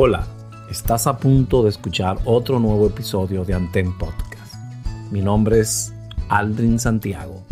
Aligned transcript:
Hola, 0.00 0.24
estás 0.70 1.08
a 1.08 1.18
punto 1.18 1.64
de 1.64 1.70
escuchar 1.70 2.18
otro 2.24 2.60
nuevo 2.60 2.86
episodio 2.86 3.44
de 3.44 3.52
Anten 3.52 3.98
Podcast. 3.98 4.54
Mi 5.10 5.20
nombre 5.20 5.58
es 5.58 5.92
Aldrin 6.28 6.78
Santiago. 6.78 7.42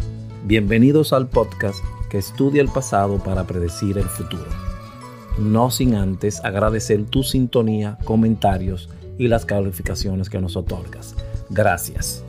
Bienvenidos 0.45 1.13
al 1.13 1.27
podcast 1.27 1.81
que 2.09 2.19
estudia 2.19 2.63
el 2.63 2.69
pasado 2.69 3.19
para 3.19 3.49
predecir 3.49 3.99
el 3.99 4.05
futuro. 4.05 4.47
No 5.41 5.73
sin 5.73 5.97
antes 5.97 6.39
agradecer 6.45 7.07
tu 7.07 7.25
sintonía, 7.25 7.99
comentarios 8.05 8.91
y 9.19 9.27
las 9.27 9.45
calificaciones 9.45 10.31
que 10.31 10.41
nos 10.41 10.57
otorgas. 10.57 11.17
Gracias. 11.51 12.26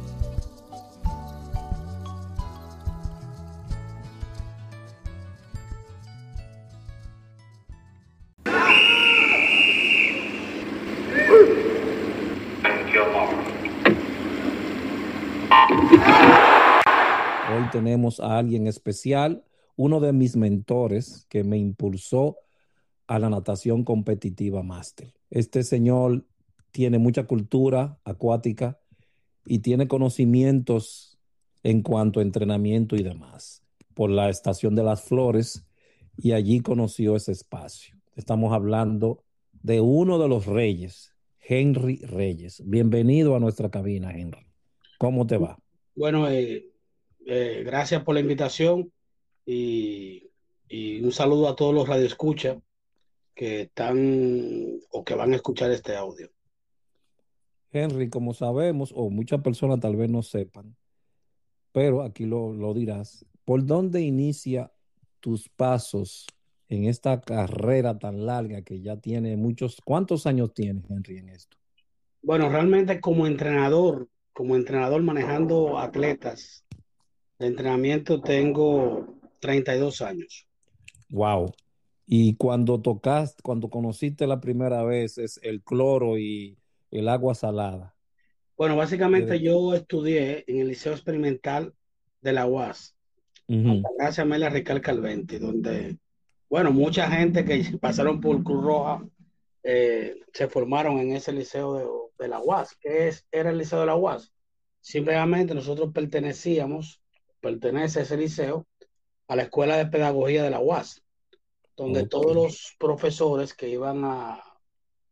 Tenemos 17.78 18.20
a 18.20 18.40
alguien 18.40 18.66
especial, 18.66 19.44
uno 19.76 20.00
de 20.00 20.12
mis 20.12 20.36
mentores 20.36 21.28
que 21.30 21.44
me 21.44 21.60
impulsó 21.60 22.38
a 23.06 23.20
la 23.20 23.30
natación 23.30 23.84
competitiva 23.84 24.64
máster. 24.64 25.14
Este 25.30 25.62
señor 25.62 26.26
tiene 26.72 26.98
mucha 26.98 27.28
cultura 27.28 28.00
acuática 28.04 28.80
y 29.46 29.60
tiene 29.60 29.88
conocimientos 29.88 31.20
en 31.62 31.84
cuanto 31.84 32.20
a 32.20 32.24
entrenamiento 32.24 32.96
y 32.96 33.04
demás 33.04 33.64
por 33.94 34.10
la 34.10 34.30
Estación 34.30 34.74
de 34.74 34.84
las 34.84 35.04
Flores 35.04 35.68
y 36.18 36.32
allí 36.32 36.62
conoció 36.62 37.16
ese 37.16 37.32
espacio. 37.32 37.96
Estamos 38.16 38.54
hablando 38.54 39.24
de 39.62 39.82
uno 39.82 40.18
de 40.18 40.28
los 40.28 40.48
reyes, 40.48 41.14
Henry 41.40 41.98
Reyes. 41.98 42.64
Bienvenido 42.66 43.36
a 43.36 43.40
nuestra 43.40 43.70
cabina, 43.70 44.18
Henry. 44.18 44.48
¿Cómo 44.98 45.28
te 45.28 45.38
va? 45.38 45.60
Bueno, 45.96 46.28
eh, 46.28 46.72
eh, 47.30 47.62
gracias 47.66 48.04
por 48.04 48.16
la 48.16 48.22
invitación 48.22 48.90
y, 49.46 50.30
y, 50.70 51.02
un 51.02 51.12
saludo 51.12 51.50
a 51.50 51.58
todos 51.58 51.76
los 51.76 51.86
radioescuchas 51.86 52.58
que 53.36 53.64
están 53.64 54.80
o 54.92 55.04
que 55.04 55.14
van 55.14 55.34
a 55.34 55.36
escuchar 55.36 55.70
este 55.72 55.96
audio. 55.98 56.30
Henry, 57.72 58.10
como 58.10 58.34
sabemos, 58.34 58.94
o 58.96 59.10
muchas 59.10 59.42
personas 59.42 59.82
tal 59.82 59.98
vez 59.98 60.10
no 60.10 60.24
sepan, 60.24 60.74
pero 61.74 62.02
aquí 62.02 62.26
lo, 62.26 62.54
lo 62.54 62.74
dirás, 62.74 63.26
¿por 63.44 63.66
dónde 63.66 64.02
inicia 64.02 64.72
tus 65.20 65.50
pasos 65.50 66.28
en 66.70 66.86
esta 66.86 67.20
carrera 67.20 68.00
tan 68.00 68.26
larga 68.26 68.62
que 68.62 68.80
ya 68.80 68.96
tiene 68.96 69.36
muchos, 69.36 69.82
¿cuántos 69.84 70.26
años 70.28 70.54
tienes, 70.54 70.90
Henry, 70.90 71.18
en 71.18 71.30
esto? 71.30 71.58
Bueno, 72.22 72.48
realmente 72.48 73.02
como 73.02 73.28
entrenador, 73.28 74.08
como 74.32 74.56
entrenador 74.56 75.02
manejando 75.02 75.78
atletas 75.78 76.64
de 77.40 77.48
entrenamiento 77.48 78.22
tengo 78.22 79.16
32 79.40 80.02
años. 80.02 80.48
Wow. 81.10 81.54
Y 82.06 82.36
cuando 82.36 82.82
tocaste, 82.82 83.42
cuando 83.44 83.70
conociste 83.70 84.28
la 84.28 84.40
primera 84.40 84.84
vez 84.84 85.18
es 85.18 85.40
el 85.44 85.62
cloro 85.62 86.18
y 86.18 86.58
el 86.92 87.10
agua 87.10 87.36
salada. 87.36 87.96
Bueno, 88.58 88.76
básicamente 88.76 89.34
Desde... 89.34 89.46
yo 89.46 89.74
estudié 89.74 90.44
en 90.48 90.60
el 90.62 90.70
Liceo 90.70 90.94
Experimental 90.94 91.74
de 92.22 92.34
la 92.34 92.48
UAS, 92.48 92.96
uh 93.48 93.54
-huh. 93.54 93.84
gracias 93.98 94.20
a 94.20 94.22
Amelia 94.24 94.50
Rical 94.50 94.82
Calventi, 94.82 95.38
donde, 95.38 95.98
bueno, 96.50 96.72
mucha 96.72 97.10
gente 97.12 97.46
que 97.46 97.78
pasaron 97.80 98.20
por 98.20 98.42
Cruz 98.44 98.64
Roja 98.64 99.06
eh, 99.64 100.16
se 100.34 100.48
formaron 100.48 101.00
en 101.00 101.12
ese 101.12 101.34
liceo 101.34 101.74
de, 101.74 101.86
de, 102.24 102.30
la 102.30 102.40
UAS. 102.40 102.76
¿Qué 102.80 103.10
es, 103.10 103.28
era 103.32 103.50
el 103.50 103.58
liceo 103.58 103.82
de 103.82 103.86
la 103.86 103.96
UAS? 103.96 104.34
Simplemente 104.80 105.54
nosotros 105.54 105.92
pertenecíamos, 105.94 107.02
pertenece 107.40 108.02
ese 108.02 108.18
liceo 108.18 108.68
a 109.28 109.36
la 109.36 109.44
Escuela 109.44 109.78
de 109.78 109.88
Pedagogía 109.88 110.44
de 110.44 110.50
la 110.50 110.60
UAS, 110.60 111.04
donde 111.76 112.00
okay. 112.02 112.10
todos 112.10 112.36
los 112.36 112.76
profesores 112.80 113.54
que 113.54 113.70
iban 113.70 114.04
a, 114.04 114.42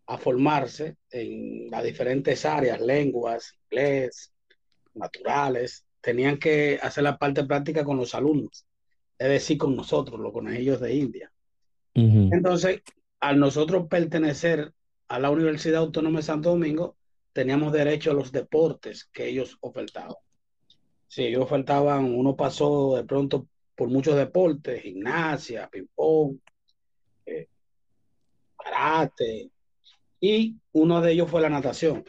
a 0.07 0.17
formarse 0.17 0.97
en 1.11 1.69
las 1.69 1.83
diferentes 1.83 2.45
áreas, 2.45 2.81
lenguas, 2.81 3.57
inglés, 3.69 4.31
naturales, 4.93 5.85
tenían 6.01 6.37
que 6.37 6.79
hacer 6.81 7.03
la 7.03 7.17
parte 7.17 7.43
práctica 7.43 7.83
con 7.83 7.97
los 7.97 8.13
alumnos, 8.13 8.65
es 9.17 9.27
decir, 9.27 9.57
con 9.57 9.75
nosotros, 9.75 10.19
los 10.19 10.31
conejillos 10.31 10.79
de 10.79 10.93
India. 10.93 11.31
Uh 11.95 12.01
-huh. 12.01 12.29
Entonces, 12.33 12.81
al 13.19 13.39
nosotros 13.39 13.87
pertenecer 13.89 14.71
a 15.07 15.19
la 15.19 15.29
Universidad 15.29 15.81
Autónoma 15.81 16.19
de 16.19 16.23
Santo 16.23 16.49
Domingo, 16.49 16.95
teníamos 17.33 17.73
derecho 17.73 18.11
a 18.11 18.13
los 18.13 18.31
deportes 18.31 19.05
que 19.11 19.27
ellos 19.27 19.57
ofertaban. 19.61 20.15
Si 21.07 21.23
ellos 21.23 21.43
ofertaban, 21.43 22.13
uno 22.13 22.35
pasó 22.35 22.95
de 22.95 23.03
pronto 23.03 23.47
por 23.75 23.89
muchos 23.89 24.15
deportes, 24.15 24.81
gimnasia, 24.81 25.69
ping-pong, 25.69 26.37
eh, 27.25 27.47
karate, 28.57 29.51
y 30.19 30.55
uno 30.71 31.01
de 31.01 31.11
ellos 31.11 31.29
fue 31.29 31.41
la 31.41 31.49
natación. 31.49 32.03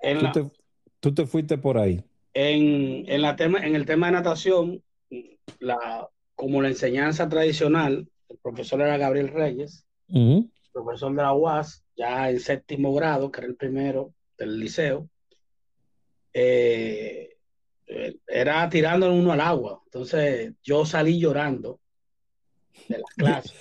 En 0.00 0.18
¿Tú, 0.18 0.24
la, 0.24 0.32
te, 0.32 0.50
¿Tú, 1.00 1.14
te, 1.14 1.26
fuiste 1.26 1.58
por 1.58 1.78
ahí. 1.78 2.02
En, 2.32 3.04
en, 3.08 3.22
la 3.22 3.36
tema, 3.36 3.64
en 3.64 3.74
el 3.74 3.84
tema 3.84 4.06
de 4.06 4.12
natación, 4.12 4.82
la, 5.58 6.08
como 6.34 6.62
la 6.62 6.68
enseñanza 6.68 7.28
tradicional, 7.28 8.08
el 8.28 8.38
profesor 8.38 8.80
era 8.80 8.96
Gabriel 8.96 9.28
Reyes, 9.28 9.84
uh 10.08 10.16
-huh. 10.16 10.50
profesor 10.72 11.14
de 11.14 11.22
la 11.22 11.34
UAS, 11.34 11.84
ya 11.96 12.30
en 12.30 12.40
séptimo 12.40 12.94
grado, 12.94 13.30
que 13.30 13.40
era 13.40 13.48
el 13.48 13.56
primero 13.56 14.14
del 14.38 14.58
liceo, 14.58 15.08
eh, 16.32 17.36
era 18.26 18.68
tirando 18.68 19.12
uno 19.12 19.32
al 19.32 19.40
agua. 19.40 19.82
Entonces 19.84 20.54
yo 20.62 20.86
salí 20.86 21.18
llorando 21.18 21.80
de 22.88 22.98
la 22.98 23.08
clase. 23.16 23.54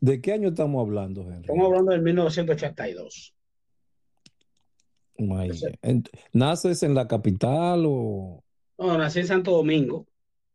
¿De 0.00 0.20
qué 0.20 0.32
año 0.32 0.48
estamos 0.48 0.82
hablando, 0.82 1.22
Henry? 1.22 1.40
Estamos 1.40 1.66
hablando 1.66 1.92
del 1.92 2.02
1982. 2.02 3.34
¿Naces 6.32 6.82
en 6.82 6.94
la 6.94 7.08
capital 7.08 7.84
o...? 7.86 8.42
No, 8.78 8.98
nací 8.98 9.20
en 9.20 9.26
Santo 9.26 9.52
Domingo. 9.52 10.06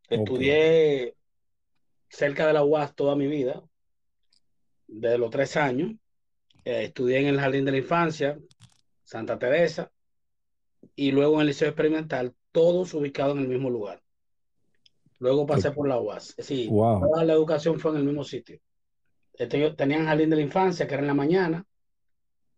Okay. 0.05 0.19
Estudié 0.19 1.15
cerca 2.09 2.45
de 2.45 2.53
la 2.53 2.63
UAS 2.63 2.93
toda 2.93 3.15
mi 3.15 3.27
vida, 3.27 3.63
desde 4.87 5.17
los 5.17 5.31
tres 5.31 5.57
años. 5.57 5.93
Eh, 6.63 6.83
estudié 6.85 7.19
en 7.19 7.27
el 7.27 7.39
Jardín 7.39 7.65
de 7.65 7.71
la 7.71 7.77
Infancia, 7.77 8.37
Santa 9.03 9.39
Teresa, 9.39 9.91
y 10.95 11.11
luego 11.11 11.35
en 11.35 11.41
el 11.41 11.47
Liceo 11.47 11.69
Experimental, 11.69 12.33
todos 12.51 12.93
ubicados 12.93 13.35
en 13.37 13.43
el 13.43 13.47
mismo 13.47 13.69
lugar. 13.69 14.01
Luego 15.19 15.45
pasé 15.45 15.71
por 15.71 15.87
la 15.87 15.99
UAS. 15.99 16.35
Sí, 16.39 16.67
wow. 16.67 16.99
toda 16.99 17.23
la 17.23 17.33
educación 17.33 17.79
fue 17.79 17.91
en 17.91 17.97
el 17.97 18.03
mismo 18.03 18.23
sitio. 18.23 18.59
Este, 19.33 19.71
tenían 19.71 20.05
jardín 20.05 20.29
de 20.29 20.35
la 20.35 20.41
infancia, 20.41 20.87
que 20.87 20.93
era 20.93 21.03
en 21.03 21.07
la 21.07 21.13
mañana, 21.13 21.65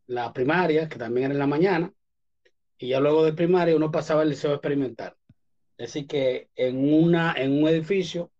la 0.07 0.31
primaria, 0.33 0.87
que 0.87 0.97
también 0.97 1.25
era 1.25 1.33
en 1.33 1.39
la 1.39 1.47
mañana, 1.47 1.93
y 2.77 2.89
ya 2.89 2.99
luego 2.99 3.23
de 3.23 3.33
primaria 3.33 3.75
uno 3.75 3.91
pasaba 3.91 4.21
al 4.21 4.29
liceo 4.29 4.53
experimental. 4.53 5.15
Es 5.77 5.93
decir, 5.93 6.07
que 6.07 6.49
en, 6.55 6.93
una, 6.93 7.33
en 7.37 7.51
un 7.51 7.67
edificio 7.67 8.31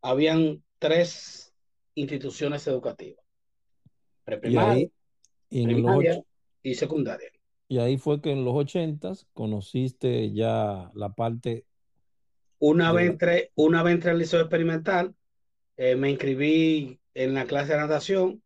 habían 0.00 0.62
tres 0.78 1.52
instituciones 1.94 2.66
educativas, 2.66 3.24
preprimaria, 4.24 4.88
y, 5.50 5.62
y, 5.62 5.64
primaria 5.66 6.14
los... 6.14 6.24
y 6.62 6.74
secundaria. 6.74 7.30
Y 7.70 7.78
ahí 7.78 7.98
fue 7.98 8.20
que 8.20 8.32
en 8.32 8.44
los 8.44 8.52
ochentas 8.56 9.28
conociste 9.32 10.32
ya 10.32 10.90
la 10.92 11.10
parte... 11.10 11.66
Una, 12.58 12.90
vez, 12.90 13.10
entré, 13.10 13.52
una 13.54 13.84
vez 13.84 13.94
entré 13.94 14.10
al 14.10 14.18
liceo 14.18 14.40
experimental, 14.40 15.14
eh, 15.76 15.94
me 15.94 16.10
inscribí 16.10 16.98
en 17.14 17.32
la 17.32 17.44
clase 17.44 17.74
de 17.74 17.78
natación, 17.78 18.42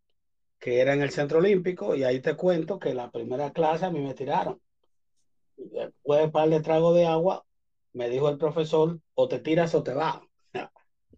que 0.59 0.79
era 0.79 0.93
en 0.93 1.01
el 1.01 1.09
Centro 1.09 1.39
Olímpico, 1.39 1.95
y 1.95 2.05
ahí 2.05 2.21
te 2.21 2.37
cuento 2.37 2.79
que 2.79 2.93
la 2.93 3.11
primera 3.11 3.51
clase 3.51 3.87
a 3.87 3.91
mí 3.91 3.99
me 4.03 4.13
tiraron. 4.13 4.61
Después 5.57 6.21
de 6.21 6.29
par 6.29 6.51
de 6.51 6.61
trago 6.61 6.93
de 6.93 7.07
agua, 7.07 7.47
me 7.95 8.11
dijo 8.11 8.29
el 8.29 8.37
profesor, 8.37 9.01
o 9.15 9.27
te 9.27 9.39
tiras 9.39 9.75
o 9.75 9.83
te 9.83 9.95
vas. 9.95 10.21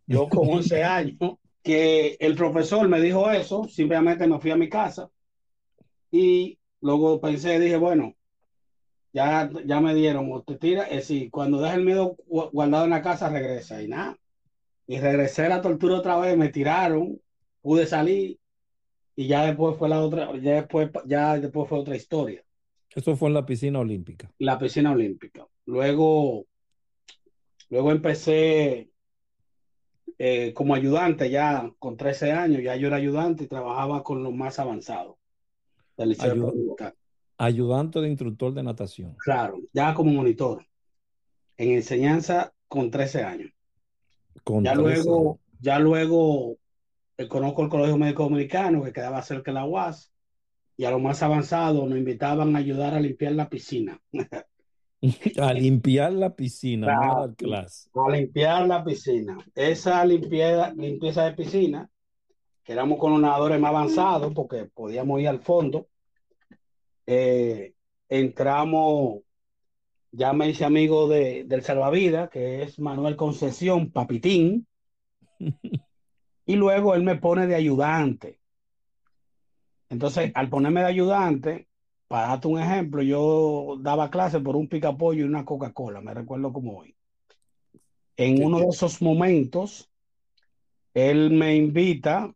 Yo 0.07 0.29
con 0.29 0.49
11 0.49 0.85
años, 0.85 1.39
que 1.61 2.17
el 2.21 2.37
profesor 2.37 2.89
me 2.89 3.01
dijo 3.01 3.29
eso, 3.33 3.65
simplemente 3.65 4.29
me 4.29 4.39
fui 4.39 4.53
a 4.53 4.57
mi 4.57 4.69
casa 4.69 5.11
y 6.13 6.57
luego 6.81 7.21
pensé, 7.21 7.59
dije, 7.59 7.77
bueno, 7.77 8.15
ya, 9.13 9.51
ya 9.65 9.81
me 9.81 9.95
dieron, 9.95 10.31
o 10.31 10.43
te 10.43 10.57
tiras, 10.57 10.89
es 10.91 11.09
decir, 11.09 11.31
cuando 11.31 11.59
dejas 11.59 11.79
el 11.79 11.85
miedo 11.85 12.17
guardado 12.27 12.85
en 12.85 12.91
la 12.91 13.03
casa, 13.03 13.29
regresa 13.29 13.83
y 13.83 13.89
nada. 13.89 14.19
Y 14.87 14.99
regresé 14.99 15.47
a 15.47 15.49
la 15.49 15.63
tortura 15.63 15.97
otra 15.97 16.17
vez, 16.19 16.37
me 16.37 16.51
tiraron, 16.51 17.21
pude 17.63 17.87
salir 17.87 18.39
y 19.17 19.27
ya 19.27 19.47
después 19.47 19.77
fue 19.79 19.89
la 19.89 20.01
otra, 20.03 20.37
ya 20.39 20.57
después, 20.57 20.91
ya 21.07 21.39
después 21.39 21.69
fue 21.69 21.79
otra 21.79 21.97
historia. 21.97 22.45
Eso 22.95 23.17
fue 23.17 23.29
en 23.29 23.35
la 23.35 23.47
piscina 23.47 23.81
olímpica. 23.81 24.31
La 24.39 24.59
piscina 24.59 24.93
olímpica. 24.93 25.47
Luego, 25.65 26.47
luego 27.71 27.91
empecé 27.91 28.91
eh, 30.19 30.53
como 30.55 30.75
ayudante 30.75 31.29
ya 31.31 31.71
con 31.79 31.97
13 31.97 32.33
años, 32.33 32.63
ya 32.63 32.77
yo 32.77 32.87
era 32.87 32.97
ayudante 32.97 33.45
y 33.45 33.49
trabajaba 33.49 34.03
con 34.03 34.23
los 34.23 34.35
más 34.35 34.59
avanzados. 34.59 35.16
Ayudante 37.39 38.01
de 38.01 38.09
instructor 38.09 38.55
de 38.55 38.63
natación. 38.63 39.17
Claro, 39.19 39.59
ya 39.73 39.95
como 39.95 40.13
monitor. 40.13 40.65
En 41.57 41.71
enseñanza 41.71 42.53
con 42.69 42.91
13 42.91 43.23
años. 43.23 43.51
Con 44.45 44.65
ya 44.65 44.75
luego, 44.75 45.41
ya 45.61 45.79
luego 45.79 46.59
eh, 47.17 47.29
conozco 47.29 47.63
el 47.63 47.69
Colegio 47.69 47.97
Médico 47.97 48.25
Dominicano 48.25 48.83
que 48.83 48.93
quedaba 48.93 49.23
cerca 49.23 49.51
de 49.51 49.55
la 49.55 49.65
UAS 49.65 50.13
y 50.77 50.85
a 50.85 50.91
lo 50.91 50.99
más 50.99 51.23
avanzado 51.23 51.87
nos 51.87 51.99
invitaban 51.99 52.55
a 52.55 52.59
ayudar 52.59 52.95
a 52.95 53.01
limpiar 53.01 53.33
la 53.33 53.49
piscina. 53.49 54.01
a 55.41 55.53
limpiar 55.53 56.13
la 56.13 56.35
piscina, 56.35 56.95
no 56.95 57.23
a 57.23 57.35
clase. 57.35 57.89
A 57.95 58.11
limpiar 58.11 58.67
la 58.67 58.85
piscina. 58.85 59.39
Esa 59.55 60.05
limpieza, 60.05 60.73
limpieza 60.75 61.25
de 61.25 61.33
piscina, 61.33 61.91
que 62.67 62.73
éramos 62.73 62.99
con 62.99 63.13
los 63.13 63.21
nadadores 63.21 63.61
más 63.61 63.69
avanzados 63.69 64.35
porque 64.35 64.65
podíamos 64.65 65.21
ir 65.21 65.29
al 65.29 65.39
fondo, 65.39 65.87
eh, 67.07 67.75
entramos, 68.09 69.21
ya 70.11 70.33
me 70.33 70.49
hice 70.49 70.65
amigo 70.65 71.07
de, 71.07 71.45
del 71.45 71.63
salvavidas, 71.63 72.29
que 72.29 72.65
es 72.65 72.81
Manuel 72.81 73.15
Concesión 73.15 73.93
Papitín, 73.93 74.67
y 76.45 76.57
luego 76.57 76.97
él 76.97 77.05
me 77.05 77.15
pone 77.15 77.47
de 77.47 77.55
ayudante. 77.55 78.41
Entonces, 79.89 80.33
al 80.35 80.49
ponerme 80.49 80.81
de 80.81 80.87
ayudante, 80.87 81.69
para 82.09 82.27
darte 82.27 82.49
un 82.49 82.59
ejemplo, 82.59 83.01
yo 83.01 83.77
daba 83.79 84.11
clase 84.11 84.41
por 84.41 84.57
un 84.57 84.69
picapollo 84.69 85.21
y 85.21 85.29
una 85.29 85.45
Coca-Cola, 85.45 86.01
me 86.01 86.15
recuerdo 86.15 86.53
como 86.53 86.79
hoy. 86.79 86.97
En 88.17 88.43
uno 88.43 88.59
de 88.59 88.67
esos 88.71 89.01
momentos, 89.01 89.89
él 90.95 91.31
me 91.31 91.55
invita 91.55 92.35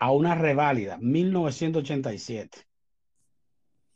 a 0.00 0.10
una 0.12 0.34
reválida, 0.34 0.96
1987, 0.98 2.58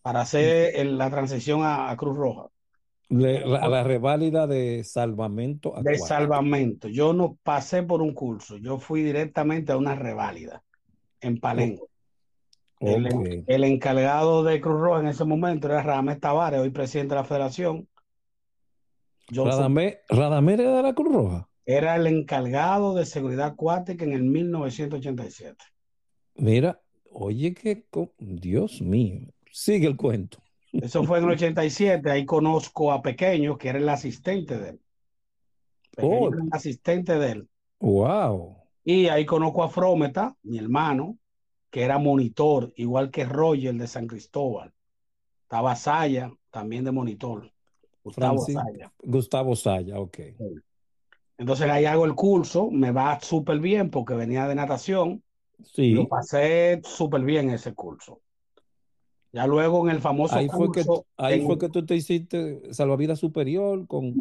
para 0.02 0.20
hacer 0.20 0.86
la 0.86 1.10
transición 1.10 1.62
a, 1.64 1.96
Cruz 1.96 2.16
Roja. 2.16 2.48
la, 3.08 3.82
reválida 3.82 4.46
de 4.46 4.84
salvamento. 4.84 5.74
De 5.82 5.98
salvamento. 5.98 6.88
Yo 6.88 7.14
no 7.14 7.38
pasé 7.42 7.82
por 7.82 8.02
un 8.02 8.12
curso, 8.12 8.58
yo 8.58 8.78
fui 8.78 9.02
directamente 9.02 9.72
a 9.72 9.78
una 9.78 9.94
reválida 9.94 10.62
en 11.20 11.40
Palenque. 11.40 11.82
El, 12.80 13.64
encargado 13.64 14.44
de 14.44 14.60
Cruz 14.60 14.78
Roja 14.78 15.00
en 15.00 15.06
ese 15.06 15.24
momento 15.24 15.68
era 15.68 15.82
Radamés 15.82 16.20
Tavares, 16.20 16.60
hoy 16.60 16.68
presidente 16.68 17.14
de 17.14 17.20
la 17.22 17.24
federación. 17.26 17.88
Radamés, 19.30 20.00
era 20.10 20.76
de 20.76 20.82
la 20.82 20.92
Cruz 20.92 21.14
Roja. 21.14 21.48
Era 21.64 21.96
el 21.96 22.06
encargado 22.06 22.94
de 22.94 23.06
seguridad 23.06 23.46
acuática 23.46 24.04
en 24.04 24.12
el 24.12 24.22
1987. 24.22 25.64
Mira, 26.36 26.80
oye 27.10 27.54
que, 27.54 27.86
Dios 28.18 28.80
mío, 28.80 29.28
sigue 29.50 29.86
el 29.86 29.96
cuento. 29.96 30.38
Eso 30.72 31.04
fue 31.04 31.18
en 31.18 31.24
el 31.24 31.30
87, 31.30 32.10
ahí 32.10 32.26
conozco 32.26 32.90
a 32.90 33.00
Pequeño, 33.00 33.56
que 33.56 33.68
era 33.68 33.78
el 33.78 33.88
asistente 33.88 34.58
de 34.58 34.70
él. 34.70 34.80
Oh. 35.98 36.28
el 36.28 36.48
asistente 36.50 37.16
de 37.18 37.30
él. 37.30 37.48
Wow. 37.78 38.56
Y 38.84 39.06
ahí 39.06 39.24
conozco 39.24 39.62
a 39.62 39.68
Frómeta, 39.68 40.36
mi 40.42 40.58
hermano, 40.58 41.18
que 41.70 41.82
era 41.82 41.98
monitor, 41.98 42.72
igual 42.76 43.10
que 43.10 43.24
Roger 43.24 43.74
de 43.74 43.86
San 43.86 44.06
Cristóbal. 44.06 44.72
Estaba 45.42 45.76
Saya, 45.76 46.32
también 46.50 46.84
de 46.84 46.90
monitor. 46.90 47.52
Gustavo 48.02 48.38
Saya. 48.40 48.92
Gustavo 49.02 49.56
Saya, 49.56 49.98
ok. 49.98 50.18
Entonces 51.38 51.68
ahí 51.68 51.84
hago 51.84 52.04
el 52.04 52.14
curso, 52.14 52.70
me 52.70 52.90
va 52.90 53.18
súper 53.20 53.58
bien 53.58 53.90
porque 53.90 54.14
venía 54.14 54.46
de 54.46 54.54
natación. 54.54 55.22
Sí. 55.62 55.92
Lo 55.92 56.08
pasé 56.08 56.80
súper 56.84 57.22
bien 57.22 57.50
ese 57.50 57.74
curso. 57.74 58.20
Ya 59.32 59.46
luego 59.46 59.88
en 59.88 59.96
el 59.96 60.00
famoso 60.00 60.36
ahí 60.36 60.48
Fue 60.48 60.70
que, 60.70 60.84
ahí 61.16 61.44
fue 61.44 61.58
que 61.58 61.68
tú 61.68 61.84
te 61.84 61.96
hiciste 61.96 62.72
salvavidas 62.72 63.18
superior 63.18 63.86
con, 63.88 64.14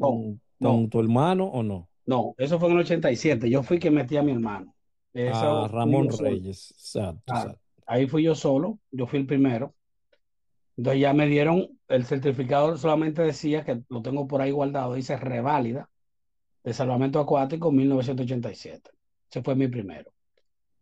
con, 0.60 0.90
tu 0.90 1.00
hermano 1.00 1.46
o 1.46 1.62
no? 1.62 1.88
No, 2.06 2.34
eso 2.38 2.60
fue 2.60 2.70
en 2.70 2.76
el 2.76 2.82
87. 2.82 3.50
Yo 3.50 3.62
fui 3.62 3.78
que 3.78 3.92
metí 3.92 4.18
a 4.18 4.24
mi 4.24 4.32
hermano 4.32 4.74
a 5.16 5.68
Ramón 5.72 6.10
Reyes. 6.18 6.96
Ah, 7.28 7.56
ahí 7.86 8.08
fui 8.08 8.24
yo 8.24 8.36
solo, 8.36 8.80
yo 8.92 9.06
fui 9.06 9.20
el 9.20 9.26
primero. 9.26 9.74
Entonces 10.76 11.02
ya 11.02 11.14
me 11.14 11.28
dieron 11.28 11.78
el 11.88 12.06
certificado, 12.06 12.78
solamente 12.78 13.22
decía 13.22 13.64
que 13.64 13.84
lo 13.90 14.02
tengo 14.02 14.28
por 14.28 14.42
ahí 14.42 14.52
guardado, 14.52 14.96
dice 14.96 15.16
reválida 15.18 15.90
de 16.64 16.74
salvamento 16.74 17.20
acuático 17.20 17.72
1987. 17.72 18.90
Ese 19.30 19.44
fue 19.44 19.56
mi 19.56 19.68
primero. 19.68 20.12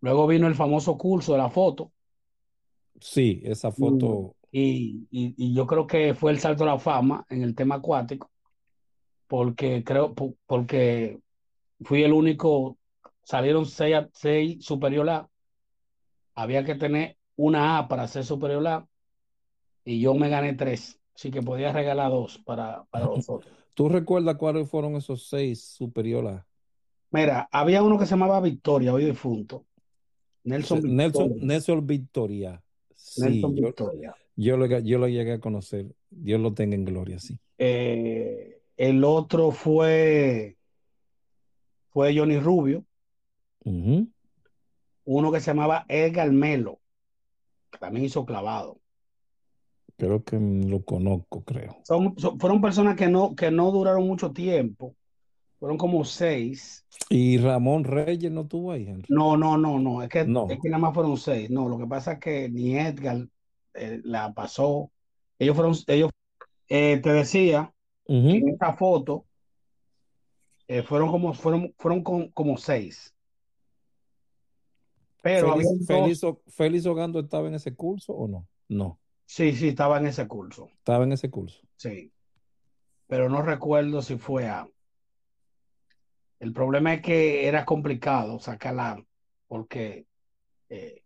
Luego 0.02 0.28
vino 0.28 0.48
el 0.48 0.56
famoso 0.56 0.98
curso 0.98 1.32
de 1.34 1.38
la 1.38 1.50
foto. 1.50 1.92
Sí, 3.00 3.42
esa 3.44 3.72
foto. 3.72 4.36
Y, 4.52 5.08
y, 5.10 5.54
yo 5.54 5.66
creo 5.66 5.88
que 5.88 6.14
fue 6.14 6.32
el 6.32 6.40
salto 6.40 6.64
a 6.64 6.68
la 6.68 6.80
fama 6.80 7.26
en 7.30 7.42
el 7.42 7.56
tema 7.56 7.76
acuático, 7.76 8.30
porque 9.28 9.84
creo, 9.84 10.14
porque 10.46 11.20
fui 11.80 12.04
el 12.04 12.12
único 12.12 12.78
salieron 13.24 13.66
seis, 13.66 13.96
seis 14.14 14.66
superior 14.66 15.10
A. 15.10 15.30
Había 16.36 16.64
que 16.66 16.76
tener 16.76 17.18
una 17.36 17.78
A 17.78 17.88
para 17.88 18.08
ser 18.08 18.26
superior 18.26 18.68
A. 18.68 18.88
Y 19.86 20.02
yo 20.02 20.14
me 20.14 20.30
gané 20.30 20.54
tres. 20.54 21.00
Así 21.16 21.32
que 21.32 21.42
podía 21.42 21.72
regalar 21.72 22.12
dos 22.12 22.40
para, 22.40 22.84
para 22.90 23.06
los 23.06 23.26
otros. 23.30 23.54
¿Tú 23.74 23.90
recuerdas 23.90 24.36
cuáles 24.36 24.70
fueron 24.70 24.96
esos 24.96 25.28
seis 25.28 25.64
superior 25.64 26.28
A? 26.28 26.48
Mira, 27.12 27.48
había 27.52 27.84
uno 27.84 27.98
que 27.98 28.06
se 28.06 28.12
llamaba 28.12 28.40
Victoria, 28.42 28.94
hoy 28.94 29.06
difunto. 29.06 29.66
Nelson 30.44 30.82
Victoria. 30.82 31.36
Nelson, 31.42 31.88
Victoria. 31.88 32.64
Sí, 32.94 33.42
yo, 33.42 33.50
Victoria. 33.50 34.16
Yo 34.36 34.58
lo, 34.58 34.66
yo 34.80 34.98
lo 34.98 35.08
llegué 35.08 35.34
a 35.34 35.40
conocer. 35.40 35.88
Dios 36.10 36.40
lo 36.40 36.54
tenga 36.54 36.76
en 36.76 36.86
gloria, 36.86 37.20
sí. 37.20 37.38
Eh, 37.58 38.62
el 38.78 39.04
otro 39.04 39.52
fue, 39.52 40.58
fue 41.90 42.18
Johnny 42.18 42.40
Rubio. 42.40 42.86
Uno 43.64 45.32
que 45.32 45.40
se 45.40 45.52
llamaba 45.52 45.86
Edgar 45.88 46.32
Melo, 46.32 46.80
que 47.70 47.78
también 47.78 48.06
hizo 48.06 48.26
clavado. 48.26 48.80
Creo 49.98 50.24
que 50.24 50.40
lo 50.40 50.84
conozco, 50.84 51.44
creo. 51.44 51.78
Son, 51.84 52.16
fueron 52.40 52.60
personas 52.62 52.96
que 52.96 53.08
no, 53.08 53.36
que 53.36 53.52
no 53.52 53.72
duraron 53.72 54.08
mucho 54.08 54.32
tiempo. 54.32 54.96
Fueron 55.62 55.78
como 55.78 56.04
seis. 56.04 56.84
¿Y 57.08 57.38
Ramón 57.38 57.84
Reyes 57.84 58.32
no 58.32 58.48
tuvo 58.48 58.72
ahí, 58.72 58.92
No, 59.10 59.38
no, 59.38 59.60
no, 59.60 59.78
no. 59.78 60.02
Es 60.02 60.10
que, 60.10 60.26
no. 60.26 60.50
es 60.50 60.58
que 60.60 60.70
nada 60.70 60.82
más 60.82 60.94
fueron 60.96 61.16
seis. 61.18 61.52
No, 61.52 61.70
lo 61.70 61.78
que 61.78 61.86
pasa 61.86 62.14
es 62.14 62.20
que 62.20 62.50
ni 62.50 62.76
Edgar 62.80 63.28
eh, 63.76 64.02
la 64.04 64.34
pasó. 64.34 64.90
Ellos 65.38 65.56
fueron, 65.56 65.76
ellos, 65.86 66.10
eh, 66.68 66.98
te 66.98 67.14
decía, 67.14 67.72
en 68.08 68.50
esta 68.50 68.74
foto, 68.74 69.26
eh, 70.68 70.82
fueron 70.82 71.12
como, 71.12 71.32
fueron, 71.36 71.72
fueron 71.78 72.02
como 72.34 72.58
seis. 72.58 73.14
Pero 75.22 75.56
Félix, 76.48 76.88
Ogando 76.88 77.20
estaba 77.20 77.48
en 77.48 77.54
ese 77.54 77.76
curso 77.76 78.14
o 78.14 78.28
no? 78.28 78.48
No. 78.68 79.00
Sí, 79.28 79.56
sí, 79.56 79.68
estaba 79.68 80.00
en 80.00 80.08
ese 80.08 80.28
curso. 80.28 80.72
Estaba 80.80 81.04
en 81.04 81.12
ese 81.12 81.30
curso. 81.30 81.62
Sí. 81.76 82.12
Pero 83.06 83.30
no 83.30 83.44
recuerdo 83.44 84.02
si 84.02 84.18
fue 84.18 84.48
a. 84.48 84.68
El 86.42 86.54
problema 86.54 86.96
es 86.96 87.02
que 87.04 87.48
era 87.48 87.66
complicado 87.66 88.40
sacarla, 88.40 89.00
porque 89.48 90.08
eh, 90.70 91.04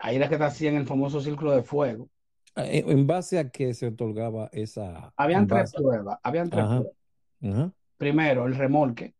ahí 0.00 0.16
era 0.16 0.26
que 0.30 0.38
te 0.38 0.44
hacían 0.44 0.74
el 0.76 0.86
famoso 0.86 1.20
círculo 1.20 1.50
de 1.52 1.62
fuego. 1.62 2.08
Ah, 2.54 2.64
¿En 2.66 3.06
base 3.06 3.38
a 3.38 3.50
qué 3.50 3.74
se 3.74 3.88
otorgaba 3.88 4.48
esa? 4.52 5.12
Habían 5.18 5.46
tres 5.46 5.74
pruebas. 5.74 6.18
Habían 6.22 6.48
tres 6.48 6.64
pruebas. 6.64 7.72
Primero, 7.98 8.46
el 8.46 8.54
remolque. 8.54 9.14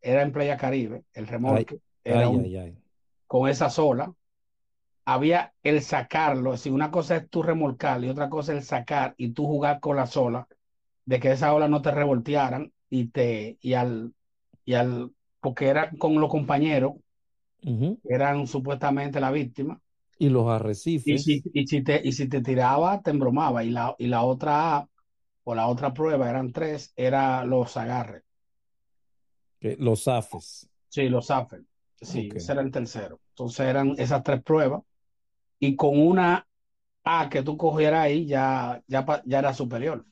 Era 0.00 0.22
en 0.22 0.32
Playa 0.32 0.56
Caribe. 0.56 1.04
El 1.12 1.28
remolque. 1.28 1.78
era 2.02 2.28
un, 2.28 2.44
con 3.28 3.48
esa 3.48 3.70
sola, 3.70 4.12
había 5.04 5.54
el 5.62 5.80
sacarlo, 5.82 6.56
si 6.56 6.70
una 6.70 6.90
cosa 6.90 7.16
es 7.16 7.30
tú 7.30 7.44
remolcar 7.44 8.02
y 8.02 8.08
otra 8.08 8.28
cosa 8.28 8.52
es 8.52 8.58
el 8.58 8.64
sacar 8.64 9.14
y 9.16 9.28
tú 9.28 9.46
jugar 9.46 9.78
con 9.78 9.94
la 9.94 10.06
sola, 10.06 10.48
de 11.04 11.20
que 11.20 11.30
esa 11.30 11.54
ola 11.54 11.68
no 11.68 11.82
te 11.82 11.92
revoltearan 11.92 12.72
y 12.90 13.06
te, 13.08 13.58
y 13.60 13.74
al, 13.74 14.12
y 14.64 14.74
al, 14.74 15.12
porque 15.40 15.66
era 15.66 15.90
con 15.98 16.20
los 16.20 16.30
compañeros, 16.30 16.94
eran 18.04 18.46
supuestamente 18.46 19.20
la 19.20 19.30
víctima. 19.30 19.80
Y 20.18 20.28
los 20.28 20.48
arrecifes. 20.48 21.06
Y 21.06 21.18
si, 21.18 21.42
y 21.52 21.66
si, 21.66 21.82
te, 21.82 22.00
y 22.04 22.12
si 22.12 22.28
te 22.28 22.40
tiraba, 22.40 23.00
te 23.00 23.10
embromaba. 23.10 23.64
Y 23.64 23.70
la, 23.70 23.94
y 23.98 24.06
la 24.06 24.22
otra 24.22 24.86
o 25.44 25.54
la 25.54 25.66
otra 25.66 25.92
prueba, 25.92 26.30
eran 26.30 26.52
tres, 26.52 26.92
era 26.96 27.44
los 27.44 27.76
agarres. 27.76 28.22
Los 29.60 30.08
afes. 30.08 30.68
Sí, 30.88 31.08
los 31.08 31.30
afes. 31.30 31.62
Sí, 32.00 32.28
ese 32.34 32.52
era 32.52 32.60
el 32.60 32.70
tercero. 32.70 33.20
Entonces 33.30 33.66
eran 33.66 33.94
esas 33.98 34.22
tres 34.22 34.42
pruebas. 34.42 34.82
Y 35.58 35.76
con 35.76 35.98
una 35.98 36.46
A 37.02 37.28
que 37.28 37.42
tú 37.42 37.56
cogieras 37.56 38.04
ahí, 38.04 38.26
ya, 38.26 38.82
ya, 38.86 39.22
ya 39.24 39.38
era 39.38 39.52
superior. 39.52 40.04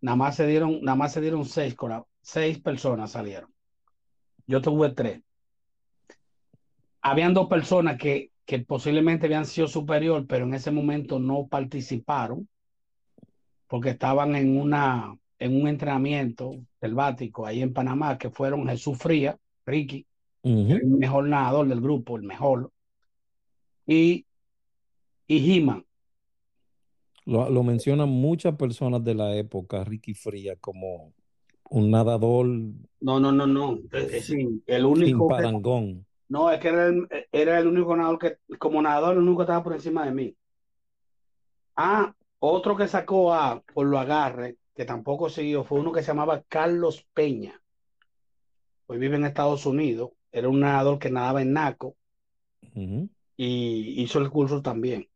Nada 0.00 0.16
más 0.16 0.36
se 0.36 0.46
dieron, 0.46 0.80
nada 0.82 0.96
más 0.96 1.12
se 1.12 1.20
dieron 1.20 1.44
seis, 1.44 1.74
con 1.74 2.04
seis 2.26 2.58
personas 2.58 3.12
salieron. 3.12 3.52
Yo 4.46 4.60
tuve 4.60 4.90
tres. 4.90 5.22
Habían 7.00 7.34
dos 7.34 7.48
personas 7.48 7.98
que 7.98 8.30
que 8.46 8.60
posiblemente 8.60 9.26
habían 9.26 9.44
sido 9.44 9.66
superior, 9.66 10.24
pero 10.26 10.44
en 10.44 10.54
ese 10.54 10.70
momento 10.70 11.18
no 11.18 11.48
participaron 11.48 12.48
porque 13.66 13.90
estaban 13.90 14.36
en, 14.36 14.56
una, 14.56 15.18
en 15.40 15.60
un 15.60 15.66
entrenamiento 15.66 16.54
selvático 16.80 17.44
ahí 17.44 17.60
en 17.60 17.72
Panamá, 17.72 18.16
que 18.16 18.30
fueron 18.30 18.68
Jesús 18.68 18.96
Fría, 18.96 19.36
Ricky, 19.66 20.06
el 20.44 20.86
mejor 20.86 21.26
nadador 21.26 21.66
del 21.66 21.80
grupo, 21.80 22.16
el 22.16 22.22
mejor, 22.22 22.70
y, 23.84 24.24
y 25.26 25.56
He-Man. 25.58 25.84
Lo, 27.24 27.50
lo, 27.50 27.64
mencionan 27.64 28.08
muchas 28.08 28.54
personas 28.54 29.02
de 29.02 29.16
la 29.16 29.34
época, 29.34 29.82
Ricky 29.82 30.14
Fría, 30.14 30.54
como 30.54 31.12
un 31.70 31.90
nadador. 31.90 32.46
No, 33.00 33.20
no, 33.20 33.32
no, 33.32 33.46
no. 33.46 33.78
Es, 33.92 34.30
el 34.30 34.84
único. 34.84 35.28
parangón. 35.28 36.06
no, 36.28 36.50
es 36.50 36.60
que 36.60 36.68
era 36.68 36.86
el, 36.86 37.08
era 37.32 37.58
el 37.58 37.66
único 37.66 37.96
nadador 37.96 38.18
que, 38.18 38.38
como 38.58 38.82
nadador, 38.82 39.12
el 39.12 39.22
único 39.22 39.38
que 39.38 39.42
estaba 39.44 39.62
por 39.62 39.74
encima 39.74 40.04
de 40.04 40.12
mí. 40.12 40.36
Ah, 41.76 42.14
otro 42.38 42.76
que 42.76 42.88
sacó 42.88 43.34
a 43.34 43.62
por 43.74 43.86
lo 43.86 43.98
agarre, 43.98 44.56
que 44.74 44.84
tampoco 44.84 45.28
siguió, 45.28 45.64
fue 45.64 45.80
uno 45.80 45.92
que 45.92 46.02
se 46.02 46.08
llamaba 46.08 46.42
Carlos 46.48 47.06
Peña. 47.12 47.60
Hoy 48.86 48.98
vive 48.98 49.16
en 49.16 49.24
Estados 49.24 49.66
Unidos. 49.66 50.10
Era 50.30 50.48
un 50.48 50.60
nadador 50.60 50.98
que 50.98 51.10
nadaba 51.10 51.42
en 51.42 51.52
Naco. 51.52 51.96
Y 53.36 54.02
hizo 54.02 54.18
el 54.18 54.30
curso 54.30 54.62
también. 54.62 55.08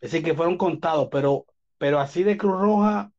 Es 0.00 0.12
decir, 0.12 0.24
que 0.24 0.34
fueron 0.34 0.58
contados, 0.58 1.08
pero, 1.10 1.46
pero 1.78 1.98
así 2.00 2.22
de 2.22 2.36
Cruz 2.36 2.60
Roja, 2.60 3.12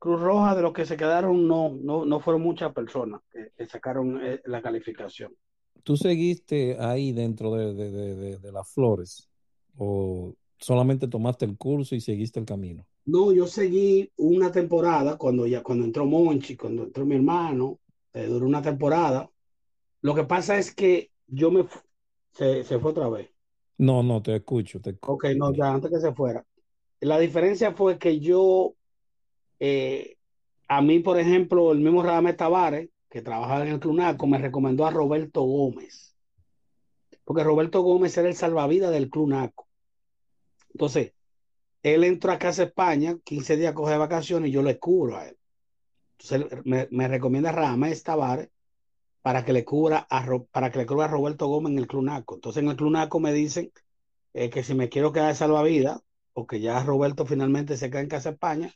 Cruz 0.00 0.20
Roja, 0.20 0.56
de 0.56 0.62
los 0.62 0.72
que 0.72 0.86
se 0.86 0.96
quedaron, 0.96 1.46
no, 1.46 1.76
no, 1.80 2.06
no 2.06 2.20
fueron 2.20 2.42
muchas 2.42 2.72
personas 2.72 3.20
que, 3.30 3.66
sacaron 3.66 4.18
eh, 4.20 4.40
la 4.46 4.62
calificación. 4.62 5.36
¿Tú 5.84 5.96
seguiste 5.96 6.78
ahí 6.80 7.12
dentro 7.12 7.54
de, 7.54 7.74
de, 7.74 8.38
de, 8.38 8.52
las 8.52 8.72
flores? 8.72 9.28
¿O 9.76 10.34
solamente 10.58 11.06
tomaste 11.06 11.44
el 11.44 11.58
curso 11.58 11.94
y 11.94 12.00
seguiste 12.00 12.40
el 12.40 12.46
camino? 12.46 12.86
No, 13.04 13.30
yo 13.30 13.46
seguí 13.46 14.10
una 14.16 14.50
temporada 14.50 15.18
cuando 15.18 15.46
ya 15.46 15.62
cuando 15.62 15.84
entró 15.84 16.06
Monchi, 16.06 16.56
cuando 16.56 16.84
entró 16.84 17.04
mi 17.04 17.16
hermano, 17.16 17.78
eh, 18.14 18.24
duró 18.26 18.46
una 18.46 18.62
temporada. 18.62 19.30
Lo 20.00 20.14
que 20.14 20.24
pasa 20.24 20.58
es 20.58 20.74
que 20.74 21.10
yo 21.26 21.50
me 21.50 21.66
se, 22.32 22.64
se 22.64 22.78
fue 22.78 22.92
otra 22.92 23.10
vez. 23.10 23.28
No, 23.76 24.02
no, 24.02 24.22
te 24.22 24.34
escucho, 24.34 24.80
te 24.80 24.96
Ok, 25.02 25.26
no, 25.36 25.52
ya 25.52 25.74
antes 25.74 25.90
que 25.90 26.00
se 26.00 26.14
fuera. 26.14 26.44
La 27.00 27.18
diferencia 27.18 27.72
fue 27.72 27.98
que 27.98 28.18
yo, 28.18 28.74
eh, 29.60 30.16
a 30.68 30.82
mí, 30.82 30.98
por 31.00 31.18
ejemplo, 31.18 31.72
el 31.72 31.78
mismo 31.80 32.02
Radamés 32.02 32.36
Tavares, 32.36 32.90
que 33.08 33.22
trabajaba 33.22 33.62
en 33.66 33.72
el 33.74 33.80
Clunaco, 33.80 34.26
me 34.26 34.38
recomendó 34.38 34.86
a 34.86 34.90
Roberto 34.90 35.42
Gómez. 35.42 36.14
Porque 37.24 37.44
Roberto 37.44 37.82
Gómez 37.82 38.16
era 38.16 38.28
el 38.28 38.34
salvavidas 38.34 38.90
del 38.92 39.10
Clunaco. 39.10 39.68
Entonces, 40.72 41.12
él 41.82 42.04
entró 42.04 42.32
a 42.32 42.38
Casa 42.38 42.64
España, 42.64 43.16
15 43.24 43.56
días 43.56 43.72
coge 43.72 43.96
vacaciones 43.96 44.50
y 44.50 44.52
yo 44.52 44.62
le 44.62 44.78
cubro 44.78 45.16
a 45.16 45.28
él. 45.28 45.38
Entonces, 46.18 46.60
me, 46.64 46.88
me 46.90 47.08
recomienda 47.08 47.52
Radamés 47.52 48.02
Tavares 48.02 48.50
para 49.22 49.44
que 49.44 49.52
le 49.52 49.64
cubra 49.64 50.06
a, 50.10 50.26
para 50.50 50.70
que 50.70 50.78
le 50.78 50.86
cubra 50.86 51.06
a 51.06 51.08
Roberto 51.08 51.46
Gómez 51.46 51.72
en 51.72 51.78
el 51.78 51.86
Clunaco. 51.86 52.34
Entonces 52.34 52.62
en 52.62 52.70
el 52.70 52.76
Clunaco 52.76 53.20
me 53.20 53.32
dicen 53.32 53.72
eh, 54.34 54.50
que 54.50 54.62
si 54.62 54.74
me 54.74 54.88
quiero 54.88 55.12
quedar 55.12 55.28
de 55.28 55.34
salvavidas, 55.34 56.00
porque 56.32 56.60
ya 56.60 56.82
Roberto 56.82 57.26
finalmente 57.26 57.76
se 57.76 57.90
queda 57.90 58.00
en 58.00 58.08
Casa 58.08 58.30
España, 58.30 58.72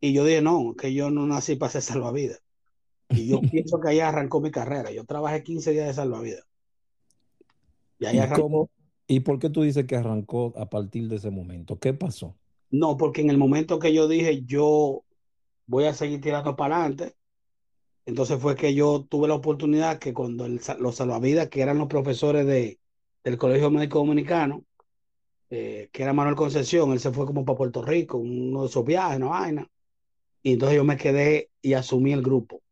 y 0.00 0.12
yo 0.12 0.24
dije, 0.24 0.42
no, 0.42 0.74
que 0.76 0.92
yo 0.92 1.10
no 1.10 1.26
nací 1.26 1.56
para 1.56 1.72
ser 1.72 1.82
salvavidas. 1.82 2.42
Y 3.08 3.28
yo 3.28 3.40
pienso 3.50 3.80
que 3.80 3.88
ahí 3.88 4.00
arrancó 4.00 4.40
mi 4.40 4.50
carrera. 4.50 4.90
Yo 4.90 5.04
trabajé 5.04 5.42
15 5.42 5.72
días 5.72 5.86
de 5.86 5.94
salvavidas. 5.94 6.44
Y, 7.98 8.06
ahí 8.06 8.18
arrancó. 8.18 8.70
¿Y 9.06 9.20
por 9.20 9.38
qué 9.38 9.50
tú 9.50 9.62
dices 9.62 9.86
que 9.86 9.96
arrancó 9.96 10.52
a 10.56 10.68
partir 10.68 11.08
de 11.08 11.16
ese 11.16 11.30
momento? 11.30 11.78
¿Qué 11.78 11.94
pasó? 11.94 12.36
No, 12.70 12.96
porque 12.96 13.20
en 13.20 13.30
el 13.30 13.38
momento 13.38 13.78
que 13.78 13.94
yo 13.94 14.08
dije, 14.08 14.42
yo 14.44 15.04
voy 15.66 15.84
a 15.84 15.94
seguir 15.94 16.20
tirando 16.20 16.56
para 16.56 16.76
adelante, 16.76 17.14
entonces 18.04 18.40
fue 18.40 18.54
que 18.54 18.74
yo 18.74 19.04
tuve 19.08 19.28
la 19.28 19.34
oportunidad 19.34 19.98
que 19.98 20.12
cuando 20.12 20.46
los 20.48 20.96
salvavidas, 20.96 21.48
que 21.48 21.60
eran 21.60 21.78
los 21.78 21.88
profesores 21.88 22.46
de, 22.46 22.78
del 23.24 23.38
Colegio 23.38 23.70
Médico 23.70 23.98
Dominicano, 23.98 24.64
eh, 25.50 25.88
que 25.92 26.02
era 26.02 26.12
Manuel 26.12 26.36
Concepción, 26.36 26.92
él 26.92 27.00
se 27.00 27.12
fue 27.12 27.26
como 27.26 27.44
para 27.44 27.58
Puerto 27.58 27.82
Rico, 27.82 28.18
uno 28.18 28.62
de 28.62 28.68
esos 28.68 28.84
viajes, 28.84 29.18
una 29.18 29.26
vaina. 29.26 29.70
Y 30.46 30.52
entonces 30.52 30.76
yo 30.76 30.84
me 30.84 30.96
quedé 30.96 31.50
y 31.60 31.72
asumí 31.72 32.12
el 32.12 32.22
grupo 32.22 32.62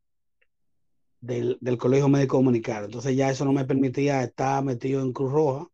del, 1.20 1.58
Colegio 1.76 2.08
Médico 2.08 2.36
Dominicano. 2.36 2.84
Entonces 2.84 3.16
ya 3.16 3.28
eso 3.28 3.44
no 3.44 3.52
me 3.52 3.64
permitía 3.64 4.22
estar 4.22 4.62
metido 4.62 5.02
en 5.02 5.12
Cruz 5.12 5.32
Roja, 5.32 5.66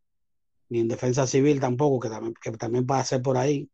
ni 0.70 0.80
en 0.80 0.88
Defensa 0.88 1.26
Civil 1.26 1.60
tampoco, 1.60 2.00
que 2.00 2.08
también, 2.08 2.32
que 2.42 2.52
también 2.52 2.86
pasé 2.86 3.20
por 3.20 3.36
ahí. 3.36 3.68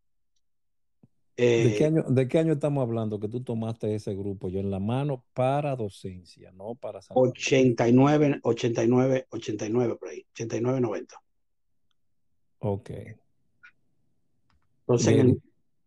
¿De, 1.36 1.76
qué 1.78 1.84
eh, 1.84 1.86
año, 1.86 2.02
¿De 2.08 2.26
qué 2.26 2.40
año 2.40 2.54
estamos 2.54 2.82
hablando 2.82 3.20
que 3.20 3.28
tú 3.28 3.44
tomaste 3.44 3.94
ese 3.94 4.16
grupo 4.16 4.48
yo 4.48 4.58
en 4.58 4.72
la 4.72 4.80
mano 4.80 5.24
para 5.32 5.76
docencia, 5.76 6.50
no 6.50 6.74
para 6.74 6.98
89, 7.10 8.40
89, 8.42 9.26
89 9.30 9.96
por 10.00 10.08
ahí, 10.08 10.26
89, 10.32 10.80
90. 10.80 11.22
Ok. 12.58 12.90
Entonces, 14.80 15.36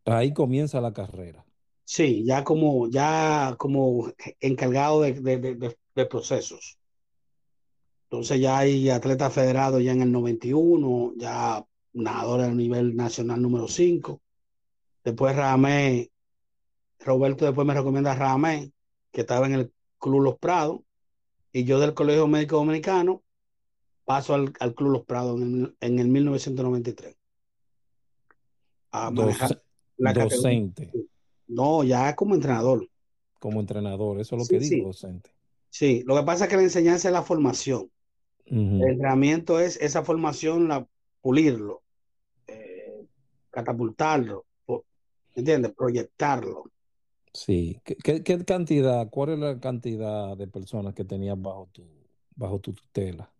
ahí 0.05 0.33
comienza 0.33 0.79
la 0.79 0.93
carrera. 0.93 1.43
Sí, 1.91 2.23
ya 2.23 2.43
como, 2.43 2.87
ya 2.87 3.55
como 3.57 4.13
encargado 4.39 5.01
de, 5.01 5.13
de, 5.13 5.75
de, 5.95 6.05
procesos. 6.05 6.77
Entonces 8.03 8.39
ya 8.39 8.59
hay 8.59 8.91
atletas 8.91 9.33
federados 9.33 9.81
ya 9.81 9.93
en 9.93 10.03
el 10.03 10.11
91, 10.11 11.13
ya 11.17 11.65
nadadores 11.93 12.49
a 12.49 12.53
nivel 12.53 12.95
nacional 12.95 13.41
número 13.41 13.67
5 13.67 14.21
Después 15.03 15.35
Ramé, 15.35 16.11
Roberto 16.99 17.45
después 17.45 17.65
me 17.65 17.73
recomienda 17.73 18.11
a 18.11 18.15
Ramé, 18.15 18.71
que 19.11 19.21
estaba 19.21 19.47
en 19.47 19.53
el 19.53 19.73
Club 19.97 20.21
Los 20.21 20.37
Prados, 20.37 20.81
y 21.51 21.63
yo 21.63 21.79
del 21.79 21.95
Colegio 21.95 22.27
Médico 22.27 22.57
Dominicano 22.57 23.23
paso 24.05 24.35
al, 24.35 24.53
Club 24.53 24.91
Los 24.91 25.05
Prados 25.05 25.41
en, 25.41 25.75
el 25.79 26.07
1993. 26.07 27.17
A 28.91 29.11
la 29.97 30.13
docente. 30.13 30.91
No, 31.49 31.83
ya 31.83 32.15
como 32.15 32.35
entrenador. 32.35 32.87
Como 33.39 33.59
entrenador, 33.59 34.19
eso 34.19 34.35
es 34.35 34.41
lo 34.43 34.47
que 34.47 34.59
digo, 34.59 34.87
docente. 34.87 35.31
Sí, 35.69 36.03
lo 36.05 36.15
que 36.15 36.23
pasa 36.23 36.45
es 36.45 36.49
que 36.49 36.55
la 36.55 36.63
enseñanza 36.63 37.09
es 37.09 37.13
la 37.13 37.23
formación. 37.23 37.91
El 38.45 38.81
entrenamiento 38.81 39.59
es 39.59 39.77
esa 39.79 40.03
formación, 40.03 40.67
la, 40.67 40.87
pulirlo, 41.21 41.83
eh, 42.47 43.05
catapultarlo, 43.51 44.45
¿entiendes? 45.35 45.71
Proyectarlo. 45.73 46.63
Sí. 47.31 47.79
¿Qué, 47.83 48.23
¿Qué, 48.23 48.43
cantidad, 48.45 49.07
cuál 49.09 49.33
es 49.33 49.39
la 49.39 49.59
cantidad 49.59 50.35
de 50.35 50.47
personas 50.47 50.95
que 50.95 51.05
tenías 51.05 51.39
bajo 51.39 51.69
tu, 51.71 51.83
bajo 52.35 52.59
tu 52.59 52.73
tutela? 52.73 53.31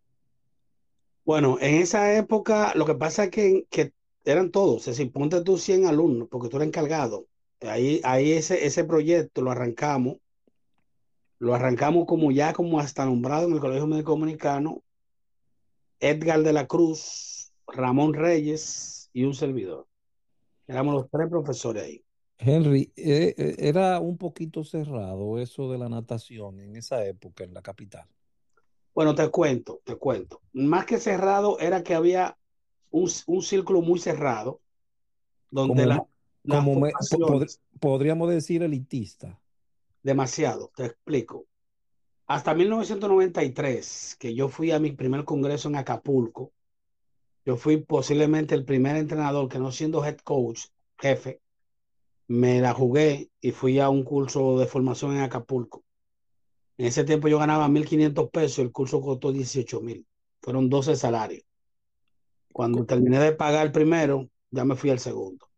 Bueno, 1.26 1.58
en 1.60 1.76
esa 1.82 2.16
época 2.16 2.74
lo 2.76 2.86
que 2.86 2.96
pasa 2.96 3.26
es 3.26 3.32
que, 3.32 3.66
que 3.70 3.94
eran 4.26 4.52
todos, 4.52 4.88
es 4.88 4.98
decir, 4.98 5.12
ponte 5.12 5.42
tú 5.42 5.58
100 5.58 5.88
alumnos, 5.88 6.28
porque 6.30 6.50
tú 6.50 6.58
eres 6.58 6.68
encargado. 6.68 7.26
Ahí, 7.62 8.00
ahí 8.04 8.32
ese, 8.32 8.66
ese 8.66 8.84
proyecto 8.84 9.42
lo 9.42 9.52
arrancamos, 9.52 10.18
lo 11.40 11.54
arrancamos 11.54 12.06
como 12.06 12.32
ya 12.32 12.54
como 12.54 12.80
hasta 12.80 13.06
nombrado 13.06 13.48
en 13.48 13.54
el 13.54 13.60
Colegio 13.60 13.88
Médico 13.88 14.12
Dominicano, 14.12 14.82
Edgar 16.00 16.42
de 16.44 16.54
la 16.54 16.68
Cruz, 16.68 17.52
Ramón 17.68 18.14
Reyes 18.14 19.10
y 19.14 19.24
un 19.24 19.34
servidor. 19.34 19.88
Éramos 20.68 20.94
los 20.94 21.10
tres 21.10 21.30
profesores 21.30 21.84
ahí. 21.84 22.04
Henry, 22.38 22.94
eh, 22.96 23.36
eh, 23.38 23.56
era 23.58 24.00
un 24.00 24.18
poquito 24.18 24.64
cerrado 24.64 25.40
eso 25.40 25.70
de 25.70 25.78
la 25.78 25.90
natación 25.90 26.62
en 26.62 26.78
esa 26.78 27.06
época 27.06 27.44
en 27.44 27.54
la 27.54 27.62
capital. 27.62 28.08
Bueno, 28.96 29.14
te 29.14 29.28
cuento, 29.30 29.82
te 29.84 29.96
cuento. 29.96 30.42
Más 30.54 30.86
que 30.86 31.00
cerrado 31.00 31.60
era 31.60 31.84
que 31.84 31.96
había 31.96 32.38
un, 32.92 33.10
círculo 33.10 33.82
muy 33.82 34.00
cerrado 34.00 34.62
donde 35.52 35.86
la, 35.86 36.06
como 36.48 36.82
podríamos 37.80 38.30
decir 38.30 38.64
elitista. 38.64 39.40
Demasiado, 40.04 40.72
te 40.76 40.86
explico. 40.86 41.46
Hasta 42.28 42.54
1993, 42.54 44.18
que 44.20 44.36
yo 44.36 44.50
fui 44.50 44.72
a 44.72 44.80
mi 44.80 44.92
primer 44.92 45.26
congreso 45.26 45.68
en 45.68 45.76
Acapulco, 45.76 46.52
yo 47.46 47.58
fui 47.58 47.78
posiblemente 47.78 48.54
el 48.54 48.66
primer 48.66 48.96
entrenador 48.96 49.50
que 49.50 49.60
no 49.60 49.72
siendo 49.72 50.06
head 50.06 50.18
coach, 50.18 50.68
jefe, 51.00 51.42
me 52.28 52.62
la 52.62 52.74
jugué 52.74 53.32
y 53.42 53.52
fui 53.52 53.80
a 53.80 53.90
un 53.90 54.04
curso 54.04 54.60
de 54.60 54.68
formación 54.68 55.16
en 55.16 55.22
Acapulco. 55.22 55.84
En 56.78 56.86
ese 56.86 57.04
tiempo 57.04 57.28
yo 57.28 57.40
ganaba 57.40 57.68
1.500 57.68 58.30
pesos, 58.30 58.60
el 58.60 58.72
curso 58.72 59.02
costó 59.02 59.34
18.000. 59.34 60.06
Fueron 60.42 60.70
12 60.70 60.96
salarios. 60.96 61.44
Cuando 62.54 62.86
terminé 62.86 63.20
de 63.20 63.32
pagar 63.32 63.66
el 63.66 63.72
primero, 63.72 64.30
ya 64.52 64.64
me 64.64 64.76
fui 64.76 64.90
al 64.92 65.00
segundo. 65.00 65.49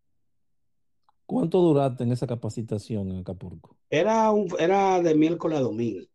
¿Cuánto 1.31 1.61
duraste 1.61 2.03
en 2.03 2.11
esa 2.11 2.27
capacitación 2.27 3.09
en 3.09 3.19
Acapulco? 3.19 3.77
Era, 3.89 4.29
un, 4.31 4.53
era 4.59 5.01
de 5.01 5.15
miércoles 5.15 5.59
a 5.59 5.61
domingo. 5.61 6.05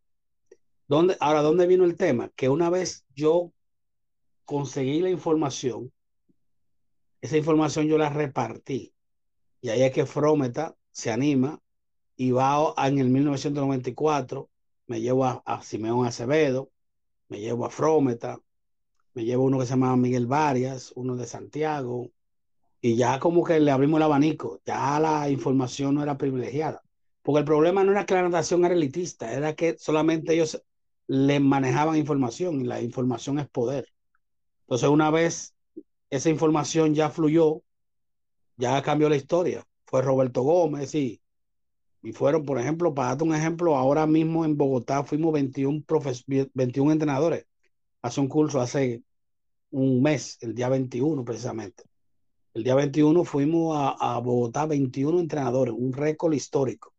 ¿Dónde, 0.86 1.16
ahora, 1.20 1.40
¿dónde 1.40 1.66
vino 1.66 1.84
el 1.84 1.96
tema? 1.96 2.28
Que 2.36 2.50
una 2.50 2.68
vez 2.68 3.06
yo 3.14 3.50
conseguí 4.44 5.00
la 5.00 5.08
información, 5.08 5.90
esa 7.22 7.38
información 7.38 7.86
yo 7.86 7.96
la 7.96 8.10
repartí. 8.10 8.92
Y 9.62 9.70
ahí 9.70 9.84
es 9.84 9.92
que 9.92 10.04
Frometa 10.04 10.76
se 10.90 11.10
anima 11.10 11.62
y 12.14 12.32
va 12.32 12.74
en 12.76 12.98
el 12.98 13.08
1994, 13.08 14.50
me 14.86 15.00
llevo 15.00 15.24
a, 15.24 15.42
a 15.46 15.62
Simeón 15.62 16.06
Acevedo, 16.06 16.70
me 17.28 17.40
llevo 17.40 17.64
a 17.64 17.70
Frometa, 17.70 18.38
me 19.14 19.24
llevo 19.24 19.44
uno 19.44 19.58
que 19.58 19.64
se 19.64 19.70
llama 19.70 19.96
Miguel 19.96 20.26
Varias, 20.26 20.92
uno 20.94 21.16
de 21.16 21.26
Santiago, 21.26 22.10
y 22.80 22.96
ya 22.96 23.18
como 23.18 23.44
que 23.44 23.60
le 23.60 23.70
abrimos 23.70 23.98
el 23.98 24.04
abanico, 24.04 24.60
ya 24.64 24.98
la 25.00 25.28
información 25.30 25.94
no 25.94 26.02
era 26.02 26.18
privilegiada. 26.18 26.82
Porque 27.22 27.40
el 27.40 27.44
problema 27.44 27.82
no 27.84 27.92
era 27.92 28.06
que 28.06 28.14
la 28.14 28.22
natación 28.22 28.64
era 28.64 28.74
elitista, 28.74 29.32
era 29.32 29.54
que 29.54 29.76
solamente 29.78 30.34
ellos 30.34 30.62
le 31.08 31.40
manejaban 31.40 31.96
información 31.96 32.60
y 32.60 32.64
la 32.64 32.80
información 32.82 33.38
es 33.38 33.48
poder. 33.48 33.88
Entonces, 34.62 34.88
una 34.88 35.10
vez 35.10 35.54
esa 36.10 36.30
información 36.30 36.94
ya 36.94 37.10
fluyó, 37.10 37.62
ya 38.56 38.82
cambió 38.82 39.08
la 39.08 39.16
historia. 39.16 39.64
Fue 39.86 40.02
Roberto 40.02 40.42
Gómez 40.42 40.94
y, 40.94 41.20
y 42.02 42.12
fueron, 42.12 42.44
por 42.44 42.58
ejemplo, 42.58 42.94
para 42.94 43.08
darte 43.08 43.24
un 43.24 43.34
ejemplo, 43.34 43.76
ahora 43.76 44.06
mismo 44.06 44.44
en 44.44 44.56
Bogotá 44.56 45.04
fuimos 45.04 45.32
21, 45.32 45.84
21 46.54 46.92
entrenadores. 46.92 47.46
Hace 48.02 48.20
un 48.20 48.28
curso 48.28 48.60
hace 48.60 49.02
un 49.70 50.02
mes, 50.02 50.38
el 50.40 50.54
día 50.54 50.68
21 50.68 51.24
precisamente. 51.24 51.84
El 52.56 52.64
día 52.64 52.74
21 52.74 53.22
fuimos 53.24 53.76
a, 53.76 54.14
a 54.14 54.18
Bogotá 54.18 54.64
21 54.64 55.20
entrenadores, 55.20 55.74
un 55.76 55.92
récord 55.92 56.32
histórico, 56.32 56.90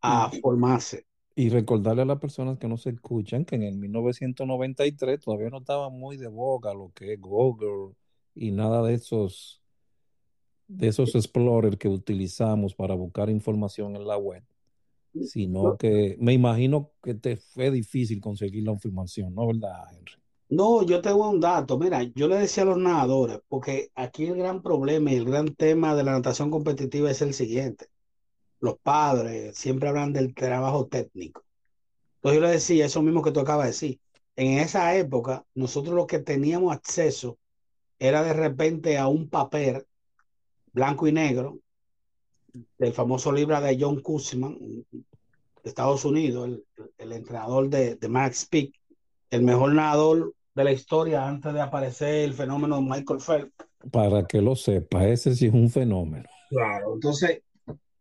a 0.00 0.28
formarse. 0.42 1.06
Y 1.36 1.48
recordarle 1.48 2.02
a 2.02 2.06
las 2.06 2.18
personas 2.18 2.58
que 2.58 2.66
no 2.66 2.76
se 2.76 2.90
escuchan 2.90 3.44
que 3.44 3.54
en 3.54 3.62
el 3.62 3.76
1993 3.76 5.20
todavía 5.20 5.48
no 5.48 5.58
estaba 5.58 5.90
muy 5.90 6.16
de 6.16 6.26
boga 6.26 6.74
lo 6.74 6.90
que 6.92 7.12
es 7.12 7.20
Google 7.20 7.94
y 8.34 8.50
nada 8.50 8.82
de 8.82 8.94
esos 8.94 9.62
de 10.66 10.88
esos 10.88 11.14
explorers 11.14 11.76
que 11.76 11.86
utilizamos 11.86 12.74
para 12.74 12.96
buscar 12.96 13.30
información 13.30 13.94
en 13.94 14.08
la 14.08 14.18
web, 14.18 14.42
sino 15.22 15.76
que 15.76 16.16
me 16.18 16.32
imagino 16.32 16.90
que 17.00 17.14
te 17.14 17.36
fue 17.36 17.70
difícil 17.70 18.20
conseguir 18.20 18.64
la 18.64 18.72
información, 18.72 19.32
¿no 19.36 19.46
verdad, 19.46 19.84
Henry? 19.92 20.25
No, 20.48 20.82
yo 20.84 21.00
tengo 21.02 21.28
un 21.28 21.40
dato. 21.40 21.78
Mira, 21.78 22.02
yo 22.02 22.28
le 22.28 22.36
decía 22.36 22.62
a 22.62 22.66
los 22.66 22.78
nadadores, 22.78 23.40
porque 23.48 23.90
aquí 23.94 24.26
el 24.26 24.36
gran 24.36 24.62
problema 24.62 25.12
y 25.12 25.16
el 25.16 25.24
gran 25.24 25.54
tema 25.54 25.94
de 25.96 26.04
la 26.04 26.12
natación 26.12 26.50
competitiva 26.50 27.10
es 27.10 27.20
el 27.22 27.34
siguiente. 27.34 27.88
Los 28.60 28.78
padres 28.78 29.56
siempre 29.58 29.88
hablan 29.88 30.12
del 30.12 30.34
trabajo 30.34 30.86
técnico. 30.88 31.44
Entonces 32.16 32.40
yo 32.40 32.46
le 32.46 32.52
decía 32.52 32.86
eso 32.86 33.02
mismo 33.02 33.22
que 33.22 33.32
tú 33.32 33.40
acabas 33.40 33.66
de 33.66 33.72
decir. 33.72 34.00
En 34.36 34.58
esa 34.58 34.96
época, 34.96 35.46
nosotros 35.54 35.94
lo 35.96 36.06
que 36.06 36.20
teníamos 36.20 36.74
acceso 36.74 37.38
era 37.98 38.22
de 38.22 38.34
repente 38.34 38.98
a 38.98 39.08
un 39.08 39.28
papel 39.30 39.86
blanco 40.72 41.08
y 41.08 41.12
negro 41.12 41.60
del 42.78 42.92
famoso 42.92 43.32
libro 43.32 43.60
de 43.60 43.76
John 43.78 44.00
Kuzman, 44.00 44.58
de 44.58 45.04
Estados 45.64 46.04
Unidos, 46.04 46.48
el, 46.48 46.64
el 46.98 47.12
entrenador 47.12 47.68
de, 47.68 47.96
de 47.96 48.08
Max 48.08 48.46
Peak, 48.46 48.72
el 49.30 49.42
mejor 49.42 49.74
nadador 49.74 50.34
de 50.54 50.64
la 50.64 50.72
historia 50.72 51.26
antes 51.26 51.52
de 51.52 51.60
aparecer 51.60 52.24
el 52.24 52.32
fenómeno 52.32 52.76
de 52.76 52.82
Michael 52.82 53.20
Phelps. 53.20 53.52
Para 53.92 54.24
que 54.24 54.40
lo 54.40 54.56
sepa, 54.56 55.06
ese 55.06 55.34
sí 55.34 55.46
es 55.46 55.54
un 55.54 55.70
fenómeno. 55.70 56.24
Claro, 56.48 56.94
entonces 56.94 57.42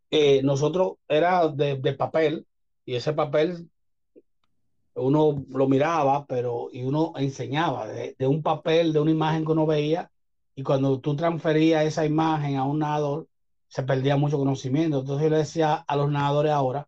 eh, 0.10 0.42
nosotros 0.44 0.94
era 1.08 1.48
de, 1.50 1.76
de, 1.78 1.94
papel 1.94 2.48
y 2.86 2.96
ese 2.96 3.14
papel 3.14 3.70
uno 4.94 5.44
lo 5.50 5.68
miraba, 5.68 6.26
pero 6.26 6.70
y 6.72 6.84
uno 6.84 7.14
enseñaba 7.18 7.88
de, 7.88 8.16
de, 8.18 8.28
un 8.28 8.42
papel, 8.42 8.94
de 8.94 9.00
una 9.02 9.12
imagen 9.12 9.46
que 9.46 9.52
uno 9.52 9.66
veía 9.66 10.10
y 10.56 10.64
cuando 10.64 11.00
tú 11.02 11.16
transferías 11.16 11.86
esa 11.86 12.06
imagen 12.06 12.56
a 12.56 12.64
un 12.64 12.80
nadador 12.80 13.28
se 13.68 13.84
perdía 13.84 14.16
mucho 14.16 14.38
conocimiento. 14.38 15.02
Entonces 15.02 15.26
yo 15.26 15.30
le 15.32 15.38
decía 15.40 15.74
a 15.76 15.96
los 15.98 16.10
nadadores 16.10 16.54
ahora 16.54 16.88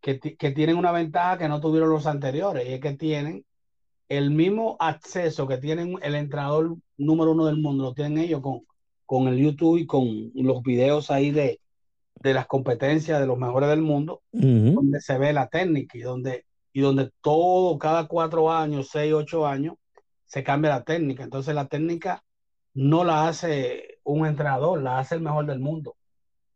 que, 0.00 0.18
que 0.18 0.50
tienen 0.52 0.78
una 0.78 0.92
ventaja 0.92 1.36
que 1.36 1.48
no 1.48 1.60
tuvieron 1.60 1.90
los 1.90 2.06
anteriores 2.06 2.66
y 2.66 2.72
es 2.72 2.80
que 2.80 2.94
tienen 2.94 3.44
el 4.18 4.30
mismo 4.30 4.76
acceso 4.78 5.46
que 5.46 5.56
tienen 5.58 5.96
el 6.02 6.14
entrenador 6.14 6.76
número 6.98 7.32
uno 7.32 7.46
del 7.46 7.56
mundo, 7.56 7.84
lo 7.84 7.94
tienen 7.94 8.18
ellos 8.18 8.40
con, 8.42 8.62
con 9.06 9.28
el 9.28 9.38
YouTube 9.38 9.78
y 9.78 9.86
con 9.86 10.30
los 10.34 10.62
videos 10.62 11.10
ahí 11.10 11.30
de, 11.30 11.60
de 12.20 12.34
las 12.34 12.46
competencias 12.46 13.20
de 13.20 13.26
los 13.26 13.38
mejores 13.38 13.68
del 13.70 13.82
mundo, 13.82 14.20
uh 14.32 14.40
-huh. 14.40 14.74
donde 14.74 15.00
se 15.00 15.16
ve 15.18 15.32
la 15.32 15.48
técnica 15.48 15.96
y 15.96 16.02
donde, 16.02 16.44
y 16.72 16.80
donde 16.80 17.10
todo, 17.22 17.78
cada 17.78 18.06
cuatro 18.06 18.50
años, 18.50 18.88
seis, 18.92 19.12
ocho 19.14 19.46
años, 19.46 19.74
se 20.26 20.42
cambia 20.42 20.70
la 20.70 20.84
técnica. 20.84 21.24
Entonces 21.24 21.54
la 21.54 21.66
técnica 21.66 22.22
no 22.74 23.04
la 23.04 23.28
hace 23.28 23.98
un 24.04 24.26
entrenador, 24.26 24.82
la 24.82 24.98
hace 24.98 25.14
el 25.14 25.22
mejor 25.22 25.46
del 25.46 25.58
mundo. 25.58 25.94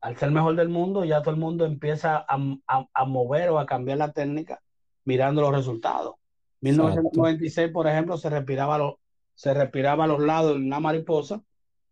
Al 0.00 0.16
ser 0.16 0.28
el 0.28 0.34
mejor 0.34 0.56
del 0.56 0.68
mundo, 0.68 1.04
ya 1.04 1.20
todo 1.22 1.34
el 1.34 1.40
mundo 1.40 1.64
empieza 1.64 2.18
a, 2.18 2.36
a, 2.66 2.86
a 2.92 3.04
mover 3.06 3.48
o 3.50 3.58
a 3.58 3.66
cambiar 3.66 3.98
la 3.98 4.12
técnica 4.12 4.60
mirando 5.04 5.40
los 5.40 5.52
resultados. 5.52 6.14
1996, 6.60 7.70
por 7.70 7.86
ejemplo, 7.86 8.16
se 8.16 8.30
respiraba, 8.30 8.78
lo, 8.78 9.00
se 9.34 9.54
respiraba 9.54 10.04
a 10.04 10.06
los 10.06 10.20
lados 10.20 10.56
una 10.56 10.80
mariposa. 10.80 11.42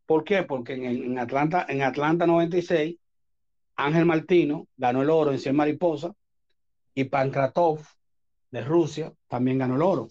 ¿Por 0.07 0.25
qué? 0.25 0.43
Porque 0.43 0.75
en, 0.75 0.85
en, 0.85 1.19
Atlanta, 1.19 1.67
en 1.69 1.83
Atlanta 1.83 2.27
96, 2.27 2.97
Ángel 3.77 4.05
Martino 4.05 4.69
ganó 4.77 5.03
el 5.03 5.11
oro 5.11 5.33
en 5.33 5.39
100 5.39 5.57
mariposas 5.57 6.13
y 6.95 7.05
Pankratov 7.05 7.81
de 8.51 8.63
Rusia 8.63 9.13
también 9.29 9.59
ganó 9.59 9.77
el 9.77 9.83
oro. 9.83 10.09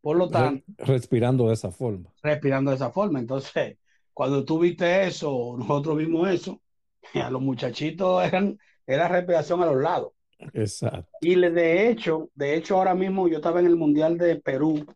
Por 0.00 0.16
lo 0.16 0.28
tanto, 0.28 0.64
respirando 0.78 1.48
de 1.48 1.54
esa 1.54 1.70
forma. 1.70 2.12
Respirando 2.22 2.70
de 2.70 2.76
esa 2.76 2.90
forma. 2.90 3.18
Entonces, 3.18 3.78
cuando 4.12 4.44
tú 4.44 4.58
viste 4.58 5.06
eso, 5.06 5.54
nosotros 5.58 5.96
vimos 5.96 6.28
eso, 6.28 6.60
a 7.14 7.30
los 7.30 7.42
muchachitos 7.42 8.24
eran, 8.24 8.58
era 8.86 9.08
respiración 9.08 9.62
a 9.62 9.66
los 9.66 9.76
lados. 9.76 10.12
Exacto. 10.52 11.10
Y 11.20 11.34
de 11.34 11.88
hecho, 11.88 12.30
de 12.34 12.54
hecho, 12.56 12.76
ahora 12.76 12.94
mismo 12.94 13.28
yo 13.28 13.36
estaba 13.36 13.60
en 13.60 13.66
el 13.66 13.76
Mundial 13.76 14.18
de 14.18 14.36
Perú 14.36 14.86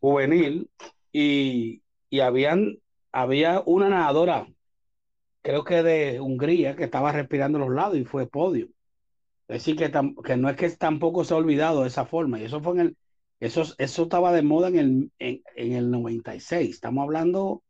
juvenil 0.00 0.70
y, 1.12 1.82
y 2.10 2.20
habían, 2.20 2.78
había 3.12 3.62
una 3.66 3.88
nadadora, 3.88 4.48
creo 5.42 5.64
que 5.64 5.82
de 5.82 6.20
Hungría, 6.20 6.76
que 6.76 6.84
estaba 6.84 7.12
respirando 7.12 7.58
a 7.58 7.62
los 7.62 7.74
lados 7.74 7.96
y 7.96 8.04
fue 8.04 8.28
podio. 8.28 8.68
Es 9.48 9.64
decir, 9.64 9.76
que, 9.76 9.90
que 10.24 10.36
no 10.36 10.50
es 10.50 10.56
que 10.56 10.68
tampoco 10.70 11.24
se 11.24 11.34
ha 11.34 11.38
olvidado 11.38 11.82
de 11.82 11.88
esa 11.88 12.04
forma. 12.04 12.38
Y 12.38 12.44
eso 12.44 12.60
fue 12.60 12.74
en 12.74 12.80
el, 12.80 12.96
eso, 13.40 13.62
eso 13.78 14.02
estaba 14.02 14.32
de 14.32 14.42
moda 14.42 14.68
en 14.68 14.76
el, 14.78 15.12
en, 15.18 15.42
en 15.56 15.72
el 15.72 15.90
96. 15.90 16.68
Estamos 16.68 17.02
hablando 17.02 17.62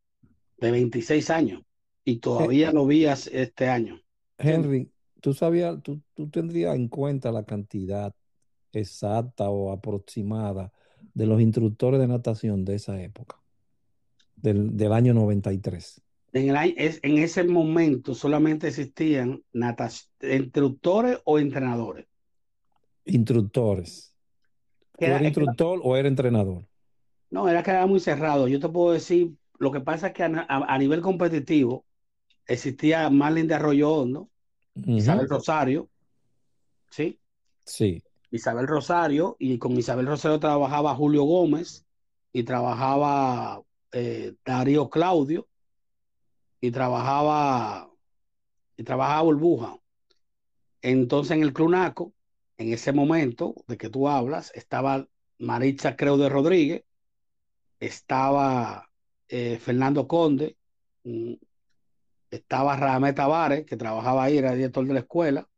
de 0.56 0.70
26 0.72 1.30
años 1.30 1.62
y 2.04 2.18
todavía 2.18 2.72
lo 2.72 2.84
vías 2.86 3.28
este 3.28 3.68
año. 3.68 4.00
Henry, 4.38 4.90
¿tú 5.20 5.34
sabías, 5.34 5.82
tú, 5.82 6.00
tú 6.14 6.28
tendrías 6.28 6.76
en 6.76 6.88
cuenta 6.88 7.32
la 7.32 7.44
cantidad 7.44 8.14
exacta 8.72 9.48
o 9.48 9.72
aproximada 9.72 10.72
de 11.14 11.26
los 11.26 11.40
instructores 11.40 12.00
de 12.00 12.08
natación 12.08 12.64
de 12.64 12.76
esa 12.76 13.00
época, 13.00 13.40
del, 14.36 14.76
del 14.76 14.92
año 14.92 15.14
93? 15.14 16.02
En, 16.32 16.54
el, 16.54 16.74
en, 16.76 17.18
ese 17.18 17.44
momento 17.44 18.14
solamente 18.14 18.68
existían 18.68 19.42
instructores 20.20 21.18
o 21.24 21.38
entrenadores. 21.38 22.06
Instructores. 23.04 24.14
Era, 24.98 25.16
¿Era 25.16 25.26
instructor 25.26 25.80
o 25.82 25.96
era 25.96 26.08
entrenador? 26.08 26.66
No, 27.30 27.48
era 27.48 27.62
que 27.62 27.70
era 27.70 27.86
muy 27.86 28.00
cerrado. 28.00 28.48
Yo 28.48 28.60
te 28.60 28.68
puedo 28.68 28.92
decir, 28.92 29.32
lo 29.58 29.72
que 29.72 29.80
pasa 29.80 30.08
es 30.08 30.12
que 30.12 30.22
a, 30.22 30.46
a, 30.48 30.74
a 30.74 30.78
nivel 30.78 31.00
competitivo 31.00 31.86
existía 32.46 33.08
Marlin 33.10 33.46
de 33.46 33.54
Arroyo 33.54 33.90
Hondo, 33.90 34.28
uh 34.78 34.90
-huh. 34.90 34.96
Isabel 34.98 35.28
Rosario, 35.28 35.88
¿sí? 36.90 37.18
Sí. 37.64 38.02
Isabel 38.30 38.66
Rosario, 38.66 39.36
y 39.38 39.58
con 39.58 39.76
Isabel 39.76 40.06
Rosario 40.06 40.38
trabajaba 40.38 40.94
Julio 40.94 41.24
Gómez, 41.24 41.86
y 42.32 42.42
trabajaba 42.44 43.62
eh, 43.92 44.34
Darío 44.44 44.90
Claudio, 44.90 45.48
y 46.60 46.70
trabajaba, 46.70 47.90
y 48.76 48.82
trabajaba 48.82 49.22
Burbuja. 49.22 49.78
Entonces 50.82 51.32
en 51.32 51.42
el 51.42 51.52
Clunaco, 51.52 52.12
en 52.56 52.72
ese 52.72 52.92
momento 52.92 53.54
de 53.66 53.76
que 53.76 53.88
tú 53.88 54.08
hablas, 54.08 54.52
estaba 54.54 55.06
Maritza 55.38 55.96
Creu 55.96 56.16
de 56.16 56.28
Rodríguez, 56.28 56.84
estaba 57.80 58.88
eh, 59.28 59.58
Fernando 59.58 60.06
Conde, 60.06 60.56
mm, 61.04 61.34
estaba 62.30 62.76
Ramé 62.76 63.12
Tavares, 63.12 63.64
que 63.64 63.76
trabajaba 63.76 64.24
ahí, 64.24 64.38
era 64.38 64.54
director 64.54 64.86
de 64.86 64.94
la 64.94 65.00
escuela, 65.00 65.48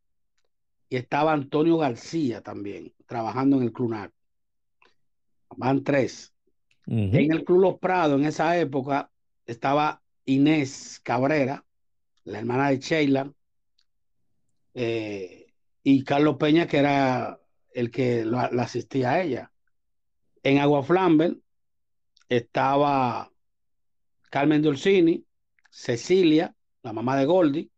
y 0.89 0.97
estaba 0.97 1.33
Antonio 1.33 1.77
García 1.77 2.41
también, 2.41 2.93
trabajando 3.05 3.57
en 3.57 3.63
el 3.63 3.73
Clunac. 3.73 4.11
Van 5.57 5.83
tres. 5.83 6.33
Uh 6.87 6.93
-huh. 6.93 7.23
En 7.25 7.31
el 7.31 7.43
Club 7.43 7.61
Los 7.61 7.79
Prados, 7.79 8.19
en 8.19 8.25
esa 8.25 8.57
época, 8.57 9.11
estaba 9.45 10.01
Inés 10.25 10.99
Cabrera, 11.03 11.65
la 12.23 12.39
hermana 12.39 12.69
de 12.69 12.79
Sheila, 12.79 13.33
eh, 14.73 15.53
y 15.83 16.03
Carlos 16.03 16.37
Peña, 16.37 16.67
que 16.67 16.77
era 16.77 17.39
el 17.73 17.89
que 17.89 18.25
la 18.25 18.45
asistía 18.63 19.11
a 19.11 19.21
ella. 19.21 19.51
En 20.43 20.59
Agua 20.59 20.83
Flamber 20.83 21.37
estaba 22.29 23.31
Carmen 24.29 24.61
Dolcini, 24.61 25.25
Cecilia, 25.69 26.55
la 26.83 26.93
mamá 26.93 27.17
de 27.17 27.25
Goldie, 27.25 27.69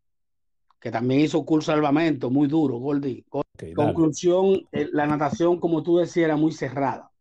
que 0.80 0.92
también 0.92 1.22
hizo 1.22 1.46
curso 1.46 1.72
de 1.72 1.78
salvamento 1.78 2.30
muy 2.30 2.48
duro, 2.48 2.78
Goldie. 2.78 3.26
Conclusión, 3.76 4.68
eh, 4.72 4.90
la 4.92 5.06
natación, 5.06 5.60
como 5.60 5.84
tú 5.84 5.98
decías, 5.98 6.26
era 6.26 6.36
muy 6.36 6.52
cerrada. 6.52 7.12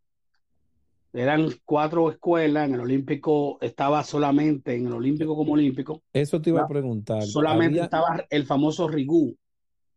Eran 1.12 1.48
cuatro 1.64 2.10
escuelas, 2.10 2.68
en 2.68 2.74
el 2.74 2.80
Olímpico 2.80 3.58
estaba 3.60 4.02
solamente, 4.02 4.74
en 4.74 4.86
el 4.86 4.94
Olímpico 4.94 5.36
como 5.36 5.52
Olímpico. 5.52 6.02
Eso 6.12 6.40
te 6.40 6.50
iba 6.50 6.62
a 6.62 6.68
preguntar. 6.68 7.22
Solamente 7.22 7.80
estaba 7.80 8.24
el 8.30 8.46
famoso 8.46 8.88
Rigú. 8.88 9.36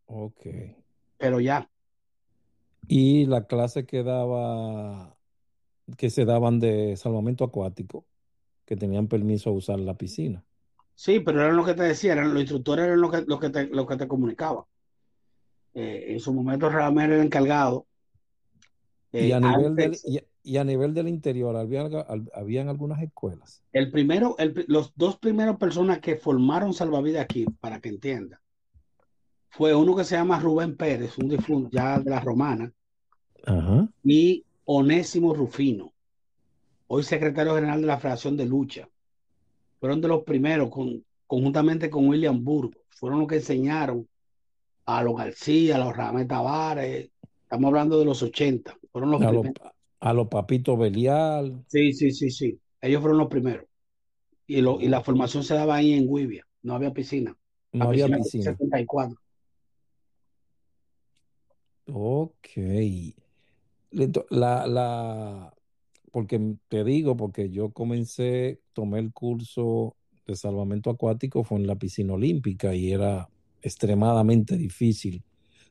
Ok. 0.08 0.46
Pero 1.18 1.40
ya. 1.40 1.70
Y 2.88 3.26
la 3.26 3.48
clase 3.48 3.86
que 3.86 4.04
daba, 4.04 5.16
que 5.98 6.10
se 6.10 6.26
daban 6.26 6.60
de 6.60 6.98
salvamento 6.98 7.46
acuático, 7.46 8.06
que 8.66 8.76
tenían 8.76 9.08
permiso 9.08 9.50
a 9.50 9.54
usar 9.54 9.80
la 9.80 9.98
piscina. 9.98 10.44
Sí, 10.96 11.20
pero 11.20 11.42
eran 11.42 11.58
lo 11.58 11.66
que 11.66 11.74
te 11.74 11.84
decía, 11.84 12.14
eran 12.14 12.34
los 12.34 12.42
instructores 12.42 12.86
eran 12.86 13.02
los 13.02 13.12
que, 13.12 13.24
lo 13.28 13.40
que, 13.40 13.50
te, 13.50 13.68
lo 13.68 13.86
que 13.86 13.98
te 13.98 14.08
comunicaban. 14.08 14.64
Eh, 15.74 16.06
en 16.10 16.20
su 16.20 16.34
momento 16.34 16.70
realmente 16.70 17.14
era 17.14 17.22
el 17.22 17.26
encargado. 17.28 17.86
y, 19.12 19.32
a 19.32 19.38
eh, 19.38 19.42
nivel 19.42 19.76
del, 19.76 19.98
y 20.46 20.58
a 20.58 20.64
nivel 20.64 20.94
del 20.94 21.08
interior, 21.08 21.56
¿había, 21.58 21.90
habían 22.34 22.70
algunas 22.70 23.02
escuelas? 23.02 23.64
El 23.74 23.90
primero, 23.90 24.36
los 24.68 24.94
dos 24.96 25.18
primeros 25.18 25.58
personas 25.58 26.00
que 26.00 26.16
formaron 26.16 26.72
salvavidas 26.72 27.24
aquí, 27.24 27.46
para 27.60 27.82
que 27.82 27.90
entienda, 27.90 28.40
fue 29.50 29.74
uno 29.74 29.96
que 29.96 30.04
se 30.04 30.16
llama 30.16 30.40
Rubén 30.40 30.78
Pérez, 30.78 31.18
un 31.18 31.30
difunto 31.30 31.70
ya 31.72 32.00
de 32.00 32.12
la 32.12 32.20
romana, 32.20 32.72
y 34.04 34.46
Onésimo 34.66 35.34
Rufino, 35.34 35.94
hoy 36.88 37.04
secretario 37.04 37.56
general 37.56 37.82
de 37.82 37.88
la 37.88 37.98
Federación 37.98 38.38
de 38.38 38.46
Lucha. 38.46 38.88
Fueron 39.80 40.02
de 40.02 40.08
los 40.08 40.24
primeros, 40.24 40.70
con, 40.70 41.04
conjuntamente 41.28 41.90
con 41.90 42.08
William 42.08 42.44
Burgo, 42.44 42.80
fueron 42.90 43.20
los 43.20 43.28
que 43.28 43.36
enseñaron 43.36 44.08
a 44.86 45.04
los 45.04 45.16
García, 45.16 45.76
a 45.76 45.80
los 45.80 45.96
Ramés 45.96 46.28
Tavares, 46.28 47.10
estamos 47.44 47.68
hablando 47.70 48.00
de 48.00 48.06
los 48.06 48.22
80, 48.22 48.78
fueron 48.92 49.12
los 49.12 49.20
primeros 49.20 49.54
a 50.06 50.14
los 50.14 50.28
papitos 50.28 50.78
Belial. 50.78 51.66
Sí, 51.68 51.92
sí, 51.92 52.12
sí, 52.12 52.30
sí. 52.30 52.60
Ellos 52.80 53.02
fueron 53.02 53.18
los 53.18 53.28
primeros. 53.28 53.66
Y, 54.46 54.62
lo, 54.62 54.80
y 54.80 54.88
la 54.88 55.02
formación 55.02 55.44
se 55.44 55.56
daba 55.56 55.78
ahí 55.78 55.94
en 55.94 56.08
Guivia. 56.08 56.46
No 56.62 56.76
había 56.76 56.94
piscina. 56.94 57.36
No 57.72 57.86
había 57.86 58.08
piscina. 58.08 58.44
74. 58.44 59.20
Ok. 61.88 62.48
La, 64.30 64.68
la, 64.68 65.54
porque 66.12 66.56
te 66.68 66.84
digo, 66.84 67.18
porque 67.18 67.50
yo 67.50 67.72
comencé, 67.72 68.60
tomé 68.76 69.00
el 69.00 69.12
curso 69.12 69.96
de 70.28 70.36
salvamento 70.36 70.92
acuático, 70.92 71.44
fue 71.44 71.58
en 71.58 71.66
la 71.66 71.76
piscina 71.76 72.14
olímpica 72.14 72.76
y 72.76 72.92
era 72.92 73.30
extremadamente 73.62 74.58
difícil. 74.58 75.24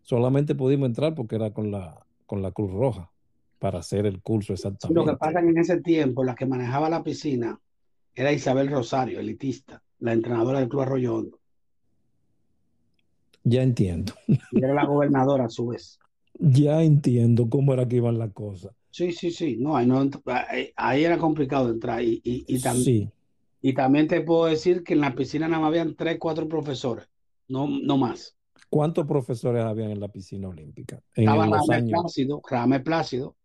Solamente 0.03 0.55
pudimos 0.55 0.89
entrar 0.89 1.15
porque 1.15 1.37
era 1.37 1.53
con 1.53 1.71
la, 1.71 2.05
con 2.27 2.43
la 2.43 2.51
Cruz 2.51 2.73
Roja 2.73 3.11
para 3.61 3.79
hacer 3.79 4.07
el 4.07 4.21
curso 4.21 4.53
exactamente. 4.53 5.01
lo 5.01 5.07
que 5.07 5.17
pasa 5.17 5.41
en 5.41 5.57
ese 5.57 5.81
tiempo, 5.81 6.25
la 6.25 6.35
que 6.35 6.47
manejaba 6.47 6.91
la 6.91 7.03
piscina 7.03 7.61
era 8.15 8.33
Isabel 8.33 8.69
Rosario, 8.69 9.21
elitista, 9.21 9.83
la 10.01 10.13
entrenadora 10.13 10.61
del 10.61 10.69
Club 10.69 10.83
Arroyo 10.83 11.15
Hondo. 11.15 11.39
Ya 13.45 13.63
entiendo. 13.63 14.15
Y 14.27 14.65
era 14.65 14.75
la 14.75 14.87
gobernadora 14.87 15.45
a 15.45 15.51
su 15.51 15.69
vez. 15.69 15.99
Ya 16.37 16.83
entiendo 16.83 17.49
cómo 17.49 17.75
era 17.75 17.87
que 17.87 17.95
iban 17.95 18.19
las 18.19 18.33
cosas. 18.33 18.73
Sí, 18.95 19.11
sí, 19.11 19.33
sí. 19.33 19.57
No, 19.57 19.77
ahí, 19.77 19.87
no, 19.87 20.09
ahí 20.77 21.03
era 21.03 21.19
complicado 21.19 21.69
entrar. 21.69 22.01
Y, 22.01 22.23
y, 22.23 22.61
también, 22.61 23.13
y 23.61 23.75
también 23.75 24.07
te 24.07 24.21
puedo 24.21 24.45
decir 24.45 24.85
que 24.85 24.93
en 24.93 25.01
la 25.01 25.17
piscina 25.17 25.49
nada 25.49 25.63
más 25.63 25.71
habían 25.71 25.97
tres, 25.97 26.17
cuatro 26.21 26.49
profesores, 26.49 27.11
no, 27.49 27.67
no 27.67 27.99
más. 27.99 28.37
¿Cuántos 28.71 29.05
profesores 29.05 29.65
habían 29.65 29.91
en 29.91 29.99
la 29.99 30.07
piscina 30.07 30.49
olímpica? 30.49 31.03
En 31.17 31.29
Estaba 31.29 31.45
Rame 31.45 31.83
Plácido, 31.89 32.41
Rame 32.49 32.79
Plácido, 32.79 33.37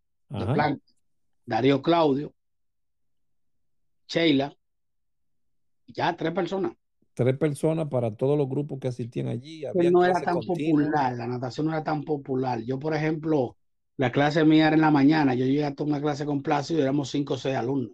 Darío 1.44 1.82
Claudio, 1.82 2.32
Sheila, 4.06 4.56
ya 5.88 6.16
tres 6.16 6.32
personas. 6.32 6.74
Tres 7.12 7.36
personas 7.36 7.88
para 7.88 8.14
todos 8.14 8.38
los 8.38 8.48
grupos 8.48 8.78
que 8.78 8.86
asistían 8.86 9.26
allí. 9.26 9.64
no 9.74 10.04
era 10.04 10.20
tan 10.22 10.38
popular, 10.42 11.16
la 11.16 11.26
natación 11.26 11.66
no 11.66 11.72
era 11.72 11.82
tan 11.82 12.04
popular. 12.04 12.60
Yo, 12.60 12.78
por 12.78 12.94
ejemplo, 12.94 13.56
la 14.00 14.10
clase 14.10 14.46
mía 14.46 14.68
era 14.68 14.76
en 14.76 14.80
la 14.80 14.90
mañana, 14.90 15.34
yo 15.34 15.44
llegué 15.44 15.62
a 15.62 15.74
tomar 15.74 16.00
una 16.00 16.00
clase 16.00 16.24
con 16.24 16.42
Plácido 16.42 16.80
y 16.80 16.84
éramos 16.84 17.10
cinco 17.10 17.34
o 17.34 17.36
seis 17.36 17.54
alumnos. 17.54 17.92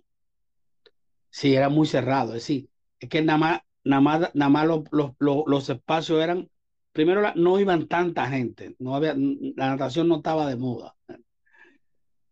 Sí, 1.31 1.53
era 1.53 1.69
muy 1.69 1.85
cerrado, 1.89 2.29
es 2.29 2.43
decir, 2.43 2.69
es 3.01 3.09
que 3.09 3.23
nada 3.23 3.39
más, 3.39 3.61
nada 3.83 4.01
más, 4.01 4.31
nada 4.33 4.49
más 4.49 4.69
los, 4.69 4.85
los 5.19 5.69
espacios 5.69 6.23
eran, 6.23 6.49
primero 6.93 7.35
no 7.35 7.59
iban 7.59 7.89
tanta 7.89 8.29
gente, 8.29 8.77
no 8.79 8.95
había, 8.95 9.17
la 9.17 9.71
natación 9.71 10.07
no 10.07 10.19
estaba 10.19 10.49
de 10.49 10.55
moda. 10.55 10.95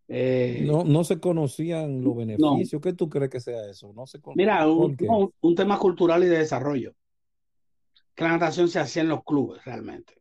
Eh, 0.07 0.63
no, 0.65 0.85
no 0.85 1.03
se 1.03 1.19
conocían 1.19 2.01
los 2.05 2.17
beneficios. 2.17 2.81
¿Qué 2.81 2.93
tú 2.93 3.09
crees 3.09 3.29
que 3.29 3.41
sea 3.41 3.69
eso? 3.69 3.93
No 3.93 4.07
se 4.07 4.21
Mira, 4.37 4.69
un, 4.69 4.97
tema 5.57 5.81
cultural 5.81 6.23
y 6.23 6.29
de 6.29 6.39
desarrollo. 6.39 6.95
Que 8.15 8.23
la 8.23 8.31
natación 8.31 8.69
se 8.69 8.79
hacía 8.79 9.03
en 9.03 9.09
los 9.09 9.25
clubes 9.25 9.65
realmente. 9.65 10.15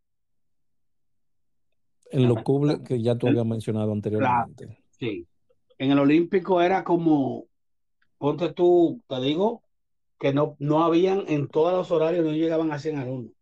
En 2.14 2.28
los 2.28 2.44
clubes 2.44 2.80
que 2.88 3.02
ya 3.02 3.16
tú 3.16 3.28
habías 3.28 3.46
mencionado 3.46 3.92
anteriormente. 3.92 4.78
sí. 4.92 5.28
En 5.80 5.92
el 5.92 6.00
Olímpico 6.00 6.62
era 6.62 6.84
como, 6.84 7.46
ponte 8.18 8.54
tú, 8.54 9.02
te 9.10 9.20
digo, 9.20 9.64
que 10.20 10.32
no, 10.32 10.56
no 10.60 10.84
habían 10.84 11.26
en 11.28 11.48
todos 11.48 11.74
los 11.74 11.92
horarios, 11.92 12.24
no 12.24 12.32
llegaban 12.32 12.72
a 12.72 12.80
100 12.80 12.98
alumnos. 13.00 13.34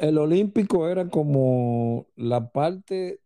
el 0.00 0.18
Olímpico 0.18 0.88
era 0.88 1.08
como 1.08 2.06
la 2.16 2.50
parte 2.50 3.20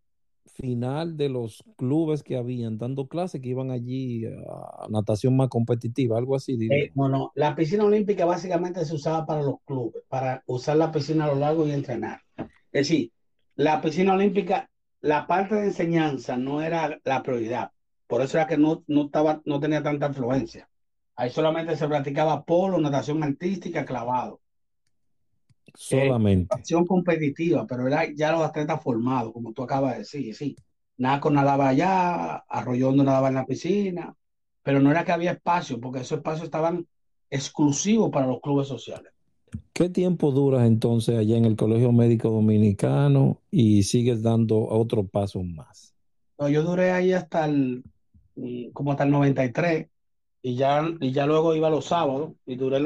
final 0.56 1.16
de 1.16 1.28
los 1.28 1.62
clubes 1.76 2.22
que 2.22 2.36
habían 2.36 2.78
dando 2.78 3.08
clases 3.08 3.40
que 3.40 3.50
iban 3.50 3.70
allí 3.70 4.24
a 4.26 4.86
natación 4.88 5.36
más 5.36 5.48
competitiva, 5.48 6.18
algo 6.18 6.34
así. 6.34 6.58
Eh, 6.70 6.90
no, 6.94 7.08
no, 7.08 7.32
la 7.34 7.54
piscina 7.54 7.84
olímpica 7.84 8.24
básicamente 8.24 8.84
se 8.84 8.94
usaba 8.94 9.26
para 9.26 9.42
los 9.42 9.56
clubes, 9.64 10.02
para 10.08 10.42
usar 10.46 10.76
la 10.76 10.90
piscina 10.90 11.24
a 11.24 11.28
lo 11.28 11.36
largo 11.36 11.66
y 11.66 11.72
entrenar. 11.72 12.20
Es 12.36 12.88
decir, 12.88 13.12
la 13.56 13.80
piscina 13.80 14.14
olímpica, 14.14 14.70
la 15.00 15.26
parte 15.26 15.56
de 15.56 15.64
enseñanza 15.64 16.36
no 16.36 16.62
era 16.62 16.98
la 17.04 17.22
prioridad, 17.22 17.72
por 18.06 18.22
eso 18.22 18.38
era 18.38 18.46
que 18.46 18.56
no, 18.56 18.84
no, 18.86 19.06
estaba, 19.06 19.42
no 19.44 19.58
tenía 19.58 19.82
tanta 19.82 20.06
influencia. 20.06 20.68
Ahí 21.16 21.30
solamente 21.30 21.76
se 21.76 21.88
practicaba 21.88 22.44
polo, 22.44 22.78
natación 22.78 23.22
artística, 23.22 23.84
clavado. 23.84 24.40
Solamente. 25.74 26.54
acción 26.54 26.86
competitiva, 26.86 27.66
pero 27.66 27.86
era 27.86 28.04
ya 28.14 28.32
los 28.32 28.42
atletas 28.42 28.82
formados, 28.82 29.32
como 29.32 29.52
tú 29.52 29.62
acabas 29.62 29.92
de 29.92 29.98
decir, 30.00 30.34
sí. 30.34 30.56
Naco 30.98 31.30
nadaba 31.30 31.68
allá, 31.68 32.36
Arroyondo 32.48 33.04
nadaba 33.04 33.28
en 33.28 33.34
la 33.34 33.44
piscina, 33.44 34.14
pero 34.62 34.80
no 34.80 34.90
era 34.90 35.04
que 35.04 35.12
había 35.12 35.32
espacio, 35.32 35.80
porque 35.80 36.00
esos 36.00 36.18
espacios 36.18 36.44
estaban 36.44 36.86
exclusivos 37.28 38.10
para 38.10 38.26
los 38.26 38.40
clubes 38.40 38.68
sociales. 38.68 39.12
¿Qué 39.72 39.88
tiempo 39.88 40.30
duras 40.30 40.66
entonces 40.66 41.18
allá 41.18 41.36
en 41.36 41.44
el 41.44 41.56
Colegio 41.56 41.92
Médico 41.92 42.30
Dominicano 42.30 43.42
y 43.50 43.82
sigues 43.82 44.22
dando 44.22 44.66
otro 44.68 45.06
paso 45.06 45.42
más? 45.42 45.94
No, 46.38 46.48
yo 46.48 46.62
duré 46.62 46.92
ahí 46.92 47.12
hasta 47.12 47.44
el, 47.44 47.84
mm, 48.36 48.70
como 48.72 48.92
hasta 48.92 49.04
el 49.04 49.10
93 49.10 49.88
y 50.42 50.56
ya, 50.56 50.82
y 51.00 51.12
ya 51.12 51.26
luego 51.26 51.54
iba 51.54 51.70
los 51.70 51.86
sábados 51.86 52.32
y 52.46 52.56
duré 52.56 52.78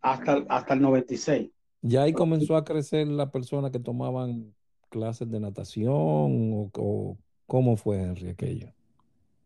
hasta, 0.00 0.44
hasta 0.48 0.74
el 0.74 0.82
96. 0.82 1.50
Ya 1.82 2.02
ahí 2.02 2.12
comenzó 2.12 2.56
a 2.56 2.64
crecer 2.64 3.06
la 3.06 3.30
persona 3.30 3.70
que 3.70 3.78
tomaban 3.78 4.54
clases 4.90 5.30
de 5.30 5.40
natación 5.40 6.70
o, 6.74 7.16
cómo 7.46 7.76
fue 7.76 8.02
Henry 8.02 8.28
aquello. 8.28 8.68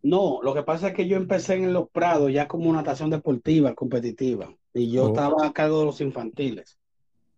No, 0.02 0.40
lo 0.42 0.52
que 0.54 0.62
pasa 0.62 0.88
es 0.88 0.94
que 0.94 1.06
yo 1.06 1.16
empecé 1.16 1.54
en 1.54 1.72
los 1.72 1.88
Prados 1.90 2.32
ya 2.32 2.48
como 2.48 2.72
natación 2.72 3.10
deportiva, 3.10 3.74
competitiva, 3.74 4.52
y 4.74 4.90
yo 4.90 5.04
oh. 5.04 5.08
estaba 5.08 5.46
a 5.46 5.52
cargo 5.52 5.80
de 5.80 5.86
los 5.86 6.00
infantiles. 6.00 6.78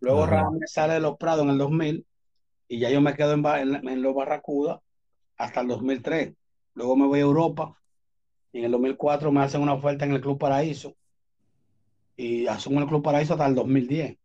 Luego 0.01 0.27
me 0.53 0.67
sale 0.67 0.95
de 0.95 1.01
los 1.01 1.17
Prados 1.17 1.45
en 1.45 1.51
el 1.51 1.59
2000 1.59 2.05
y 2.69 2.79
ya 2.79 2.91
yo 2.91 3.01
me 3.01 3.15
quedo 3.15 3.33
en, 3.33 3.45
en, 3.89 4.03
los 4.03 4.15
Barracuda 4.15 4.83
hasta 5.37 5.61
el 5.61 5.69
2003. 5.69 6.35
Luego 6.75 6.97
me 6.97 7.07
voy 7.07 7.21
a 7.21 7.23
Europa 7.23 7.81
y 8.53 8.59
en 8.59 8.65
el 8.67 8.73
2004 8.73 9.33
me 9.33 9.43
hacen 9.43 9.63
una 9.63 9.75
oferta 9.75 10.05
en 10.05 10.13
el 10.13 10.21
Club 10.21 10.39
Paraíso 10.39 10.95
y 12.17 12.47
asumo 12.47 12.81
el 12.81 12.87
Club 12.87 13.03
Paraíso 13.03 13.35
hasta 13.35 13.47
el 13.47 13.55
2010. 13.55 14.17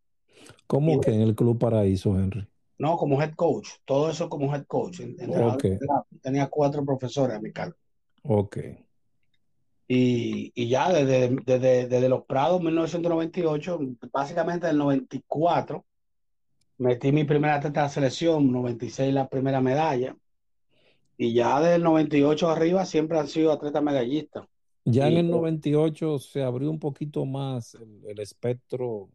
¿Cómo 0.67 1.00
que 1.00 1.12
en 1.12 1.22
el 1.22 1.36
Club 1.36 1.58
Paraíso, 1.58 2.17
Henry? 2.17 2.48
No, 2.78 2.98
como 2.98 3.22
head 3.22 3.34
coach. 3.36 3.69
Todo 3.86 4.10
eso 4.10 4.30
como 4.30 4.54
head 4.54 4.65
coach. 4.65 5.02
Tenía 6.22 6.48
cuatro 6.48 6.86
profesores 6.86 7.38
a 7.38 7.41
mi 7.41 7.52
cargo. 7.52 7.76
Ok. 8.24 8.58
Y, 9.91 10.52
y 10.54 10.69
ya 10.69 10.93
desde, 10.93 11.36
desde, 11.47 11.88
desde, 11.88 12.10
los 12.10 12.23
Prados, 12.25 12.62
1998, 12.62 13.80
básicamente 14.13 14.67
del 14.67 14.78
94, 14.78 15.84
metí 16.78 17.12
mi 17.12 17.23
primera 17.23 17.56
atleta 17.56 17.84
de 17.84 17.89
selección, 17.89 18.52
96 18.52 19.12
la 19.12 19.28
primera 19.28 19.62
medalla. 19.62 20.15
Y 21.17 21.34
ya 21.34 21.60
del 21.60 21.82
98 21.82 22.49
arriba 22.52 22.86
siempre 22.86 23.17
han 23.17 23.28
sido 23.28 23.52
atletas 23.52 23.82
medallistas. 23.82 24.45
Ya 24.86 25.08
en 25.08 25.17
el 25.17 25.32
98 25.32 26.19
se 26.19 26.43
abrió 26.43 26.69
un 26.69 26.80
poquito 26.80 27.25
más 27.25 27.75
el, 28.08 28.19
espectro 28.19 29.10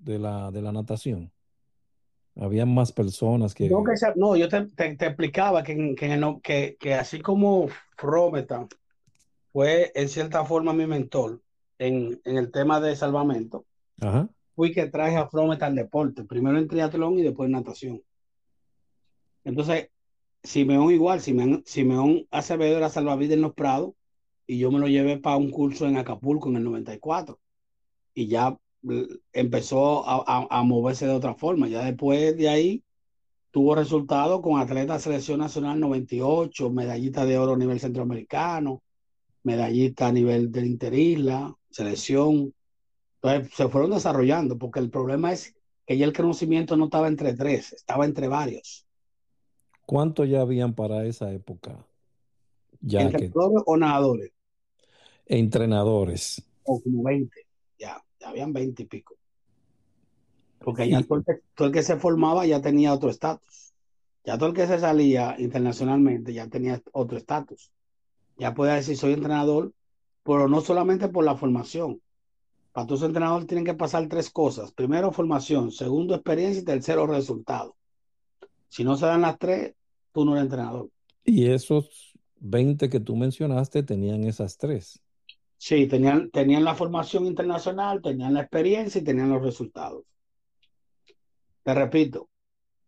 de 0.00 0.18
la, 0.18 0.50
de 0.50 0.60
la 0.60 0.72
natación. 0.72 1.32
Había 2.36 2.66
más 2.66 2.92
personas 2.92 3.54
que... 3.54 3.70
No, 4.16 4.36
yo 4.36 4.48
te, 4.50 4.58
explicaba 4.84 5.62
que, 5.62 5.94
que, 5.94 6.76
que, 6.78 6.94
así 6.94 7.20
como 7.20 7.68
Frometa 7.96 8.68
fue 9.52 9.92
en 9.94 10.08
cierta 10.08 10.44
forma 10.44 10.72
mi 10.72 10.86
mentor 10.86 11.40
en, 11.78 12.20
el 12.24 12.50
tema 12.50 12.80
de 12.80 12.96
salvamento, 12.96 13.66
fui 14.54 14.72
que 14.72 14.86
traje 14.86 15.16
a 15.16 15.28
Frometa 15.28 15.66
al 15.66 15.74
deporte, 15.74 16.24
primero 16.24 16.58
en 16.58 16.68
triatlón 16.68 17.18
y 17.18 17.22
después 17.22 17.46
en 17.46 17.52
natación. 17.52 18.02
Entonces, 19.44 19.90
Simeón 20.42 20.92
igual, 20.92 21.20
Simeón, 21.20 21.62
Simeón 21.66 22.26
Acevedo 22.30 22.76
era 22.76 22.88
salvavidas 22.88 23.34
en 23.34 23.42
los 23.42 23.54
Prados 23.54 23.92
y 24.46 24.58
yo 24.58 24.70
me 24.70 24.78
lo 24.78 24.88
llevé 24.88 25.18
para 25.18 25.36
un 25.36 25.50
curso 25.50 25.86
en 25.86 25.96
Acapulco 25.96 26.48
en 26.48 26.56
el 26.56 26.64
94 26.64 27.38
y 28.14 28.26
ya 28.26 28.56
empezó 29.32 30.04
a, 30.06 30.62
moverse 30.64 31.06
de 31.06 31.12
otra 31.12 31.34
forma. 31.34 31.68
Ya 31.68 31.84
después 31.84 32.36
de 32.36 32.48
ahí 32.48 32.84
tuvo 33.50 33.74
resultados 33.74 34.40
con 34.40 34.60
atleta 34.60 34.98
selección 34.98 35.38
nacional 35.38 35.78
98, 35.78 36.70
medallita 36.70 37.24
de 37.24 37.38
oro 37.38 37.52
a 37.54 37.58
nivel 37.58 37.80
centroamericano, 37.80 38.82
medallista 39.44 40.08
a 40.08 40.12
nivel 40.12 40.50
del 40.50 40.66
Interisla, 40.66 41.54
selección. 41.70 42.54
Entonces 43.20 43.54
se 43.54 43.68
fueron 43.68 43.90
desarrollando 43.90 44.58
porque 44.58 44.80
el 44.80 44.90
problema 44.90 45.32
es 45.32 45.54
que 45.86 45.96
ya 45.96 46.04
el 46.04 46.12
conocimiento 46.12 46.76
no 46.76 46.86
estaba 46.86 47.08
entre 47.08 47.34
tres, 47.34 47.72
estaba 47.72 48.04
entre 48.04 48.28
varios. 48.28 48.86
¿Cuántos 49.86 50.28
ya 50.28 50.40
habían 50.40 50.74
para 50.74 51.04
esa 51.04 51.32
época? 51.32 51.86
Ya 52.80 53.10
o 53.34 53.76
nadadores? 53.76 54.32
Entrenadores. 55.26 56.42
O 56.64 56.80
como 56.80 57.02
20, 57.02 57.46
ya, 57.78 58.02
ya 58.20 58.28
habían 58.28 58.52
20 58.52 58.82
y 58.82 58.86
pico. 58.86 59.16
Porque 60.58 60.88
ya 60.88 61.02
todo 61.02 61.22
el, 61.66 61.72
que, 61.72 61.82
se 61.82 61.96
formaba 61.96 62.46
ya 62.46 62.60
tenía 62.60 62.92
otro 62.92 63.10
estatus. 63.10 63.74
Ya 64.24 64.38
todo 64.38 64.50
el 64.50 64.54
que 64.54 64.66
se 64.66 64.78
salía 64.78 65.34
internacionalmente 65.38 66.32
ya 66.32 66.46
tenía 66.48 66.80
otro 66.92 67.18
estatus. 67.18 67.72
Ya 68.38 68.54
puede 68.54 68.74
decir 68.74 68.96
soy 68.96 69.12
entrenador, 69.12 69.72
pero 70.24 70.48
no 70.48 70.60
solamente 70.60 71.08
por 71.08 71.24
la 71.24 71.36
formación. 71.36 72.00
Para 72.72 72.86
tu 72.86 73.04
entrenador 73.04 73.44
tienen 73.44 73.64
que 73.64 73.74
pasar 73.74 74.08
tres 74.08 74.30
cosas. 74.30 74.72
Primero, 74.72 75.12
formación. 75.12 75.70
Segundo, 75.70 76.14
experiencia. 76.14 76.62
Y 76.62 76.64
tercero, 76.64 77.06
resultado. 77.06 77.76
Si 78.68 78.82
no 78.82 78.96
se 78.96 79.06
dan 79.06 79.20
las 79.20 79.38
tres, 79.38 79.74
tú 80.12 80.24
no 80.24 80.32
eres 80.32 80.44
entrenador. 80.44 80.88
Y 81.24 81.46
esos 81.46 82.14
20 82.40 82.88
que 82.88 83.00
tú 83.00 83.14
mencionaste 83.14 83.82
tenían 83.82 84.24
esas 84.24 84.56
tres. 84.56 85.00
Sí, 85.58 85.86
tenían, 85.86 86.30
tenían 86.30 86.64
la 86.64 86.74
formación 86.74 87.26
internacional, 87.26 88.00
tenían 88.02 88.34
la 88.34 88.40
experiencia 88.40 89.00
y 89.00 89.04
tenían 89.04 89.30
los 89.30 89.42
resultados. 89.42 90.04
Te 91.62 91.74
repito, 91.74 92.28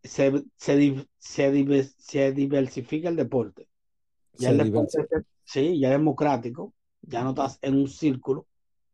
se, 0.02 0.42
se, 0.56 1.06
se, 1.18 2.32
diversifica 2.32 3.08
el 3.08 3.16
deporte. 3.16 3.68
Ya 4.32 4.50
el 4.50 4.58
deporte 4.58 5.06
sí, 5.44 5.78
ya 5.78 5.88
es 5.88 5.98
democrático, 5.98 6.72
ya 7.02 7.22
no 7.22 7.30
estás 7.30 7.58
en 7.62 7.74
un 7.76 7.88
círculo 7.88 8.46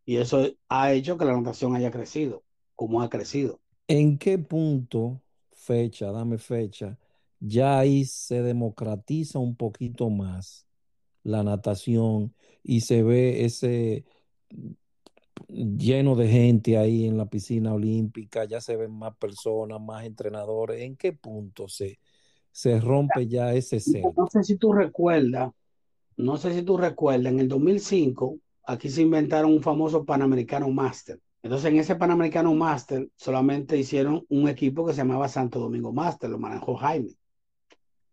y 0.04 0.16
eso 0.16 0.46
ha 0.68 0.92
hecho 0.92 1.16
que 1.16 1.24
la 1.24 1.36
natación 1.36 1.76
haya 1.76 1.90
crecido, 1.90 2.42
como 2.74 3.02
ha 3.02 3.08
crecido. 3.10 3.60
¿En 3.88 4.18
qué 4.18 4.38
punto 4.38 5.20
fecha, 5.50 6.10
dame 6.12 6.38
fecha, 6.38 6.98
ya 7.38 7.78
ahí 7.78 8.04
se 8.04 8.42
democratiza 8.42 9.38
un 9.38 9.56
poquito 9.56 10.10
más 10.10 10.66
la 11.22 11.42
natación 11.42 12.34
y 12.62 12.80
se 12.80 13.02
ve 13.02 13.44
ese 13.44 14.04
lleno 15.48 16.16
de 16.16 16.28
gente 16.28 16.76
ahí 16.78 17.06
en 17.06 17.16
la 17.16 17.26
piscina 17.26 17.74
olímpica, 17.74 18.44
ya 18.44 18.60
se 18.60 18.76
ven 18.76 18.92
más 18.92 19.16
personas, 19.16 19.80
más 19.80 20.04
entrenadores. 20.04 20.82
¿En 20.82 20.96
qué 20.96 21.12
punto 21.12 21.68
se, 21.68 21.98
se 22.52 22.80
rompe 22.80 23.26
ya 23.26 23.52
ese 23.54 23.80
ser? 23.80 24.02
No 24.16 24.26
sé 24.28 24.44
si 24.44 24.56
tú 24.56 24.72
recuerdas, 24.72 25.52
no 26.16 26.36
sé 26.36 26.54
si 26.54 26.62
tú 26.62 26.76
recuerdas, 26.76 27.32
en 27.32 27.40
el 27.40 27.48
2005 27.48 28.38
aquí 28.64 28.88
se 28.88 29.02
inventaron 29.02 29.52
un 29.52 29.62
famoso 29.62 30.04
Panamericano 30.04 30.68
Master. 30.70 31.18
Entonces, 31.42 31.70
en 31.70 31.78
ese 31.78 31.96
Panamericano 31.96 32.54
Master 32.54 33.08
solamente 33.16 33.76
hicieron 33.76 34.24
un 34.28 34.48
equipo 34.48 34.86
que 34.86 34.92
se 34.92 34.98
llamaba 34.98 35.28
Santo 35.28 35.58
Domingo 35.58 35.92
Master, 35.92 36.28
lo 36.28 36.38
manejó 36.38 36.76
Jaime. 36.76 37.16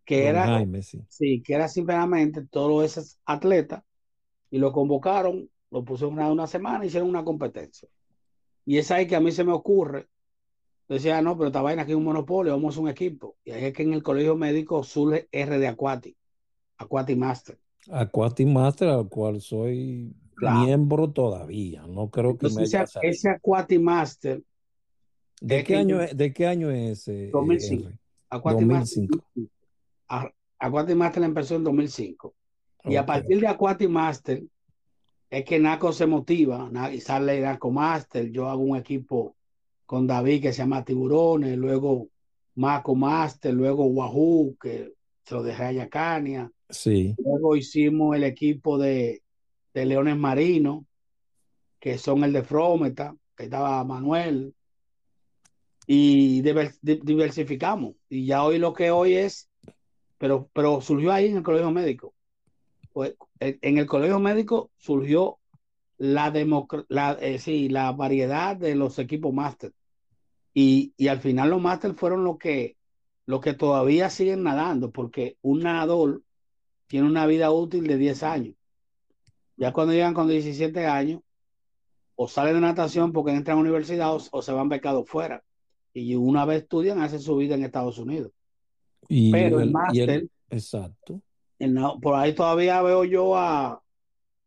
Que 0.05 0.27
era, 0.27 0.45
Jaime, 0.45 0.81
sí. 0.81 1.41
que 1.41 1.53
era 1.53 1.67
simplemente 1.67 2.45
todos 2.45 2.85
esos 2.85 3.19
atletas 3.25 3.83
y 4.49 4.57
lo 4.57 4.71
convocaron, 4.71 5.49
lo 5.69 5.83
pusieron 5.83 6.13
una, 6.13 6.31
una 6.31 6.47
semana 6.47 6.85
y 6.85 6.87
hicieron 6.87 7.09
una 7.09 7.25
competencia. 7.25 7.89
Y 8.65 8.77
es 8.77 8.89
ahí 8.91 9.05
que 9.05 9.17
a 9.17 9.19
mí 9.19 9.31
se 9.33 9.43
me 9.43 9.51
ocurre, 9.51 10.07
decía, 10.87 11.21
no, 11.21 11.37
pero 11.37 11.47
esta 11.47 11.61
vaina 11.61 11.81
aquí 11.81 11.91
es 11.91 11.97
un 11.97 12.05
monopolio, 12.05 12.53
vamos 12.53 12.77
a 12.77 12.79
un 12.79 12.89
equipo. 12.89 13.35
Y 13.43 13.51
ahí 13.51 13.65
es 13.65 13.73
que 13.73 13.83
en 13.83 13.93
el 13.93 14.03
colegio 14.03 14.35
médico 14.35 14.83
surge 14.83 15.27
R 15.31 15.59
de 15.59 15.67
Aquati, 15.67 16.15
Aquati 16.77 17.15
Master. 17.15 17.59
Aquati 17.91 18.45
Master, 18.45 18.89
al 18.89 19.07
cual 19.09 19.41
soy 19.41 20.13
miembro 20.39 21.09
todavía. 21.11 21.85
No 21.87 22.09
creo 22.09 22.37
que 22.37 22.49
me 22.49 22.63
haya 22.63 22.83
ese, 22.83 22.99
ese 23.03 23.29
Aquati 23.29 23.79
Master. 23.79 24.41
¿De 25.41 25.63
qué, 25.63 25.75
año, 25.75 26.01
es, 26.01 26.17
¿De 26.17 26.33
qué 26.33 26.47
año 26.47 26.71
es 26.71 27.07
ese? 27.07 27.29
2005. 27.29 27.89
Aquati 28.29 28.65
2005. 28.65 29.23
Master, 30.09 30.33
Aquati 30.59 30.95
Master 30.95 31.23
empezó 31.23 31.55
en 31.55 31.63
2005. 31.63 32.33
Y 32.85 32.95
a 32.95 33.05
partir 33.05 33.39
de 33.39 33.47
Aquati 33.47 33.87
Master 33.87 34.43
es 35.29 35.43
que 35.43 35.59
Naco 35.59 35.91
se 35.91 36.07
motiva 36.07 36.69
y 36.91 37.01
sale 37.01 37.41
Naco 37.41 37.71
Master. 37.71 38.31
Yo 38.31 38.47
hago 38.47 38.61
un 38.61 38.77
equipo 38.77 39.35
con 39.85 40.07
David 40.07 40.41
que 40.41 40.53
se 40.53 40.59
llama 40.59 40.83
Tiburones, 40.83 41.57
luego 41.57 42.07
Maco 42.55 42.95
Master, 42.95 43.53
luego 43.53 43.85
Wahoo, 43.85 44.55
que 44.59 44.93
se 45.23 45.35
lo 45.35 45.43
dejé 45.43 45.63
a 45.63 45.71
Yacania. 45.71 46.51
Sí. 46.69 47.15
Luego 47.23 47.55
hicimos 47.55 48.15
el 48.15 48.23
equipo 48.23 48.77
de 48.77 49.21
Leones 49.73 50.17
Marinos, 50.17 50.83
que 51.79 51.97
son 51.97 52.23
el 52.23 52.33
de 52.33 52.43
Frometa, 52.43 53.15
que 53.35 53.45
estaba 53.45 53.83
Manuel, 53.83 54.53
y 55.87 56.41
diversificamos. 56.41 57.95
Y 58.09 58.25
ya 58.25 58.43
hoy 58.43 58.59
lo 58.59 58.73
que 58.73 58.91
hoy 58.91 59.15
es, 59.15 59.49
pero, 60.17 60.49
pero 60.53 60.81
surgió 60.81 61.13
ahí 61.13 61.27
en 61.27 61.37
el 61.37 61.43
colegio 61.43 61.71
médico. 61.71 62.13
Pues 62.91 63.15
en 63.39 63.77
el 63.77 63.85
colegio 63.85 64.19
médico 64.19 64.71
surgió 64.77 65.39
la, 65.97 66.33
la, 66.89 67.17
eh, 67.21 67.67
la 67.69 67.91
variedad 67.93 68.57
de 68.57 68.75
los 68.75 68.99
equipos 68.99 69.33
máster. 69.33 69.71
Y, 70.53 70.93
y, 70.97 71.07
al 71.07 71.21
final 71.21 71.51
los 71.51 71.61
máster 71.61 71.93
fueron 71.93 72.23
los 72.23 72.37
que, 72.37 72.75
lo 73.25 73.39
que 73.39 73.53
todavía 73.53 74.09
siguen 74.09 74.43
nadando, 74.43 74.91
porque 74.91 75.37
un 75.41 75.59
nadador 75.59 76.23
tiene 76.87 77.07
una 77.07 77.25
vida 77.25 77.51
útil 77.51 77.85
de 77.87 77.97
10 77.97 78.23
años. 78.23 78.55
Ya 79.55 79.73
cuando 79.73 79.93
llegan 79.93 80.13
con 80.13 80.27
17 80.27 80.85
años, 80.85 81.21
o 82.15 82.27
salen 82.27 82.55
de 82.55 82.61
natación 82.61 83.11
porque 83.13 83.31
entran 83.31 83.57
a 83.57 83.61
la 83.61 83.61
universidad 83.61 84.11
o, 84.31 84.41
se 84.41 84.51
van 84.51 84.69
becados 84.69 85.07
fuera. 85.07 85.43
Y 85.93 86.15
una 86.15 86.45
vez 86.45 86.63
estudian, 86.63 87.01
hacen 87.01 87.19
su 87.19 87.35
vida 87.37 87.55
en 87.55 87.63
Estados 87.63 87.97
Unidos. 87.97 88.31
Y 89.07 89.31
Pero 89.31 89.59
el, 89.59 89.71
máster, 89.71 90.27
exacto. 90.49 91.21
por 92.01 92.15
ahí 92.15 92.33
todavía 92.33 92.81
veo 92.81 93.03
yo 93.03 93.37
a, 93.37 93.81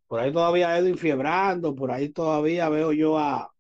por 0.07 0.21
ahí 0.21 0.33
todavía 0.33 0.71
a 0.71 0.79
Edwin 0.79 0.99
fiebrando, 0.99 1.75
por 1.75 1.93
ahí 1.93 2.09
todavía 2.09 2.69
veo 2.69 2.93
yo 2.93 3.19
a, 3.19 3.51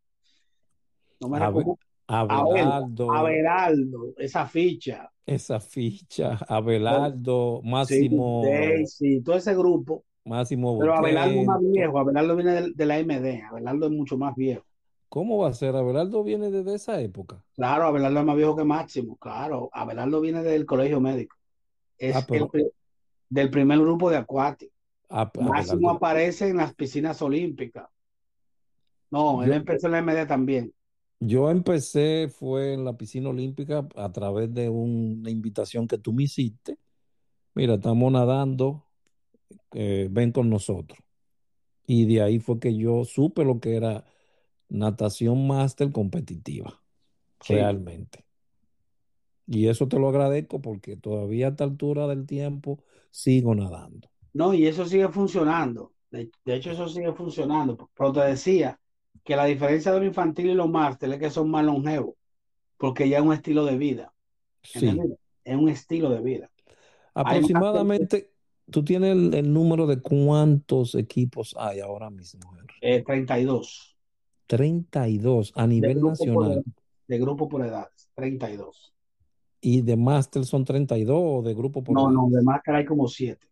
no 1.20 1.28
me 1.28 1.38
recuerdo. 1.38 1.78
Abelardo. 2.06 3.12
Abelardo, 3.12 4.14
esa 4.18 4.46
ficha. 4.46 5.09
Esa 5.26 5.60
ficha, 5.60 6.38
Abelardo, 6.48 7.60
Máximo. 7.62 8.42
Sí, 8.44 8.86
sí, 8.86 9.20
todo 9.22 9.36
ese 9.36 9.54
grupo. 9.54 10.04
Máximo 10.24 10.78
Pero 10.78 10.94
Abelardo 10.94 11.40
es 11.40 11.46
más 11.46 11.60
viejo, 11.60 11.98
Abelardo 11.98 12.36
viene 12.36 12.72
de, 12.74 12.86
la 12.86 12.98
MD, 12.98 13.42
Abelardo 13.48 13.86
es 13.86 13.92
mucho 13.92 14.18
más 14.18 14.34
viejo. 14.36 14.64
¿Cómo 15.08 15.38
va 15.38 15.48
a 15.48 15.54
ser? 15.54 15.74
Abelardo 15.74 16.22
viene 16.22 16.50
desde 16.50 16.74
esa 16.74 17.00
época. 17.00 17.42
Claro, 17.54 17.84
Abelardo 17.84 18.20
es 18.20 18.26
más 18.26 18.36
viejo 18.36 18.56
que 18.56 18.64
Máximo, 18.64 19.16
claro. 19.16 19.70
Abelardo 19.72 20.20
viene 20.20 20.42
del 20.42 20.66
colegio 20.66 21.00
médico. 21.00 21.36
Es 21.98 22.16
ah, 22.16 22.26
del 23.28 23.50
primer 23.50 23.78
grupo 23.80 24.10
de 24.10 24.18
acuático. 24.18 24.72
Ah, 25.08 25.30
Máximo 25.40 25.90
aparece 25.90 26.48
en 26.48 26.58
las 26.58 26.74
piscinas 26.74 27.20
olímpicas. 27.22 27.88
No, 29.10 29.42
él 29.42 29.52
empezó 29.52 29.88
en 29.88 29.92
la 29.92 30.02
MD 30.02 30.26
también. 30.26 30.72
Yo 31.20 31.50
empecé, 31.50 32.28
fue 32.28 32.72
en 32.72 32.84
la 32.84 32.96
piscina 32.96 33.28
olímpica 33.28 33.86
a 33.94 34.10
través 34.10 34.52
de 34.54 34.68
una 34.70 35.30
invitación 35.30 35.86
que 35.86 35.98
tú 35.98 36.12
me 36.12 36.22
hiciste. 36.24 36.78
Mira, 37.54 37.74
estamos 37.74 38.10
nadando 38.10 38.86
eh, 39.72 40.08
ven 40.10 40.32
con 40.32 40.50
nosotros. 40.50 40.98
Y 41.86 42.06
de 42.06 42.22
ahí 42.22 42.38
fue 42.38 42.58
que 42.58 42.76
yo 42.76 43.04
supe 43.04 43.44
lo 43.44 43.60
que 43.60 43.76
era 43.76 44.04
natación 44.68 45.46
máster 45.46 45.92
competitiva, 45.92 46.82
realmente. 47.48 48.24
Y 49.46 49.66
eso 49.66 49.88
te 49.88 49.98
lo 49.98 50.08
agradezco 50.08 50.62
porque 50.62 50.96
todavía 50.96 51.48
a 51.48 51.50
esta 51.50 51.64
altura 51.64 52.06
del 52.06 52.26
tiempo 52.26 52.82
sigo 53.10 53.54
nadando. 53.54 54.08
No, 54.32 54.54
y 54.54 54.66
eso 54.66 54.86
sigue 54.86 55.08
funcionando. 55.08 55.92
De, 56.10 56.30
hecho, 56.46 56.70
eso 56.70 56.88
sigue 56.88 57.12
funcionando. 57.12 57.90
Pero 57.94 58.12
te 58.12 58.20
decía 58.20 58.79
que 59.24 59.36
la 59.36 59.44
diferencia 59.44 59.92
de 59.92 59.98
los 59.98 60.08
infantil 60.08 60.50
y 60.50 60.54
los 60.54 60.68
máster 60.68 61.12
es 61.12 61.18
que 61.18 61.30
son 61.30 61.50
más 61.50 61.64
longevos, 61.64 62.14
porque 62.76 63.08
ya 63.08 63.18
es 63.18 63.24
un 63.24 63.32
estilo 63.32 63.64
de 63.64 63.76
vida. 63.76 64.12
Sí. 64.62 64.98
Es 65.44 65.56
un 65.56 65.68
estilo 65.68 66.10
de 66.10 66.20
vida. 66.20 66.50
Aproximadamente, 67.14 68.32
tú 68.70 68.84
tienes 68.84 69.10
el, 69.34 69.52
número 69.52 69.86
de 69.86 70.00
cuántos 70.00 70.94
equipos 70.94 71.54
hay 71.58 71.80
ahora 71.80 72.10
mismo, 72.10 72.40
eh, 72.80 73.02
32. 73.02 73.96
32 74.46 75.52
a 75.54 75.66
nivel 75.66 76.00
nacional. 76.00 76.62
de 77.06 77.18
grupo 77.18 77.48
por 77.48 77.64
edades, 77.64 78.08
32. 78.14 78.92
¿Y 79.60 79.82
de 79.82 79.96
máster 79.96 80.44
son 80.44 80.64
32 80.64 81.16
o 81.16 81.42
de 81.42 81.54
grupo 81.54 81.84
por 81.84 81.94
No, 81.94 82.10
no, 82.10 82.28
de 82.30 82.42
máster 82.42 82.74
hay 82.74 82.84
como 82.84 83.06
7. 83.06 83.46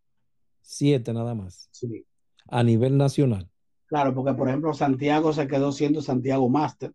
7 0.62 1.12
nada 1.12 1.34
más. 1.34 1.68
Sí. 1.70 2.04
A 2.48 2.62
nivel 2.62 2.96
nacional. 2.96 3.48
Claro, 3.88 4.14
porque 4.14 4.34
por 4.34 4.48
ejemplo 4.48 4.74
Santiago 4.74 5.32
se 5.32 5.48
quedó 5.48 5.72
siendo 5.72 6.02
Santiago 6.02 6.48
Master. 6.48 6.92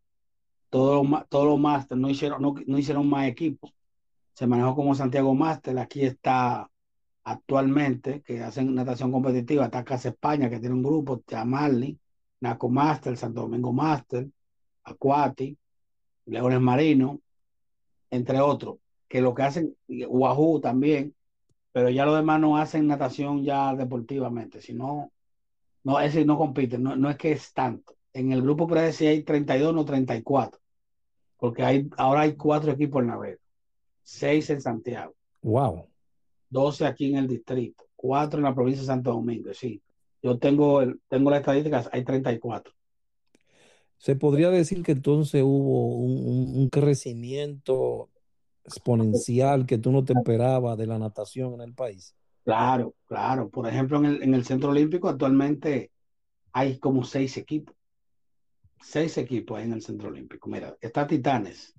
Todos 0.70 1.08
los, 1.08 1.28
todos 1.30 1.48
los 1.48 1.60
Master 1.60 1.98
no 1.98 2.10
hicieron, 2.10 2.42
no, 2.42 2.78
hicieron 2.78 3.10
más 3.10 3.28
equipos. 3.28 3.74
Se 4.34 4.48
manejó 4.48 4.76
como 4.76 4.96
Santiago 4.96 5.34
Master. 5.36 5.78
Aquí 5.80 6.04
está 6.04 6.70
actualmente, 7.24 8.22
que 8.22 8.42
hacen 8.42 8.76
natación 8.76 9.12
competitiva, 9.12 9.66
está 9.66 9.84
Casa 9.84 10.10
España, 10.10 10.50
que 10.50 10.60
tiene 10.60 10.76
un 10.76 10.84
grupo, 10.84 11.24
Marley, 11.46 11.98
Naco 12.42 12.70
Master, 12.70 13.18
Santo 13.18 13.42
Domingo 13.42 13.72
Master, 13.72 14.28
Aquati, 14.84 15.58
Leones 16.26 16.62
Marino, 16.62 17.22
entre 18.12 18.42
otros, 18.42 18.78
que 19.08 19.22
lo 19.22 19.34
que 19.34 19.44
hacen, 19.44 19.76
Wahoo 19.88 20.60
también, 20.60 21.16
pero 21.72 21.90
ya 21.90 22.06
los 22.06 22.18
demás 22.18 22.40
no 22.42 22.58
hacen 22.58 22.88
natación 22.88 23.44
ya 23.44 23.74
deportivamente, 23.74 24.62
sino, 24.62 25.13
no, 25.84 26.00
ese 26.00 26.26
no 26.26 26.38
compiten, 26.38 26.84
no, 26.84 26.96
no 26.96 27.10
es 27.10 27.18
que 27.18 27.32
es 27.32 27.54
tanto. 27.54 27.96
En 28.14 28.32
el 28.32 28.42
grupo 28.42 28.68
puede 28.68 28.94
si 28.94 29.08
hay 29.08 29.24
32, 29.24 29.74
no 29.74 29.86
34, 29.86 30.60
porque 31.38 31.64
hay, 31.64 31.90
ahora 31.98 32.22
hay 32.22 32.36
cuatro 32.36 32.72
equipos 32.72 33.02
en 33.02 33.10
la 33.10 33.18
vez, 33.18 33.40
seis 34.04 34.50
en 34.50 34.62
Santiago. 34.62 35.16
Wow. 35.42 35.88
12 36.50 36.86
aquí 36.86 37.10
en 37.12 37.18
el 37.18 37.28
distrito, 37.28 37.84
4 37.96 38.38
en 38.38 38.44
la 38.44 38.54
provincia 38.54 38.82
de 38.82 38.88
Santo 38.88 39.12
Domingo, 39.12 39.54
sí. 39.54 39.82
Yo 40.22 40.38
tengo, 40.38 40.82
tengo 41.10 41.30
las 41.32 41.40
estadísticas, 41.40 41.90
hay 41.92 42.04
34. 42.06 42.72
Se 43.98 44.16
podría 44.16 44.50
decir 44.50 44.84
que 44.84 44.94
entonces 44.94 45.42
hubo 45.44 45.98
un, 45.98 46.70
crecimiento 46.70 48.10
exponencial 48.64 49.66
que 49.66 49.78
tú 49.78 49.92
no 49.92 50.06
te 50.06 50.14
esperabas 50.18 50.78
de 50.78 50.88
la 50.88 51.00
natación 51.00 51.56
en 51.56 51.62
el 51.62 51.74
país. 51.74 52.16
Claro, 52.44 52.96
claro. 53.08 53.50
Por 53.50 53.68
ejemplo, 53.68 53.98
en 54.00 54.06
el, 54.06 54.24
en 54.24 54.34
el 54.34 54.46
Centro 54.46 54.72
Olímpico 54.72 55.10
actualmente 55.10 55.92
hay 56.52 56.78
como 56.78 57.04
seis 57.04 57.38
equipos. 57.38 57.76
Seis 58.82 59.18
equipos 59.18 59.62
en 59.62 59.74
el 59.74 59.82
Centro 59.82 60.10
Olímpico. 60.10 60.50
Mira, 60.50 60.76
está 60.82 61.08
Titanes, 61.08 61.74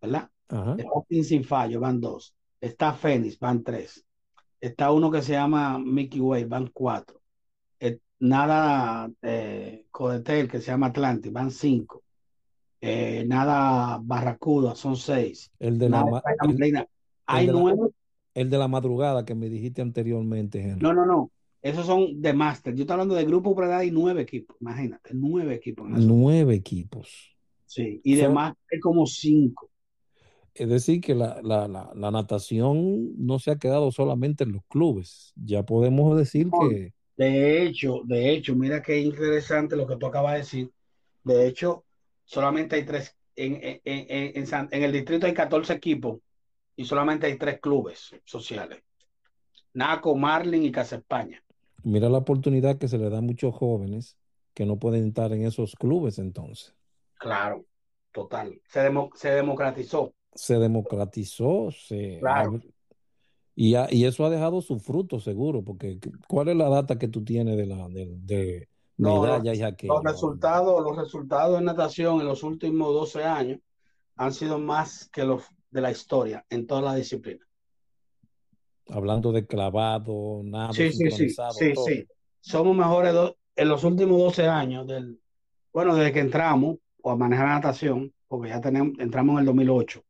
¿verdad? 0.00 0.30
Está 0.48 1.22
Sin 1.22 1.44
Fallo, 1.44 1.80
van 1.80 2.00
dos. 2.00 2.34
Está 2.60 2.92
Fénix, 2.94 3.38
van 3.38 3.62
tres. 3.62 4.04
Está 4.60 4.90
uno 4.90 5.10
que 5.10 5.20
se 5.22 5.32
llama 5.32 5.78
Mickey 5.78 6.20
Way, 6.20 6.44
van 6.44 6.68
cuatro. 6.72 7.20
Eh, 7.78 7.98
nada 8.20 9.10
eh, 9.20 9.86
Codetel, 9.90 10.48
que 10.48 10.60
se 10.60 10.70
llama 10.70 10.86
Atlantic, 10.86 11.32
van 11.32 11.50
cinco. 11.50 12.02
Eh, 12.80 13.24
nada 13.26 13.98
Barracuda, 14.02 14.74
son 14.74 14.96
seis. 14.96 15.50
El 15.58 15.78
de 15.78 15.90
la, 15.90 16.22
Hay 17.26 17.48
nueve. 17.48 17.90
El 18.36 18.50
de 18.50 18.58
la 18.58 18.68
madrugada 18.68 19.24
que 19.24 19.34
me 19.34 19.48
dijiste 19.48 19.80
anteriormente, 19.80 20.60
Henry. 20.60 20.82
No, 20.82 20.92
no, 20.92 21.06
no. 21.06 21.30
Esos 21.62 21.86
son 21.86 22.20
de 22.20 22.34
máster. 22.34 22.74
Yo 22.74 22.82
estoy 22.82 22.92
hablando 22.92 23.14
de 23.14 23.24
grupo 23.24 23.56
predad 23.56 23.80
y 23.80 23.90
nueve 23.90 24.20
equipos. 24.20 24.58
Imagínate, 24.60 25.10
nueve 25.14 25.54
equipos. 25.54 25.88
Nueve 25.88 26.54
equipos. 26.54 27.34
Sí, 27.64 27.98
y 28.04 28.14
de 28.14 28.28
máster 28.28 28.78
como 28.78 29.06
cinco. 29.06 29.70
Es 30.52 30.68
decir, 30.68 31.00
que 31.00 31.14
la, 31.14 31.40
natación 31.94 33.14
no 33.16 33.38
se 33.38 33.52
ha 33.52 33.56
quedado 33.56 33.90
solamente 33.90 34.44
en 34.44 34.52
los 34.52 34.64
clubes. 34.66 35.32
Ya 35.34 35.64
podemos 35.64 36.16
decir 36.16 36.50
que... 36.60 36.92
De 37.16 37.62
hecho, 37.62 38.02
de 38.04 38.32
hecho, 38.32 38.54
mira 38.54 38.82
qué 38.82 39.00
interesante 39.00 39.76
lo 39.76 39.86
que 39.86 39.96
tú 39.96 40.06
acabas 40.06 40.34
de 40.34 40.38
decir. 40.40 40.70
De 41.24 41.46
hecho, 41.48 41.86
solamente 42.24 42.76
hay 42.76 42.84
tres, 42.84 43.16
en, 43.34 43.80
el 43.82 44.92
distrito 44.92 45.26
hay 45.26 45.32
14 45.32 45.72
equipos 45.72 46.18
y 46.76 46.84
solamente 46.84 47.26
hay 47.26 47.38
tres 47.38 47.60
clubes 47.60 48.14
sociales. 48.24 48.82
Naco, 49.74 50.14
Marlin 50.14 50.64
y 50.64 50.72
Casa 50.72 50.96
España. 50.96 51.42
Mira 51.82 52.08
la 52.08 52.18
oportunidad 52.18 52.78
que 52.78 52.88
se 52.88 52.98
le 52.98 53.10
da 53.10 53.18
a 53.18 53.22
muchos 53.22 53.54
jóvenes 53.54 54.16
que 54.54 54.66
no 54.66 54.78
pueden 54.78 55.08
estar 55.08 55.32
en 55.32 55.44
esos 55.44 55.74
clubes 55.74 56.18
entonces. 56.18 56.74
Claro, 57.18 57.64
total. 58.12 58.60
Se, 58.68 58.80
se 59.14 59.30
democratizó 59.30 60.14
se 60.36 60.58
democratizó, 60.58 61.70
se 61.70 62.20
y, 63.58 63.74
y, 63.74 64.04
eso 64.04 64.26
ha 64.26 64.30
dejado 64.30 64.60
su 64.60 64.78
fruto 64.78 65.18
seguro, 65.18 65.62
porque 65.62 65.98
¿cuál 66.28 66.48
es 66.48 66.56
la 66.56 66.68
data 66.68 66.98
que 66.98 67.08
tú 67.08 67.24
tienes 67.24 67.56
de 67.56 67.64
la 67.64 67.88
de, 67.88 68.18
de 68.18 68.68
medalla 68.98 69.54
y 69.54 69.86
Los 69.86 70.04
resultados, 70.04 70.82
los 70.82 70.96
resultados 70.96 71.58
de 71.58 71.64
natación 71.64 72.20
en 72.20 72.26
los 72.26 72.42
últimos 72.42 72.92
12 72.92 73.24
años 73.24 73.60
han 74.16 74.32
sido 74.32 74.58
más 74.58 75.08
que 75.08 75.24
los 75.24 75.44
de 75.70 75.80
la 75.80 75.90
historia 75.90 76.44
en 76.50 76.66
toda 76.66 76.82
la 76.82 76.94
disciplina. 76.94 77.44
Hablando 78.88 79.32
de 79.32 79.46
clavado, 79.46 80.42
nada. 80.44 80.72
Sí, 80.72 80.92
sí, 80.92 81.10
sí, 81.10 81.28
sí, 81.28 81.72
sí. 81.74 82.06
Somos 82.40 82.76
mejores 82.76 83.14
en 83.56 83.68
los 83.68 83.82
últimos 83.84 84.18
12 84.18 84.46
años 84.46 84.86
del, 84.86 85.20
bueno, 85.72 85.96
desde 85.96 86.12
que 86.12 86.20
entramos 86.20 86.76
o 87.02 87.10
a 87.10 87.16
manejar 87.16 87.48
natación, 87.48 88.12
porque 88.28 88.50
ya 88.50 88.60
tenemos, 88.60 88.98
entramos 88.98 89.34
en 89.34 89.40
el 89.40 89.46
2008 89.46 90.06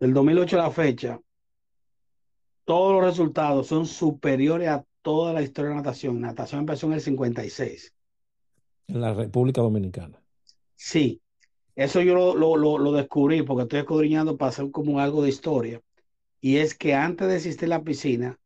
del 0.00 0.14
2008 0.14 0.58
a 0.58 0.62
la 0.62 0.70
fecha, 0.70 1.20
todos 2.64 2.94
los 2.94 3.04
resultados 3.04 3.66
son 3.66 3.86
superiores 3.86 4.68
a 4.68 4.84
toda 5.02 5.32
la 5.32 5.42
historia 5.42 5.70
de 5.70 5.76
natación. 5.76 6.20
Natación 6.20 6.60
empezó 6.60 6.86
en 6.86 6.94
el 6.94 7.00
56. 7.02 7.94
En 8.88 9.00
la 9.00 9.12
República 9.12 9.60
Dominicana. 9.60 10.20
Sí, 10.74 11.20
eso 11.76 12.02
yo 12.02 12.34
lo, 12.34 12.92
descubrí 12.92 13.42
porque 13.42 13.62
estoy 13.62 13.80
escudriñando 13.80 14.36
para 14.36 14.50
hacer 14.50 14.70
como 14.70 15.00
algo 15.00 15.22
de 15.22 15.28
historia. 15.28 15.80
Y 16.40 16.56
es 16.56 16.74
que 16.74 16.94
antes 16.94 17.28
de 17.28 17.36
existir 17.36 17.68
la 17.68 17.82
piscina, 17.82 18.38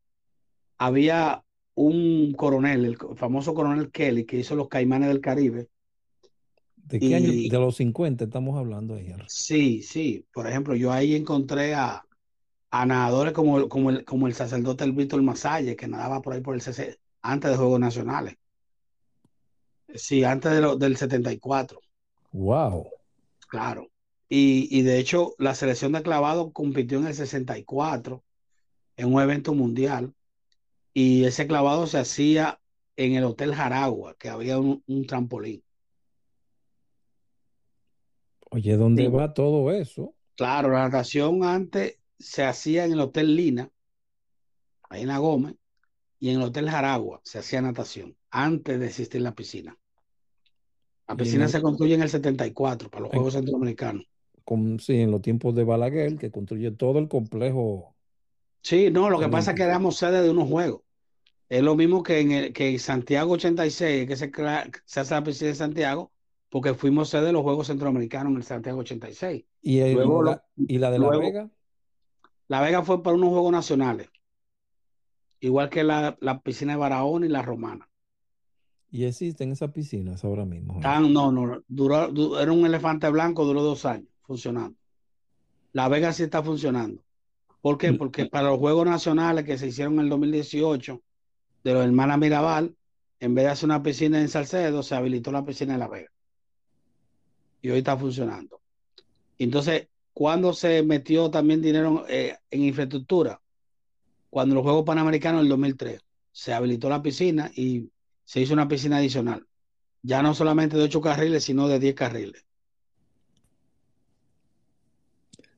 había 0.77 1.43
un 1.75 2.33
coronel, 2.33 2.85
el 2.85 2.97
famoso 3.15 3.53
coronel 3.53 3.91
Kelly, 3.91 4.25
que 4.25 4.37
hizo 4.37 4.55
los 4.55 4.67
Caimanes 4.67 5.09
del 5.09 5.21
Caribe, 5.21 5.69
¿De 6.85 6.99
qué 6.99 7.15
año? 7.15 7.31
De 7.31 7.59
los 7.59 7.77
50 7.77 8.25
estamos 8.25 8.57
hablando 8.57 8.95
ahí. 8.95 9.11
Sí, 9.27 9.81
sí. 9.81 10.25
Por 10.31 10.47
ejemplo, 10.47 10.75
yo 10.75 10.91
ahí 10.91 11.15
encontré 11.15 11.73
a, 11.73 12.05
nadadores 12.71 13.33
como, 13.33 13.67
como, 13.67 13.89
el, 13.89 14.05
como 14.05 14.27
el 14.27 14.35
sacerdote 14.35 14.83
el 14.83 14.91
Víctor 14.91 15.21
Masalle, 15.23 15.75
que 15.75 15.87
nadaba 15.87 16.21
por 16.21 16.33
ahí 16.33 16.41
por 16.41 16.53
el 16.53 16.61
CC, 16.61 16.99
antes 17.21 17.51
de 17.51 17.57
Juegos 17.57 17.79
Nacionales. 17.79 18.35
Sí, 19.95 20.23
antes 20.23 20.51
de 20.51 20.75
del 20.77 20.95
74. 20.95 21.79
Wow. 22.31 22.87
Claro. 23.47 23.91
Y, 24.27 24.67
y, 24.71 24.81
de 24.81 24.99
hecho, 24.99 25.35
la 25.37 25.55
selección 25.55 25.91
de 25.91 26.01
clavado 26.01 26.51
compitió 26.51 26.97
en 26.97 27.07
el 27.07 27.13
64 27.13 28.23
en 28.97 29.13
un 29.13 29.21
evento 29.21 29.53
mundial. 29.53 30.13
Y 30.93 31.25
ese 31.25 31.47
clavado 31.47 31.87
se 31.87 31.99
hacía 31.99 32.59
en 32.95 33.13
el 33.15 33.25
Hotel 33.25 33.53
Jaragua, 33.53 34.15
que 34.15 34.29
había 34.29 34.57
un 34.57 35.05
trampolín. 35.07 35.65
Oye, 38.55 38.77
¿dónde 38.77 39.09
va 39.09 39.33
todo 39.33 39.69
eso? 39.71 40.15
Claro, 40.37 40.69
la 40.69 40.83
natación 40.83 41.43
antes 41.43 41.99
se 42.17 42.43
hacía 42.43 42.85
en 42.85 42.93
el 42.93 43.01
Hotel 43.01 43.35
Lina, 43.35 43.69
ahí 44.89 45.01
en 45.01 45.09
la 45.09 45.17
Gómez, 45.17 45.55
y 46.19 46.29
en 46.29 46.37
el 46.37 46.43
Hotel 46.43 46.69
Jaragua 46.69 47.19
se 47.25 47.39
hacía 47.39 47.61
natación, 47.61 48.15
antes 48.29 48.79
de 48.79 48.85
existir 48.85 49.21
la 49.21 49.35
piscina. 49.35 49.77
La 51.07 51.15
piscina 51.15 51.47
se 51.47 51.61
construye 51.61 51.95
en 51.95 52.01
el 52.01 52.09
74 52.09 52.89
para 52.89 53.03
los 53.03 53.11
Juegos 53.11 53.33
Centroamericanos. 53.33 54.07
sí, 54.79 55.01
en 55.01 55.11
los 55.11 55.21
tiempos 55.21 55.53
de 55.55 55.63
Balaguer, 55.63 56.17
que 56.17 56.31
construye 56.31 56.71
todo 56.71 56.99
el 56.99 57.07
complejo. 57.07 57.95
Sí, 58.61 58.89
no, 58.91 59.09
lo 59.09 59.19
que 59.19 59.29
pasa 59.29 59.51
es 59.51 59.57
que 59.57 59.63
éramos 59.63 59.97
sede 59.97 60.21
de 60.21 60.29
unos 60.29 60.49
Juegos. 60.49 60.81
Es 61.47 61.61
lo 61.61 61.75
mismo 61.75 62.01
que 62.01 62.19
en, 62.19 62.31
el, 62.31 62.53
que 62.53 62.79
Santiago 62.79 63.33
86, 63.33 64.07
que 64.07 64.15
se, 64.15 64.31
se 64.85 64.99
hace 64.99 65.13
la 65.13 65.23
piscina 65.23 65.49
de 65.49 65.55
Santiago, 65.55 66.11
porque 66.49 66.73
fuimos 66.73 67.09
sede 67.09 67.25
de 67.25 67.33
los 67.33 67.43
Juegos 67.43 67.67
Centroamericanos 67.67 68.31
en 68.31 68.37
el 68.37 68.43
Santiago 68.43 68.79
86. 68.79 69.45
¿Y, 69.61 69.79
la, 69.79 70.43
¿y 70.55 70.77
la 70.79 70.89
de 70.89 70.99
La 70.99 71.09
Vega? 71.09 71.49
La 72.47 72.61
Vega 72.61 72.83
fue 72.83 73.01
para 73.01 73.15
unos 73.15 73.29
Juegos 73.29 73.51
Nacionales, 73.51 74.09
igual 75.39 75.69
que 75.69 75.83
la, 75.83 76.17
piscina 76.43 76.73
de 76.73 76.79
Barahona 76.79 77.25
y 77.25 77.29
la 77.29 77.41
Romana. 77.41 77.89
¿Y 78.95 79.03
existen 79.03 79.51
esas 79.51 79.71
piscinas 79.71 80.23
ahora 80.23 80.45
mismo? 80.45 80.79
no, 80.79 81.29
no, 81.29 81.61
duró, 81.67 82.39
era 82.39 82.49
un 82.53 82.65
elefante 82.65 83.09
blanco, 83.09 83.43
duró 83.43 83.61
dos 83.61 83.83
años 83.83 84.07
funcionando. 84.21 84.77
La 85.73 85.89
Vega 85.89 86.13
sí 86.13 86.23
está 86.23 86.41
funcionando. 86.41 87.03
¿Por 87.59 87.77
qué? 87.77 87.91
Porque 87.91 88.27
para 88.27 88.47
los 88.51 88.57
Juegos 88.57 88.85
Nacionales 88.85 89.43
que 89.43 89.57
se 89.57 89.67
hicieron 89.67 89.95
en 89.95 89.99
el 89.99 90.09
2018 90.11 91.01
de 91.65 91.73
los 91.73 91.83
hermanas 91.83 92.19
Mirabal, 92.19 92.73
en 93.19 93.35
vez 93.35 93.43
de 93.43 93.51
hacer 93.51 93.65
una 93.67 93.83
piscina 93.83 94.21
en 94.21 94.29
Salcedo, 94.29 94.81
se 94.81 94.95
habilitó 94.95 95.29
la 95.29 95.43
piscina 95.43 95.73
en 95.73 95.79
La 95.81 95.89
Vega. 95.89 96.11
Y 97.63 97.71
hoy 97.71 97.79
está 97.79 97.97
funcionando. 97.97 98.61
Entonces, 99.37 99.89
cuando 100.13 100.53
se 100.53 100.83
metió 100.83 101.29
también 101.29 101.61
dinero 101.61 102.05
eh, 102.07 102.37
en 102.49 102.63
infraestructura? 102.63 103.41
Cuando 104.29 104.55
los 104.55 104.63
Juegos 104.63 104.85
Panamericanos 104.85 105.39
en 105.39 105.47
el 105.47 105.49
2003 105.49 106.01
se 106.31 106.53
habilitó 106.53 106.87
la 106.87 107.01
piscina 107.01 107.51
y 107.53 107.89
se 108.25 108.41
hizo 108.41 108.53
una 108.53 108.67
piscina 108.67 108.97
adicional. 108.97 109.47
Ya 110.01 110.21
no 110.21 110.33
solamente 110.33 110.77
de 110.77 110.83
ocho 110.83 111.01
carriles, 111.01 111.43
sino 111.43 111.67
de 111.67 111.79
10 111.79 111.95
carriles. 111.95 112.45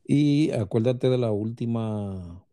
Y 0.06 0.52
acuérdate 0.52 1.10
de 1.10 1.18
la 1.18 1.32
última 1.32 2.46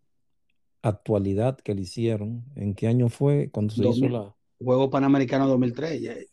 actualidad 0.82 1.56
que 1.58 1.74
le 1.74 1.82
hicieron. 1.82 2.44
¿En 2.56 2.74
qué 2.74 2.88
año 2.88 3.08
fue 3.08 3.48
cuando 3.50 3.74
se 3.74 3.86
hizo 3.86 4.08
la... 4.08 4.34
Juego 4.58 4.90
Panamericano 4.90 5.46
2003. 5.48 6.30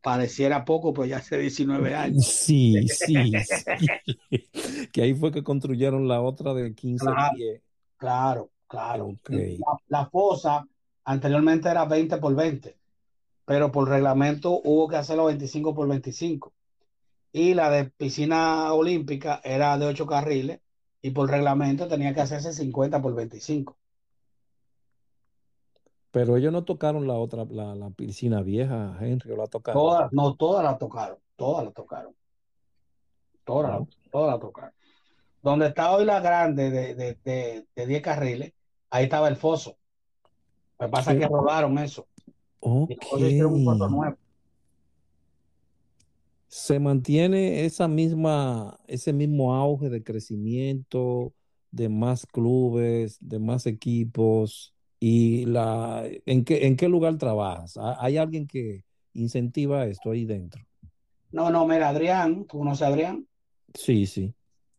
pareciera 0.00 0.64
poco, 0.64 0.92
pero 0.92 1.06
ya 1.06 1.16
hace 1.18 1.38
19 1.38 1.94
años. 1.94 2.26
Sí, 2.46 2.86
sí, 2.88 3.32
que 4.92 5.02
ahí 5.02 5.14
fue 5.14 5.32
que 5.32 5.42
construyeron 5.42 6.06
la 6.06 6.20
otra 6.20 6.54
de 6.54 6.74
15 6.74 7.04
claro, 7.04 7.30
pies. 7.34 7.60
Claro, 7.96 8.50
claro. 8.68 9.16
La, 9.88 10.06
fosa 10.06 10.66
anteriormente 11.04 11.68
era 11.68 11.84
20 11.84 12.18
por 12.18 12.34
20, 12.36 12.76
pero 13.46 13.70
por 13.72 13.88
reglamento 13.88 14.60
hubo 14.64 14.88
que 14.88 14.96
hacerlo 14.96 15.26
25 15.26 15.74
por 15.74 15.88
25. 15.88 16.52
Y 17.32 17.54
la 17.54 17.70
de 17.70 17.84
piscina 17.84 18.72
olímpica 18.74 19.40
era 19.44 19.78
de 19.78 19.86
8 19.86 20.06
carriles 20.06 20.60
y 21.00 21.10
por 21.12 21.30
reglamento 21.30 21.86
tenía 21.86 22.12
que 22.12 22.20
hacerse 22.20 22.52
50 22.52 23.00
por 23.00 23.14
25. 23.14 23.76
Pero 26.10 26.36
ellos 26.36 26.52
no 26.52 26.64
tocaron 26.64 27.06
la 27.06 27.14
otra, 27.14 27.44
la, 27.44 27.90
piscina 27.90 28.42
vieja, 28.42 28.96
Henry, 29.00 29.30
o 29.30 29.36
la 29.36 29.46
tocaron. 29.46 29.80
Todas, 29.80 30.12
no, 30.12 30.34
todas 30.34 30.64
la 30.64 30.76
tocaron, 30.76 31.18
todas 31.36 31.64
la 31.64 31.70
tocaron. 31.70 32.14
Todas, 33.44 33.86
todas 34.10 34.34
la 34.34 34.40
tocaron. 34.40 34.72
Donde 35.40 35.68
está 35.68 35.92
hoy 35.92 36.04
la 36.04 36.18
grande 36.18 36.70
de, 36.70 36.94
de, 36.94 37.64
de, 37.76 37.86
10 37.86 38.02
carriles, 38.02 38.54
ahí 38.90 39.04
estaba 39.04 39.28
el 39.28 39.36
foso. 39.36 39.76
Que 40.80 40.88
pasa 40.88 41.16
que 41.16 41.28
rodaron 41.28 41.78
eso. 41.78 42.08
Okay. 42.68 43.40
un 43.42 43.64
foso 43.64 43.88
nuevo 43.88 44.16
se 46.48 46.80
mantiene 46.80 47.66
esa 47.66 47.86
misma, 47.86 48.78
ese 48.86 49.12
mismo 49.12 49.54
auge 49.54 49.90
de 49.90 50.02
crecimiento, 50.02 51.34
de 51.70 51.90
más 51.90 52.24
clubes, 52.24 53.18
de 53.20 53.38
más 53.38 53.66
equipos. 53.66 54.74
¿Y 54.98 55.44
la, 55.44 56.04
en, 56.24 56.44
qué, 56.44 56.66
en 56.66 56.76
qué 56.76 56.88
lugar 56.88 57.18
trabajas? 57.18 57.78
¿Hay 57.98 58.16
alguien 58.16 58.46
que 58.46 58.84
incentiva 59.12 59.84
esto 59.86 60.10
ahí 60.12 60.24
dentro? 60.24 60.64
No, 61.30 61.50
no, 61.50 61.66
mira, 61.66 61.90
Adrián, 61.90 62.46
¿tú 62.46 62.58
conoces 62.58 62.82
a 62.82 62.86
Adrián? 62.86 63.26
Sí, 63.74 64.06
sí. 64.06 64.32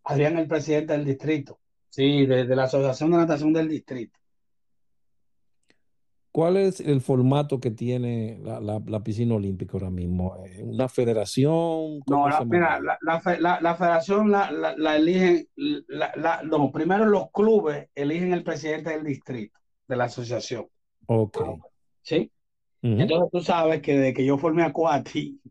Adrián 0.03 0.33
es 0.33 0.39
el 0.39 0.47
presidente 0.47 0.93
del 0.93 1.05
distrito. 1.05 1.59
Sí, 1.89 2.25
de 2.25 2.55
la 2.55 2.63
Asociación 2.63 3.11
de 3.11 3.17
Natación 3.17 3.53
del 3.53 3.69
Distrito. 3.69 4.19
¿Cuál 6.37 6.57
es 6.57 6.81
el 6.81 7.01
formato 7.01 7.59
que 7.59 7.71
tiene 7.71 8.39
la, 8.43 8.99
piscina 9.03 9.33
olímpica 9.33 9.71
ahora 9.73 9.89
mismo? 9.89 10.35
Eh, 10.45 10.61
¿Una 10.61 10.87
federación? 10.87 12.01
No, 12.05 12.27
mira, 12.45 12.79
la, 12.79 13.75
federación 13.75 14.29
la, 14.29 14.95
eligen, 14.95 15.47
no, 15.57 16.71
primero 16.71 17.05
los 17.05 17.31
clubes 17.31 17.89
eligen 17.95 18.33
el 18.33 18.43
presidente 18.43 18.91
del 18.91 19.03
distrito, 19.03 19.57
de 19.87 19.95
la 19.95 20.03
asociación. 20.03 20.67
Ok. 21.07 21.39
¿Sí? 22.03 22.31
Entonces 22.83 23.29
tú 23.31 23.41
sabes 23.41 23.81
que 23.81 23.97
desde 23.97 24.13
que 24.13 24.23
yo 24.23 24.37
formé 24.37 24.61
a 24.61 24.71
Cuati, 24.71 25.41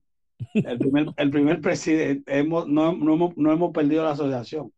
el 0.55 0.78
primer, 0.78 1.07
el 1.16 1.30
primer 1.30 1.61
presidente, 1.61 2.39
hemos, 2.39 2.68
no, 2.68 2.91
hemos, 2.91 3.37
no 3.37 3.51
hemos 3.51 3.72
perdido 3.72 4.05
la 4.05 4.12
asociación, 4.12 4.72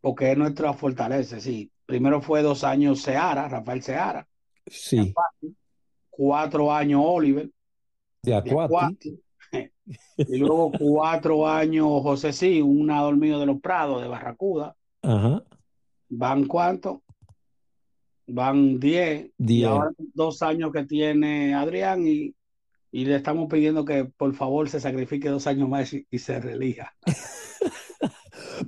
porque 0.00 0.32
es 0.32 0.38
nuestra 0.38 0.72
fortaleza, 0.72 1.38
sí. 1.38 1.70
Primero 1.84 2.22
fue 2.22 2.40
dos 2.40 2.64
años 2.64 3.02
Seara, 3.02 3.46
Rafael 3.46 3.82
Seara 3.82 4.26
Sí. 4.70 5.12
Cuatro 6.08 6.72
años 6.72 7.02
Oliver. 7.04 7.50
De 8.22 8.34
Acuati. 8.34 9.20
y 10.16 10.38
luego 10.38 10.70
cuatro 10.78 11.48
años 11.48 11.86
José 12.02 12.32
Sí, 12.32 12.62
una 12.62 13.00
dormido 13.00 13.40
de 13.40 13.46
los 13.46 13.60
Prados 13.60 14.00
de 14.00 14.08
Barracuda. 14.08 14.76
Ajá. 15.02 15.42
¿Van 16.08 16.46
cuánto? 16.46 17.02
Van 18.26 18.78
diez. 18.78 19.30
Y 19.38 19.64
ahora 19.64 19.90
dos 20.14 20.42
años 20.42 20.72
que 20.72 20.84
tiene 20.84 21.54
Adrián 21.54 22.06
y, 22.06 22.34
y, 22.92 23.04
le 23.04 23.16
estamos 23.16 23.48
pidiendo 23.48 23.84
que 23.84 24.04
por 24.04 24.32
favor 24.34 24.68
se 24.68 24.80
sacrifique 24.80 25.28
dos 25.28 25.46
años 25.46 25.68
más 25.68 25.92
y, 25.92 26.18
se 26.18 26.40
relija. 26.40 26.94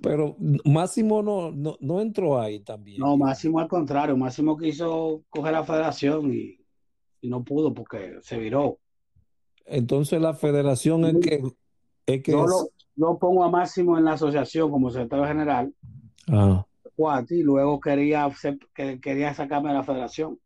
Pero 0.01 0.37
Máximo 0.65 1.23
no, 1.23 1.53
no, 1.53 2.01
entró 2.01 2.41
ahí 2.41 2.61
también. 2.61 3.01
No, 3.01 3.17
Máximo 3.17 3.59
al 3.61 3.69
contrario, 3.69 4.17
Máximo 4.17 4.57
quiso 4.57 5.23
coger 5.29 5.53
la 5.53 5.65
federación 5.65 6.33
y, 6.33 6.59
no 7.23 7.45
pudo 7.45 7.75
porque 7.75 8.19
se 8.23 8.39
viró. 8.39 8.79
Entonces 9.67 10.21
la 10.21 10.35
federación 10.35 11.05
es 11.05 11.19
que... 11.19 11.43
Es 12.05 12.21
que 12.23 12.33
yo, 12.33 12.47
Lo, 12.97 13.19
pongo 13.19 13.45
a 13.45 13.51
Máximo 13.51 13.97
en 13.97 14.05
la 14.05 14.15
asociación 14.15 14.71
como 14.71 14.91
secretario 14.91 15.27
general. 15.27 15.73
Ah. 16.29 16.67
y 17.29 17.43
luego 17.43 17.81
quería, 17.81 18.29
que, 18.75 19.01
quería 19.01 19.35
sacarme 19.35 19.69
de 19.69 19.75
la 19.75 19.85
federación. 19.85 20.41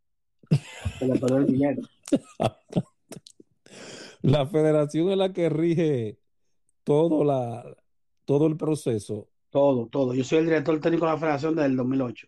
la 4.23 4.47
federación 4.47 5.11
es 5.11 5.17
la 5.17 5.33
que 5.33 5.49
rige 5.49 6.19
todo, 6.85 7.25
la, 7.25 7.65
todo 8.27 8.47
el 8.47 8.59
proceso 8.59 9.29
todo, 9.57 9.87
todo. 9.87 10.13
Yo 10.13 10.23
soy 10.23 10.41
el 10.41 10.45
director 10.45 10.79
técnico 10.81 11.07
de 11.07 11.13
la 11.13 11.19
federación 11.19 11.55
desde 11.55 11.71
el 11.71 11.77
2008. 11.77 12.27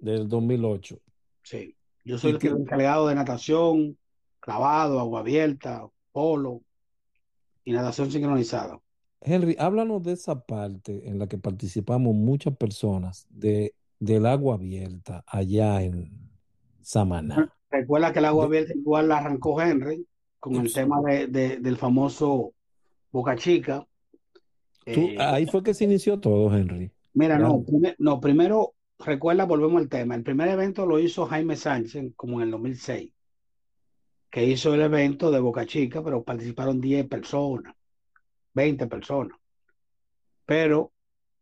Del 0.00 0.26
2008. 0.26 0.98
Sí. 1.42 1.76
Yo 2.02 2.16
soy 2.16 2.30
el 2.30 2.38
que... 2.38 2.48
encargado 2.48 3.08
de 3.08 3.14
natación, 3.14 3.98
clavado, 4.40 4.98
agua 4.98 5.20
abierta, 5.20 5.86
polo 6.12 6.62
y 7.62 7.72
natación 7.72 8.10
sincronizada. 8.10 8.80
Henry, 9.20 9.54
háblanos 9.58 10.02
de 10.02 10.12
esa 10.12 10.46
parte 10.46 11.06
en 11.06 11.18
la 11.18 11.26
que 11.26 11.36
participamos 11.36 12.14
muchas 12.14 12.56
personas 12.56 13.26
de, 13.28 13.74
del 14.00 14.24
agua 14.24 14.54
abierta 14.54 15.24
allá 15.26 15.82
en 15.82 16.10
Samaná. 16.80 17.52
Recuerda 17.68 18.14
que 18.14 18.20
el 18.20 18.24
agua 18.24 18.46
abierta 18.46 18.72
igual 18.72 19.08
la 19.08 19.18
arrancó 19.18 19.60
Henry 19.60 20.06
con 20.40 20.56
el 20.56 20.72
tema 20.72 21.02
de, 21.02 21.26
del 21.58 21.76
famoso 21.76 22.54
Boca 23.12 23.36
Chica, 23.36 23.86
eh, 24.86 25.16
ahí 25.18 25.46
fue 25.46 25.62
que 25.62 25.74
se 25.74 25.84
inició 25.84 26.20
todo, 26.20 26.54
Henry. 26.54 26.90
Mira, 27.12 27.38
no, 27.38 27.64
no, 27.98 28.20
primero, 28.20 28.74
recuerda, 28.98 29.44
volvemos 29.44 29.82
al 29.82 29.88
tema. 29.88 30.14
El 30.14 30.22
primer 30.22 30.48
evento 30.48 30.86
lo 30.86 30.98
hizo 30.98 31.26
Jaime 31.26 31.56
Sánchez, 31.56 32.12
como 32.14 32.36
en 32.36 32.42
el 32.42 32.50
2006, 32.52 33.10
que 34.30 34.44
hizo 34.44 34.74
el 34.74 34.82
evento 34.82 35.30
de 35.30 35.40
Boca 35.40 35.66
Chica, 35.66 36.02
pero 36.04 36.22
participaron 36.22 36.80
10 36.80 37.08
personas, 37.08 37.74
20 38.54 38.86
personas. 38.86 39.38
Pero 40.44 40.92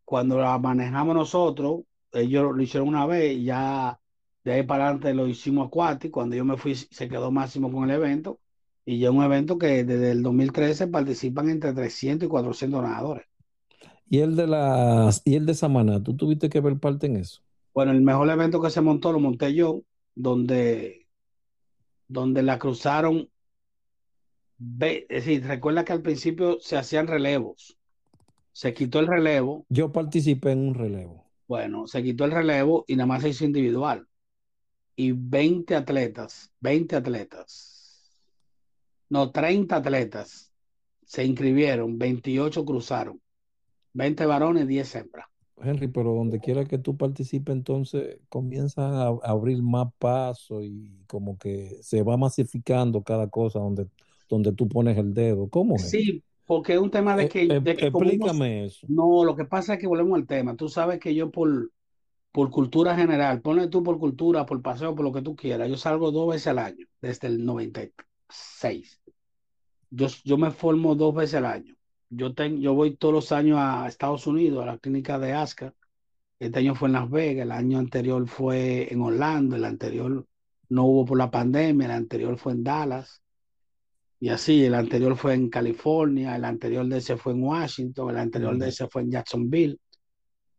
cuando 0.05 0.39
la 0.39 0.59
manejamos 0.59 1.15
nosotros, 1.15 1.83
ellos 2.13 2.55
lo 2.55 2.63
hicieron 2.63 2.89
una 2.89 3.07
vez 3.07 3.37
y 3.37 3.45
ya 3.45 3.99
de 4.45 4.53
ahí 4.53 4.63
para 4.63 4.85
adelante 4.85 5.15
lo 5.15 5.27
hicimos 5.27 5.67
acuático. 5.67 6.21
Cuando 6.21 6.37
yo 6.37 6.45
me 6.45 6.57
fui, 6.57 6.75
se 6.75 7.09
quedó 7.09 7.31
máximo 7.31 7.71
con 7.73 7.85
el 7.85 7.97
evento. 7.97 8.41
Y 8.87 8.99
ya 8.99 9.11
un 9.11 9.25
evento 9.25 9.59
que 9.59 9.85
desde 9.85 10.13
el 10.13 10.23
2013 10.23 10.89
participan 10.89 11.49
entre 11.49 11.73
300 11.73 12.27
y 12.27 12.31
400 12.31 12.83
nadadores. 12.83 13.27
Y 14.09 14.21
el 14.21 14.37
de 14.37 14.47
las 14.47 15.23
y 15.25 15.35
el 15.35 15.47
de 15.47 15.55
Samaná, 15.55 16.03
¿tú 16.03 16.17
tuviste 16.17 16.49
que 16.49 16.61
ver 16.61 16.79
parte 16.79 17.07
en 17.07 17.17
eso? 17.17 17.43
Bueno, 17.73 17.93
el 17.93 18.03
mejor 18.03 18.29
evento 18.31 18.61
que 18.61 18.71
se 18.71 18.81
montó 18.81 19.13
lo 19.13 19.19
monté 19.19 19.55
yo, 19.55 19.83
donde, 20.15 21.09
donde 22.07 22.43
la 22.43 22.59
cruzaron. 22.59 23.29
Es 24.79 25.09
decir, 25.09 25.45
recuerda 25.47 25.85
que 25.85 25.93
al 25.93 26.03
principio 26.03 26.59
se 26.61 26.77
hacían 26.77 27.07
relevos. 27.07 27.77
Se 28.53 28.73
quitó 28.73 29.01
el 29.01 29.09
relevo. 29.09 29.67
Yo 29.69 29.91
participé 29.91 30.53
en 30.53 30.69
un 30.69 30.75
relevo. 30.75 31.25
Bueno, 31.49 31.89
se 31.89 32.03
quitó 32.03 32.25
el 32.25 32.31
relevo 32.31 32.85
y 32.87 32.95
nada 32.95 33.07
más 33.07 33.23
se 33.23 33.31
hizo 33.31 33.45
individual. 33.45 34.07
Y 34.95 35.11
20 35.11 35.75
atletas, 35.75 36.53
20 36.61 36.95
atletas, 36.95 37.75
no, 39.09 39.31
30 39.31 39.77
atletas 39.77 40.53
se 41.05 41.25
inscribieron, 41.25 41.99
28 41.99 42.65
cruzaron. 42.65 43.21
20 43.95 44.27
varones, 44.27 44.69
10 44.69 44.95
hembras. 44.97 45.27
Henry, 45.63 45.89
pero 45.89 46.15
donde 46.15 46.41
quiera 46.41 46.65
que 46.65 46.79
tú 46.79 46.97
participes, 46.97 47.55
entonces 47.55 48.19
comienzan 48.29 48.95
a, 48.95 49.07
abrir 49.23 49.63
más 49.63 49.89
pasos 49.99 50.65
y 50.65 51.05
como 51.07 51.39
que 51.39 51.79
se 51.81 52.03
va 52.03 52.17
masificando 52.17 53.03
cada 53.03 53.29
cosa 53.29 53.61
donde, 53.61 53.87
donde 54.29 54.53
tú 54.53 54.69
pones 54.69 54.99
el 54.99 55.15
dedo. 55.15 55.49
¿Cómo 55.49 55.77
es? 55.77 55.89
Sí, 55.91 56.23
porque 56.45 56.75
es 56.75 56.81
un 56.81 56.91
tema 56.91 57.17
de 57.17 57.25
eh, 57.25 57.29
que... 57.29 57.43
Eh, 57.45 57.63
explícame 57.65 58.67
eso. 58.67 58.87
No, 58.89 59.25
lo 59.25 59.37
que 59.37 59.45
pasa 59.45 59.75
es 59.75 59.81
que 59.81 59.87
volvemos 59.87 60.19
al 60.19 60.27
tema. 60.27 60.57
Tú 60.57 60.69
sabes 60.69 60.99
que 60.99 61.15
yo 61.15 61.31
por, 61.31 61.71
por 62.33 62.51
cultura 62.51 62.97
general, 62.97 63.41
ponle 63.41 63.69
tú 63.69 63.83
por 63.83 63.99
cultura, 63.99 64.45
por 64.45 64.61
paseo, 64.61 64.95
por 64.95 65.05
lo 65.05 65.13
que 65.13 65.23
tú 65.23 65.37
quieras. 65.37 65.69
Yo 65.69 65.77
salgo 65.77 66.11
dos 66.11 66.31
veces 66.31 66.49
al 66.49 66.59
año, 66.59 66.87
desde 67.01 67.29
el 67.29 67.45
96. 67.45 69.01
Yo, 69.91 70.09
yo 70.25 70.37
me 70.37 70.51
formo 70.51 70.97
dos 70.97 71.15
veces 71.15 71.37
al 71.37 71.47
año. 71.47 71.77
Yo, 72.11 72.35
tengo, 72.35 72.59
yo 72.61 72.75
voy 72.75 72.97
todos 72.97 73.15
los 73.15 73.33
años 73.33 73.59
a 73.61 73.87
Estados 73.89 74.27
Unidos, 74.27 74.63
a 74.63 74.67
la 74.67 74.79
clínica 74.79 75.19
de 75.19 75.33
ASCA. 75.33 75.75
Este 76.39 76.59
año 76.59 76.75
fue 76.75 76.89
en 76.89 76.95
Las 76.95 77.11
Vegas, 77.11 77.45
el 77.45 77.53
año 77.53 77.79
anterior 77.79 78.27
fue 78.29 78.93
en 78.93 79.01
Orlando, 79.01 79.57
el 79.57 79.65
anterior 79.65 80.27
no 80.69 80.85
hubo 80.85 81.05
por 81.05 81.19
la 81.19 81.31
pandemia, 81.31 81.87
el 81.87 81.93
anterior 81.93 82.37
fue 82.39 82.53
en 82.53 82.65
Dallas. 82.65 83.23
Y 84.21 84.29
así, 84.31 84.65
el 84.65 84.75
anterior 84.75 85.17
fue 85.17 85.35
en 85.35 85.51
California, 85.51 86.35
el 86.35 86.45
anterior 86.45 86.87
de 86.87 86.99
ese 86.99 87.17
fue 87.17 87.33
en 87.33 87.43
Washington, 87.43 88.11
el 88.11 88.19
anterior 88.19 88.57
de 88.57 88.69
ese 88.69 88.89
fue 88.89 89.03
en 89.03 89.11
Jacksonville. 89.11 89.79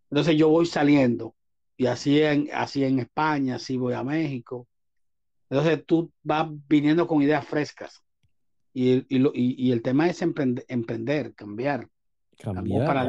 Entonces 0.10 0.38
yo 0.38 0.50
voy 0.50 0.66
saliendo 0.66 1.36
y 1.78 1.88
así 1.88 2.22
en, 2.22 2.50
así 2.54 2.84
en 2.84 3.00
España, 3.00 3.56
así 3.56 3.78
voy 3.78 3.94
a 3.94 4.04
México. 4.04 4.68
Entonces 5.50 5.86
tú 5.86 6.12
vas 6.24 6.48
viniendo 6.68 7.08
con 7.08 7.22
ideas 7.22 7.46
frescas. 7.46 8.05
Y, 8.78 9.06
y, 9.08 9.72
el 9.72 9.82
tema 9.82 10.10
es 10.10 10.22
emprender, 10.22 10.66
emprender 10.68 11.34
cambiar. 11.34 11.88
Cambiar. 12.38 13.08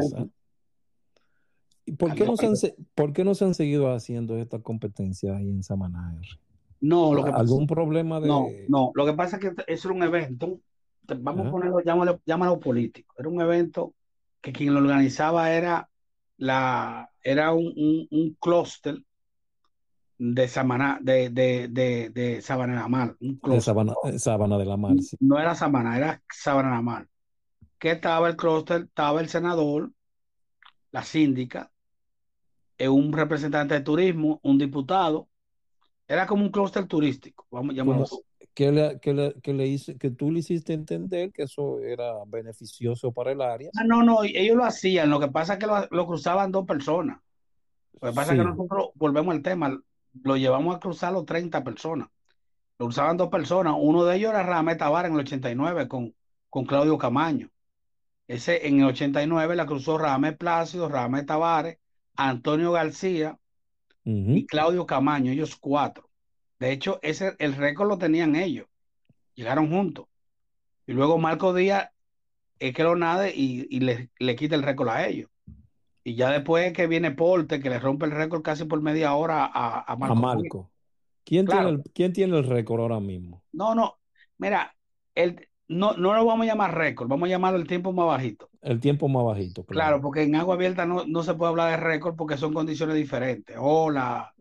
¿Y 1.85 1.93
por 1.93 2.15
qué, 2.15 2.25
no 2.25 2.37
se 2.37 2.47
han, 2.47 2.55
por 2.95 3.13
qué 3.13 3.25
no 3.25 3.35
se 3.35 3.47
han 3.47 3.55
seguido 3.55 3.93
haciendo 3.93 4.37
estas 4.39 4.63
competencias 4.63 5.37
ahí 5.37 5.51
en 5.51 5.65
Samaná? 5.65 6.21
No, 6.81 7.13
lo 7.13 7.25
que 7.25 7.31
¿Algún 7.33 7.67
problema 7.67 8.21
de.? 8.21 8.29
No, 8.29 8.47
no, 8.69 8.93
lo 8.95 9.07
que 9.07 9.15
pasa 9.15 9.39
es 9.39 9.43
que 9.43 9.65
eso 9.67 9.89
era 9.89 9.97
un 9.97 10.05
evento, 10.05 10.61
vamos 11.19 11.49
a 11.49 11.51
ponerlo, 11.51 11.83
llámalo, 11.83 12.21
llámalo 12.25 12.61
político. 12.61 13.17
Era 13.19 13.29
un 13.29 13.41
evento 13.41 13.93
que 14.41 14.53
quien 14.53 14.73
lo 14.73 14.79
organizaba 14.79 15.53
era 15.53 15.91
la 16.37 17.11
era 17.25 17.53
un, 17.53 17.73
un, 17.77 18.07
un 18.09 18.37
clúster 18.39 19.03
de 20.19 20.49
Sabana 20.49 20.99
de, 21.01 21.31
de, 21.31 21.69
de, 21.69 22.11
de 22.11 22.41
Sabana 22.43 22.75
de 22.75 22.79
la 22.81 22.89
Mar. 22.89 23.17
Un 23.21 23.41
de 23.43 23.61
Sabana, 23.61 23.95
Sabana, 24.19 24.59
de 24.59 24.65
la 24.65 24.77
Mar, 24.77 24.97
sí. 25.01 25.17
No 25.21 25.39
era 25.39 25.55
Sabana, 25.55 25.97
era 25.97 26.23
Sabana 26.31 26.71
de 26.71 26.75
la 26.77 26.83
Mar. 26.83 27.09
Que 27.79 27.93
estaba 27.93 28.29
el 28.29 28.37
clúster, 28.37 28.83
estaba 28.83 29.21
el 29.21 29.29
senador, 29.29 29.93
la 30.91 31.03
síndica, 31.03 31.71
eh, 32.79 32.89
un 32.89 33.13
representante 33.13 33.75
de 33.75 33.81
turismo, 33.81 34.41
un 34.43 34.59
diputado. 34.59 35.29
Era 36.09 36.27
como 36.27 36.45
un 36.45 36.51
clúster 36.51 36.87
turístico, 36.87 37.47
vamos 37.51 37.75
a 37.75 37.77
llamarlo 37.77 38.05
así. 38.05 38.17
Que, 38.55 38.73
le, 38.73 38.99
que, 39.01 39.13
le, 39.13 39.35
que, 39.43 39.53
le 39.53 39.67
hice, 39.67 39.99
que 39.99 40.11
tú 40.11 40.31
le 40.31 40.39
hiciste 40.39 40.73
entender 40.73 41.31
que 41.31 41.43
eso 41.43 41.81
era 41.81 42.15
beneficioso 42.27 43.13
para 43.13 43.33
el 43.33 43.43
área. 43.43 43.71
Ah, 43.77 43.85
no, 43.85 44.03
no, 44.03 44.23
ellos 44.25 44.57
lo 44.57 44.65
hacían. 44.65 45.11
Lo 45.11 45.21
que 45.21 45.29
pasa 45.29 45.55
es 45.55 45.59
que 45.59 45.67
lo, 45.67 45.87
lo 45.91 46.07
cruzaban 46.07 46.53
dos 46.53 46.65
personas. 46.65 47.19
Lo 48.01 48.09
que 48.09 48.15
pasa 48.15 48.33
sí. 48.33 48.39
es 48.39 48.43
que 48.43 48.49
nosotros 48.49 48.91
volvemos 48.95 49.35
al 49.35 49.43
tema, 49.43 49.79
lo 50.23 50.37
llevamos 50.37 50.77
a 50.77 50.81
cruzar 50.81 51.13
los 51.13 51.27
30 51.27 51.65
personas. 51.65 52.09
Lo 52.79 52.87
cruzaban 52.87 53.17
dos 53.17 53.29
personas. 53.29 53.75
Uno 53.79 54.05
de 54.05 54.17
ellos 54.17 54.31
era 54.31 54.43
Ramé 54.43 54.77
Tabar 54.77 55.07
en 55.07 55.15
el 55.15 55.21
89 55.21 55.89
con, 55.89 56.15
con 56.51 56.67
Claudio 56.67 56.99
Camaño. 56.99 57.51
Ese 58.29 58.67
en 58.67 58.81
el 58.81 58.87
89 58.87 59.57
la 59.57 59.67
cruzó 59.67 59.99
Ramé 59.99 60.33
Plácido, 60.33 60.89
Ramé 60.89 61.23
Tavares, 61.25 61.79
Antonio 62.17 62.73
García 62.73 63.39
uh 64.05 64.11
-huh. 64.11 64.39
y 64.39 64.47
Claudio 64.47 64.87
Camaño, 64.87 65.33
ellos 65.33 65.57
cuatro. 65.57 66.11
De 66.59 66.73
hecho, 66.73 66.99
ese, 67.03 67.37
el 67.39 67.55
récord 67.55 67.89
lo 67.89 67.99
tenían 67.99 68.35
ellos. 68.37 68.67
Llegaron 69.35 69.71
juntos. 69.71 70.07
Y 70.87 70.93
luego 70.93 71.19
Marco 71.19 71.55
Díaz 71.55 71.91
es 72.59 72.75
que 72.75 72.83
lo 72.85 72.97
nade 72.97 73.33
y, 73.35 73.67
y 73.71 73.81
le, 73.81 74.11
le, 74.19 74.37
quita 74.37 74.55
el 74.57 74.63
récord 74.63 74.89
a 74.89 75.07
ellos. 75.07 75.31
Y 76.07 76.15
ya 76.15 76.31
después 76.31 76.73
que 76.73 76.87
viene 76.87 77.11
Porte, 77.11 77.59
que 77.59 77.69
le 77.69 77.81
rompe 77.81 78.07
el 78.07 78.13
récord 78.13 78.41
casi 78.41 78.65
por 78.65 78.81
media 78.81 79.17
hora 79.17 79.45
a, 79.45 79.93
a 79.93 79.97
Marco. 79.97 80.13
A 80.13 80.21
Marco. 80.21 80.71
¿Quién, 81.25 81.47
claro. 81.47 81.67
tiene 81.67 81.83
el, 81.83 81.93
¿Quién 81.93 82.13
tiene 82.13 82.39
el 82.39 82.45
récord 82.45 82.81
ahora 82.81 83.01
mismo? 83.01 83.43
No, 83.51 83.75
no. 83.75 83.97
Mira, 84.39 84.73
el, 85.17 85.49
no, 85.67 85.95
no 85.95 86.15
lo 86.15 86.25
vamos 86.25 86.45
a 86.45 86.51
llamar 86.51 86.79
récord, 86.79 87.09
vamos 87.09 87.27
a 87.27 87.31
llamarlo 87.31 87.59
el 87.59 87.67
tiempo 87.67 87.93
más 87.93 88.07
bajito. 88.07 88.49
El 88.63 88.79
tiempo 88.79 89.09
más 89.09 89.25
bajito, 89.25 89.65
claro. 89.65 89.89
Claro, 89.89 90.01
porque 90.01 90.23
en 90.23 90.37
agua 90.37 90.55
abierta 90.55 90.87
no, 90.87 91.05
no 91.07 91.25
se 91.25 91.35
puede 91.35 91.51
hablar 91.51 91.73
de 91.73 91.85
récord 91.85 92.15
porque 92.15 92.37
son 92.37 92.55
condiciones 92.55 92.95
diferentes. 92.95 93.57
Ola, 93.59 94.33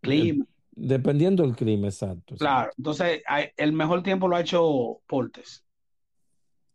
clima. 0.00 0.44
El, 0.44 0.88
Dependiendo 0.88 1.42
del 1.42 1.56
clima, 1.56 1.88
exacto. 1.88 2.36
Claro, 2.36 2.70
entonces 2.78 3.22
el 3.56 3.72
mejor 3.72 4.04
tiempo 4.04 4.28
lo 4.28 4.36
ha 4.36 4.40
hecho 4.40 5.00
Portes. 5.08 5.64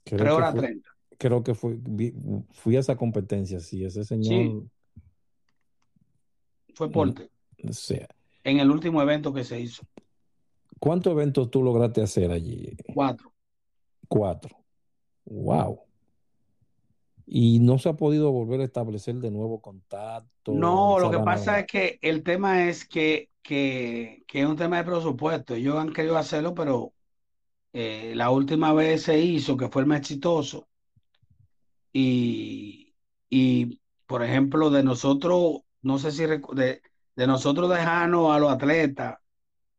Creo 0.03 0.17
3 0.17 0.31
horas 0.33 0.53
30. 0.53 0.96
Creo 1.17 1.43
que 1.43 1.53
fui, 1.53 1.81
fui 2.51 2.75
a 2.75 2.79
esa 2.79 2.95
competencia, 2.95 3.59
sí, 3.59 3.83
ese 3.83 4.03
señor. 4.03 4.27
Sí. 4.27 5.03
Fue 6.73 6.91
Portes. 6.91 7.29
O 7.67 7.73
sea. 7.73 8.07
En 8.43 8.59
el 8.59 8.69
último 8.69 9.01
evento 9.01 9.33
que 9.33 9.43
se 9.43 9.59
hizo. 9.59 9.83
¿Cuántos 10.79 11.11
eventos 11.11 11.49
tú 11.49 11.63
lograste 11.63 12.01
hacer 12.01 12.31
allí? 12.31 12.77
Cuatro. 12.93 13.33
Cuatro. 14.07 14.55
Wow. 15.25 15.79
Y 17.25 17.59
no 17.59 17.79
se 17.79 17.89
ha 17.89 17.93
podido 17.93 18.31
volver 18.31 18.61
a 18.61 18.65
establecer 18.65 19.15
de 19.15 19.31
nuevo 19.31 19.59
contacto. 19.59 20.53
No, 20.53 20.99
lo 20.99 21.09
que 21.09 21.19
pasa 21.19 21.59
es 21.59 21.67
que 21.67 21.99
el 22.01 22.23
tema 22.23 22.69
es 22.69 22.85
que 22.85 23.29
que, 23.47 24.25
que, 24.27 24.41
es 24.41 24.45
un 24.45 24.57
tema 24.57 24.77
de 24.77 24.83
presupuesto. 24.83 25.55
Ellos 25.55 25.77
han 25.77 25.93
querido 25.93 26.17
hacerlo, 26.17 26.53
pero 26.53 26.93
eh, 27.71 28.11
la 28.13 28.29
última 28.29 28.73
vez 28.73 29.03
se 29.03 29.19
hizo, 29.19 29.55
que 29.55 29.69
fue 29.69 29.83
el 29.83 29.87
más 29.87 29.99
exitoso. 30.01 30.67
Y, 31.99 32.93
y, 33.27 33.79
por 34.05 34.23
ejemplo, 34.23 34.69
de 34.69 34.83
nosotros, 34.83 35.61
no 35.81 35.97
sé 35.97 36.11
si 36.11 36.27
de, 36.27 36.81
de 37.15 37.27
nosotros 37.27 37.71
dejarnos 37.71 38.31
a 38.31 38.37
los 38.37 38.51
atletas 38.51 39.17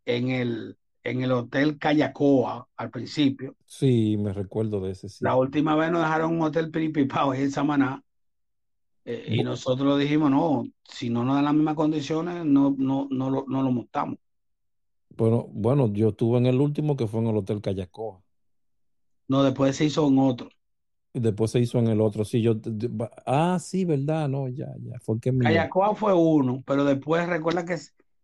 en 0.05 0.31
el, 0.31 0.77
en 1.05 1.23
el 1.23 1.31
Hotel 1.31 1.79
Callacoa 1.79 2.66
al 2.77 2.91
principio. 2.91 3.55
Sí, 3.66 4.16
me 4.19 4.33
recuerdo 4.33 4.81
de 4.81 4.91
ese. 4.91 5.09
Sí. 5.09 5.25
La 5.25 5.37
última 5.37 5.77
vez 5.77 5.93
nos 5.93 6.03
dejaron 6.03 6.33
un 6.33 6.43
hotel 6.43 6.73
Piripipao 6.73 7.35
en 7.35 7.53
Samaná. 7.53 8.03
Eh, 9.05 9.37
y 9.37 9.45
nosotros 9.45 9.97
dijimos, 10.01 10.29
no, 10.29 10.64
si 10.83 11.11
no 11.11 11.23
nos 11.23 11.37
dan 11.37 11.45
las 11.45 11.55
mismas 11.55 11.77
condiciones, 11.77 12.45
no, 12.45 12.75
no, 12.77 13.07
no, 13.12 13.31
lo, 13.31 13.45
no 13.47 13.62
lo 13.62 13.71
montamos. 13.71 14.19
Bueno, 15.11 15.47
bueno, 15.53 15.87
yo 15.93 16.09
estuve 16.09 16.39
en 16.39 16.47
el 16.47 16.61
último 16.61 16.97
que 16.97 17.07
fue 17.07 17.21
en 17.21 17.29
el 17.29 17.37
Hotel 17.37 17.61
Callacoa. 17.61 18.25
No, 19.29 19.45
después 19.45 19.77
se 19.77 19.85
hizo 19.85 20.09
en 20.09 20.19
otro. 20.19 20.49
Y 21.13 21.21
después 21.21 21.51
se 21.51 21.61
hizo 21.61 21.79
en 21.79 21.89
el 21.89 22.01
otro. 22.01 22.25
Sí, 22.25 22.43
yo, 22.43 22.57
ah, 23.27 23.59
sí, 23.61 23.85
verdad, 23.85 24.29
no, 24.29 24.49
ya, 24.49 24.75
ya. 24.81 24.99
Fue 25.01 25.19
que 25.19 25.37
Callacoa 25.37 25.95
fue 25.95 26.13
uno, 26.13 26.63
pero 26.67 26.85
después 26.85 27.27
recuerda 27.27 27.65
que, 27.65 27.77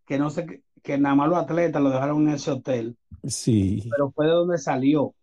que 0.07 0.18
no 0.18 0.30
sé, 0.30 0.62
que 0.82 0.99
nada 0.99 1.14
más 1.14 1.28
los 1.28 1.39
atletas 1.39 1.82
lo 1.82 1.91
dejaron 1.91 2.28
en 2.28 2.35
ese 2.35 2.51
hotel. 2.51 2.97
Sí. 3.24 3.89
Pero 3.91 4.11
fue 4.11 4.26
de 4.26 4.32
donde 4.32 4.59
salió, 4.59 5.14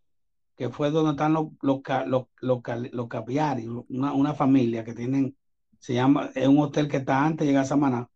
que 0.58 0.70
fue 0.70 0.90
donde 0.90 1.12
están 1.12 1.34
los, 1.34 1.48
los, 1.62 1.82
los, 2.08 2.26
los, 2.42 2.62
los 2.92 3.08
capiaris, 3.08 3.68
una, 3.90 4.14
una 4.14 4.34
familia 4.34 4.84
que 4.84 4.94
tienen 4.94 5.36
se 5.82 5.96
llama, 5.96 6.30
es 6.36 6.48
un 6.48 6.60
hotel 6.60 6.88
que 6.88 6.98
está 6.98 7.26
antes 7.26 7.40
de 7.40 7.48
llegar 7.48 7.64
a 7.64 7.68
Samaná, 7.68 8.08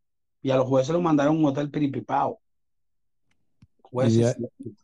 y 0.41 0.51
a 0.51 0.55
los 0.55 0.67
jueces 0.67 0.93
lo 0.93 1.01
mandaron 1.01 1.35
a 1.35 1.39
un 1.39 1.45
hotel 1.45 1.71
piripipao. 1.71 2.39
Jueces. 3.81 4.37
Y 4.37 4.63
de, 4.63 4.75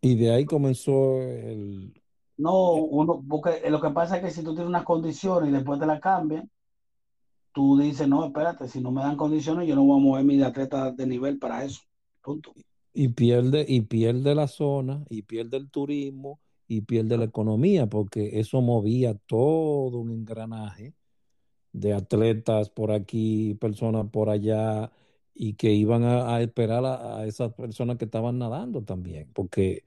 y 0.00 0.16
de 0.16 0.32
ahí 0.32 0.44
comenzó 0.44 1.20
el... 1.20 1.97
No, 2.38 2.72
uno, 2.74 3.22
porque 3.28 3.68
lo 3.68 3.80
que 3.80 3.90
pasa 3.90 4.16
es 4.16 4.22
que 4.22 4.30
si 4.30 4.42
tú 4.42 4.54
tienes 4.54 4.68
unas 4.68 4.84
condiciones 4.84 5.50
y 5.50 5.52
después 5.52 5.80
te 5.80 5.86
las 5.86 6.00
cambian, 6.00 6.48
tú 7.52 7.76
dices, 7.76 8.06
no, 8.06 8.24
espérate, 8.24 8.68
si 8.68 8.80
no 8.80 8.92
me 8.92 9.02
dan 9.02 9.16
condiciones, 9.16 9.66
yo 9.66 9.74
no 9.74 9.84
voy 9.84 9.98
a 9.98 10.02
mover 10.02 10.24
mi 10.24 10.40
atleta 10.40 10.92
de 10.92 11.06
nivel 11.06 11.38
para 11.38 11.64
eso. 11.64 11.82
Punto. 12.22 12.54
Y 12.94 13.08
pierde, 13.08 13.66
y 13.68 13.80
pierde 13.80 14.36
la 14.36 14.46
zona, 14.46 15.04
y 15.10 15.22
pierde 15.22 15.56
el 15.56 15.68
turismo, 15.68 16.38
y 16.68 16.82
pierde 16.82 17.18
la 17.18 17.24
economía, 17.24 17.88
porque 17.88 18.38
eso 18.38 18.60
movía 18.60 19.14
todo 19.14 19.98
un 19.98 20.12
engranaje 20.12 20.94
de 21.72 21.94
atletas 21.94 22.70
por 22.70 22.92
aquí, 22.92 23.54
personas 23.60 24.08
por 24.10 24.30
allá, 24.30 24.92
y 25.34 25.54
que 25.54 25.72
iban 25.72 26.04
a, 26.04 26.36
a 26.36 26.42
esperar 26.42 26.84
a, 26.84 27.18
a, 27.18 27.26
esas 27.26 27.52
personas 27.54 27.96
que 27.96 28.04
estaban 28.04 28.38
nadando 28.38 28.82
también, 28.82 29.28
porque 29.32 29.82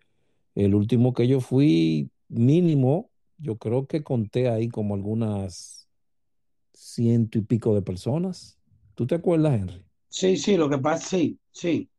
el 0.55 0.75
último 0.75 1.13
que 1.13 1.27
yo 1.27 1.39
fui 1.39 2.09
mínimo, 2.31 3.09
yo 3.37 3.57
creo 3.57 3.85
que 3.87 4.03
conté 4.03 4.49
ahí 4.49 4.69
como 4.69 4.95
algunas 4.95 5.87
ciento 6.73 7.37
y 7.37 7.41
pico 7.41 7.75
de 7.75 7.81
personas. 7.81 8.57
¿Tú 8.95 9.05
te 9.05 9.15
acuerdas, 9.15 9.59
Henry? 9.59 9.85
Sí, 10.09 10.37
sí, 10.37 10.57
lo 10.57 10.69
que 10.69 10.77
pasa, 10.77 11.07
sí, 11.07 11.39
sí. 11.51 11.89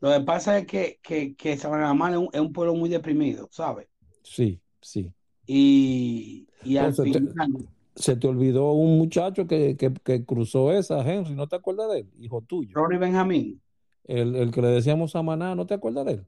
Lo 0.00 0.10
que 0.10 0.20
pasa 0.20 0.58
es 0.58 0.66
que, 0.66 0.98
que, 1.02 1.34
que 1.34 1.56
Sabanamán 1.56 2.12
es 2.12 2.18
un, 2.18 2.28
es 2.32 2.40
un 2.40 2.52
pueblo 2.52 2.74
muy 2.74 2.88
deprimido, 2.88 3.48
¿sabes? 3.52 3.86
Sí, 4.22 4.60
sí. 4.80 5.12
Y, 5.46 6.48
y 6.64 6.76
al 6.76 6.90
Entonces, 6.90 7.12
final... 7.12 7.52
te 7.52 7.80
se 7.96 8.16
te 8.16 8.26
olvidó 8.26 8.72
un 8.72 8.98
muchacho 8.98 9.46
que, 9.46 9.76
que, 9.76 9.92
que, 9.92 10.24
cruzó 10.24 10.72
esa, 10.72 11.00
Henry, 11.00 11.34
¿no 11.34 11.48
te 11.48 11.56
acuerdas 11.56 11.90
de 11.90 12.00
él? 12.00 12.10
Hijo 12.18 12.40
tuyo. 12.40 12.70
Ronnie 12.74 12.98
Benjamín. 12.98 13.60
El, 14.04 14.36
el 14.36 14.50
que 14.50 14.62
le 14.62 14.68
decíamos 14.68 15.14
a 15.16 15.22
Maná, 15.22 15.54
¿no 15.54 15.66
te 15.66 15.74
acuerdas 15.74 16.06
de 16.06 16.12
él? 16.12 16.26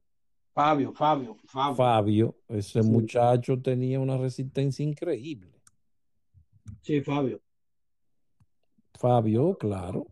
Fabio, 0.55 0.93
Fabio, 0.93 1.37
Fabio. 1.47 1.75
Fabio, 1.75 2.37
ese 2.49 2.83
sí. 2.83 2.89
muchacho 2.89 3.61
tenía 3.61 3.99
una 3.99 4.19
resistencia 4.19 4.85
increíble. 4.85 5.51
Sí, 6.83 7.01
Fabio. 7.01 7.41
Fabio, 8.95 9.57
claro. 9.57 10.07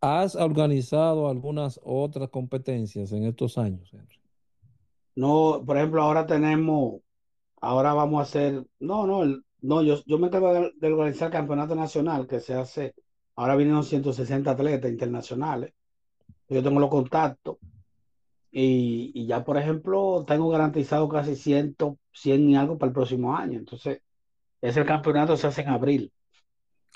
¿Has 0.00 0.34
organizado 0.34 1.28
algunas 1.28 1.78
otras 1.82 2.30
competencias 2.30 3.12
en 3.12 3.24
estos 3.24 3.58
años, 3.58 3.92
Henry? 3.92 4.18
No, 5.16 5.62
por 5.64 5.76
ejemplo, 5.76 6.02
ahora 6.02 6.26
tenemos, 6.26 7.00
ahora 7.60 7.92
vamos 7.92 8.20
a 8.20 8.22
hacer, 8.22 8.66
no, 8.80 9.06
no, 9.06 9.42
no, 9.60 9.82
yo, 9.82 10.02
yo 10.06 10.18
me 10.18 10.26
encargo 10.26 10.52
de, 10.54 10.72
de 10.74 10.92
organizar 10.92 11.28
el 11.28 11.32
campeonato 11.32 11.74
nacional 11.74 12.26
que 12.26 12.40
se 12.40 12.54
hace, 12.54 12.94
ahora 13.36 13.56
vienen 13.56 13.82
160 13.82 14.50
atletas 14.50 14.90
internacionales, 14.90 15.72
yo 16.48 16.62
tengo 16.62 16.80
los 16.80 16.90
contactos 16.90 17.58
y, 18.54 19.10
y 19.14 19.26
ya, 19.26 19.44
por 19.44 19.58
ejemplo, 19.58 20.24
tengo 20.26 20.48
garantizado 20.48 21.08
casi 21.08 21.36
100, 21.36 21.76
100 22.12 22.48
y 22.50 22.56
algo 22.56 22.78
para 22.78 22.88
el 22.90 22.94
próximo 22.94 23.36
año, 23.36 23.58
entonces, 23.58 24.00
ese 24.60 24.84
campeonato 24.84 25.36
se 25.36 25.46
hace 25.48 25.62
en 25.62 25.68
abril. 25.70 26.12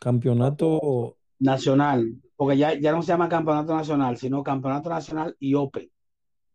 Campeonato 0.01 1.17
Nacional, 1.41 2.15
porque 2.37 2.57
ya, 2.57 2.75
ya 2.79 2.93
no 2.93 3.03
se 3.03 3.09
llama 3.09 3.29
campeonato 3.29 3.75
nacional, 3.75 4.17
sino 4.17 4.43
campeonato 4.43 4.89
nacional 4.91 5.37
y 5.39 5.55
Open. 5.55 5.91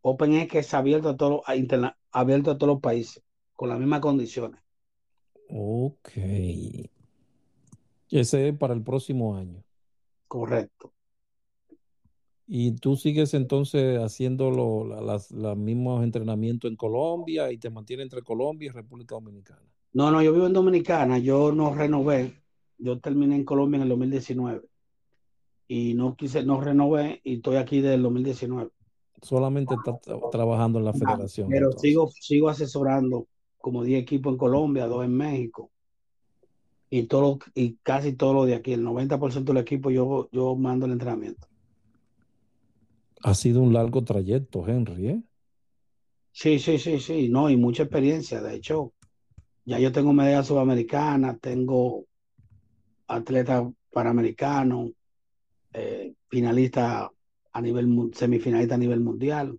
Open 0.01 0.33
es 0.33 0.47
que 0.47 0.59
es 0.59 0.73
abierto 0.73 1.09
a, 1.09 1.17
todo, 1.17 1.41
a 1.45 1.55
interna- 1.55 1.97
abierto 2.11 2.51
a 2.51 2.57
todos 2.57 2.73
los 2.75 2.81
países, 2.81 3.23
con 3.55 3.69
las 3.69 3.79
mismas 3.79 4.01
condiciones. 4.01 4.61
Ok. 5.49 6.09
Ese 8.09 8.47
es 8.49 8.57
para 8.57 8.73
el 8.73 8.81
próximo 8.81 9.35
año. 9.35 9.63
Correcto. 10.27 10.92
Y 12.55 12.73
tú 12.73 12.95
sigues 12.95 13.33
entonces 13.33 13.97
haciendo 13.99 14.51
la- 14.85 15.19
los 15.31 15.57
mismos 15.57 16.03
entrenamientos 16.03 16.69
en 16.69 16.77
Colombia 16.77 17.51
y 17.51 17.57
te 17.57 17.71
mantienes 17.71 18.03
entre 18.03 18.21
Colombia 18.21 18.67
y 18.67 18.69
República 18.69 19.15
Dominicana. 19.15 19.63
No, 19.93 20.11
no, 20.11 20.21
yo 20.21 20.31
vivo 20.31 20.45
en 20.45 20.53
Dominicana, 20.53 21.17
yo 21.17 21.51
no 21.51 21.73
renové, 21.73 22.35
yo 22.77 22.99
terminé 22.99 23.37
en 23.37 23.43
Colombia 23.43 23.77
en 23.77 23.81
el 23.81 23.89
2019 23.89 24.61
y 25.67 25.95
no 25.95 26.15
quise, 26.15 26.43
no 26.45 26.61
renové 26.61 27.21
y 27.23 27.37
estoy 27.37 27.55
aquí 27.55 27.81
desde 27.81 27.95
el 27.95 28.03
2019. 28.03 28.69
Solamente 29.23 29.73
estás 29.73 29.95
tra- 30.01 30.29
trabajando 30.29 30.77
en 30.77 30.85
la 30.85 30.93
federación. 30.93 31.49
Pero 31.49 31.69
entonces. 31.69 31.81
sigo, 31.89 32.11
sigo 32.19 32.49
asesorando 32.49 33.25
como 33.57 33.83
10 33.83 33.99
equipos 34.03 34.31
en 34.31 34.37
Colombia, 34.37 34.85
2 34.85 35.05
en 35.05 35.17
México 35.17 35.71
y 36.91 37.07
todo, 37.07 37.39
y 37.55 37.77
casi 37.81 38.13
todo 38.13 38.35
lo 38.35 38.45
de 38.45 38.53
aquí, 38.53 38.73
el 38.73 38.83
90% 38.83 39.53
del 39.53 39.57
equipo 39.63 39.89
yo, 39.89 40.29
yo 40.31 40.55
mando 40.55 40.85
el 40.85 40.91
entrenamiento. 40.91 41.47
Ha 43.23 43.33
sido 43.33 43.61
un 43.61 43.73
largo 43.73 44.03
trayecto, 44.03 44.67
Henry, 44.67 45.07
¿eh? 45.07 45.23
Sí, 46.33 46.59
sí, 46.59 46.77
sí, 46.77 46.99
sí, 46.99 47.29
no, 47.29 47.49
y 47.49 47.57
mucha 47.57 47.83
experiencia. 47.83 48.41
De 48.41 48.55
hecho, 48.55 48.93
ya 49.65 49.79
yo 49.79 49.91
tengo 49.91 50.11
medalla 50.13 50.43
sudamericana, 50.43 51.37
tengo 51.37 52.05
atleta 53.07 53.71
panamericano, 53.91 54.91
eh, 55.71 56.13
finalista 56.27 57.09
a 57.51 57.61
nivel, 57.61 58.11
semifinalista 58.13 58.75
a 58.75 58.79
nivel 58.79 58.99
mundial. 58.99 59.57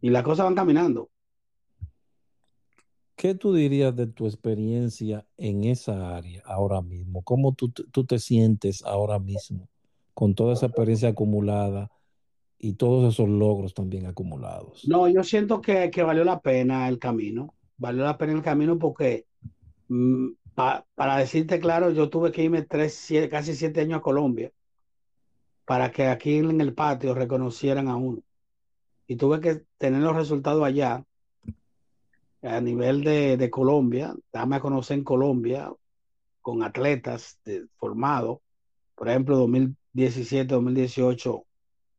Y 0.00 0.10
las 0.10 0.22
cosas 0.22 0.44
van 0.44 0.54
caminando. 0.54 1.10
¿Qué 3.16 3.34
tú 3.34 3.54
dirías 3.54 3.96
de 3.96 4.06
tu 4.08 4.26
experiencia 4.26 5.26
en 5.36 5.64
esa 5.64 6.16
área 6.16 6.42
ahora 6.44 6.82
mismo? 6.82 7.22
¿Cómo 7.22 7.52
tú, 7.54 7.70
tú 7.70 8.04
te 8.04 8.18
sientes 8.18 8.84
ahora 8.84 9.18
mismo 9.18 9.68
con 10.14 10.34
toda 10.34 10.52
esa 10.52 10.66
experiencia 10.66 11.08
acumulada 11.08 11.90
y 12.58 12.74
todos 12.74 13.14
esos 13.14 13.28
logros 13.28 13.74
también 13.74 14.06
acumulados? 14.06 14.88
No, 14.88 15.08
yo 15.08 15.22
siento 15.22 15.60
que, 15.60 15.90
que 15.90 16.02
valió 16.02 16.24
la 16.24 16.40
pena 16.40 16.88
el 16.88 16.98
camino. 16.98 17.54
Valió 17.76 18.04
la 18.04 18.18
pena 18.18 18.32
el 18.32 18.42
camino 18.42 18.78
porque, 18.78 19.26
mm, 19.88 20.28
pa- 20.54 20.86
para 20.94 21.18
decirte 21.18 21.60
claro, 21.60 21.90
yo 21.90 22.08
tuve 22.10 22.32
que 22.32 22.42
irme 22.42 22.62
tres, 22.62 22.94
siete- 22.94 23.28
casi 23.28 23.54
siete 23.54 23.80
años 23.80 23.98
a 23.98 24.02
Colombia 24.02 24.52
para 25.64 25.90
que 25.92 26.06
aquí 26.06 26.36
en 26.38 26.60
el 26.60 26.74
patio 26.74 27.14
reconocieran 27.14 27.88
a 27.88 27.96
uno. 27.96 28.22
Y 29.06 29.16
tuve 29.16 29.40
que 29.40 29.64
tener 29.78 30.02
los 30.02 30.16
resultados 30.16 30.64
allá 30.64 31.04
a 32.42 32.60
nivel 32.60 33.02
de, 33.04 33.36
de 33.36 33.50
Colombia, 33.50 34.14
dame 34.32 34.56
a 34.56 34.60
conocer 34.60 34.98
en 34.98 35.04
Colombia 35.04 35.72
con 36.40 36.62
atletas 36.62 37.40
formados. 37.76 38.38
Por 38.94 39.08
ejemplo, 39.08 39.36
2017, 39.38 40.54
2018, 40.54 41.44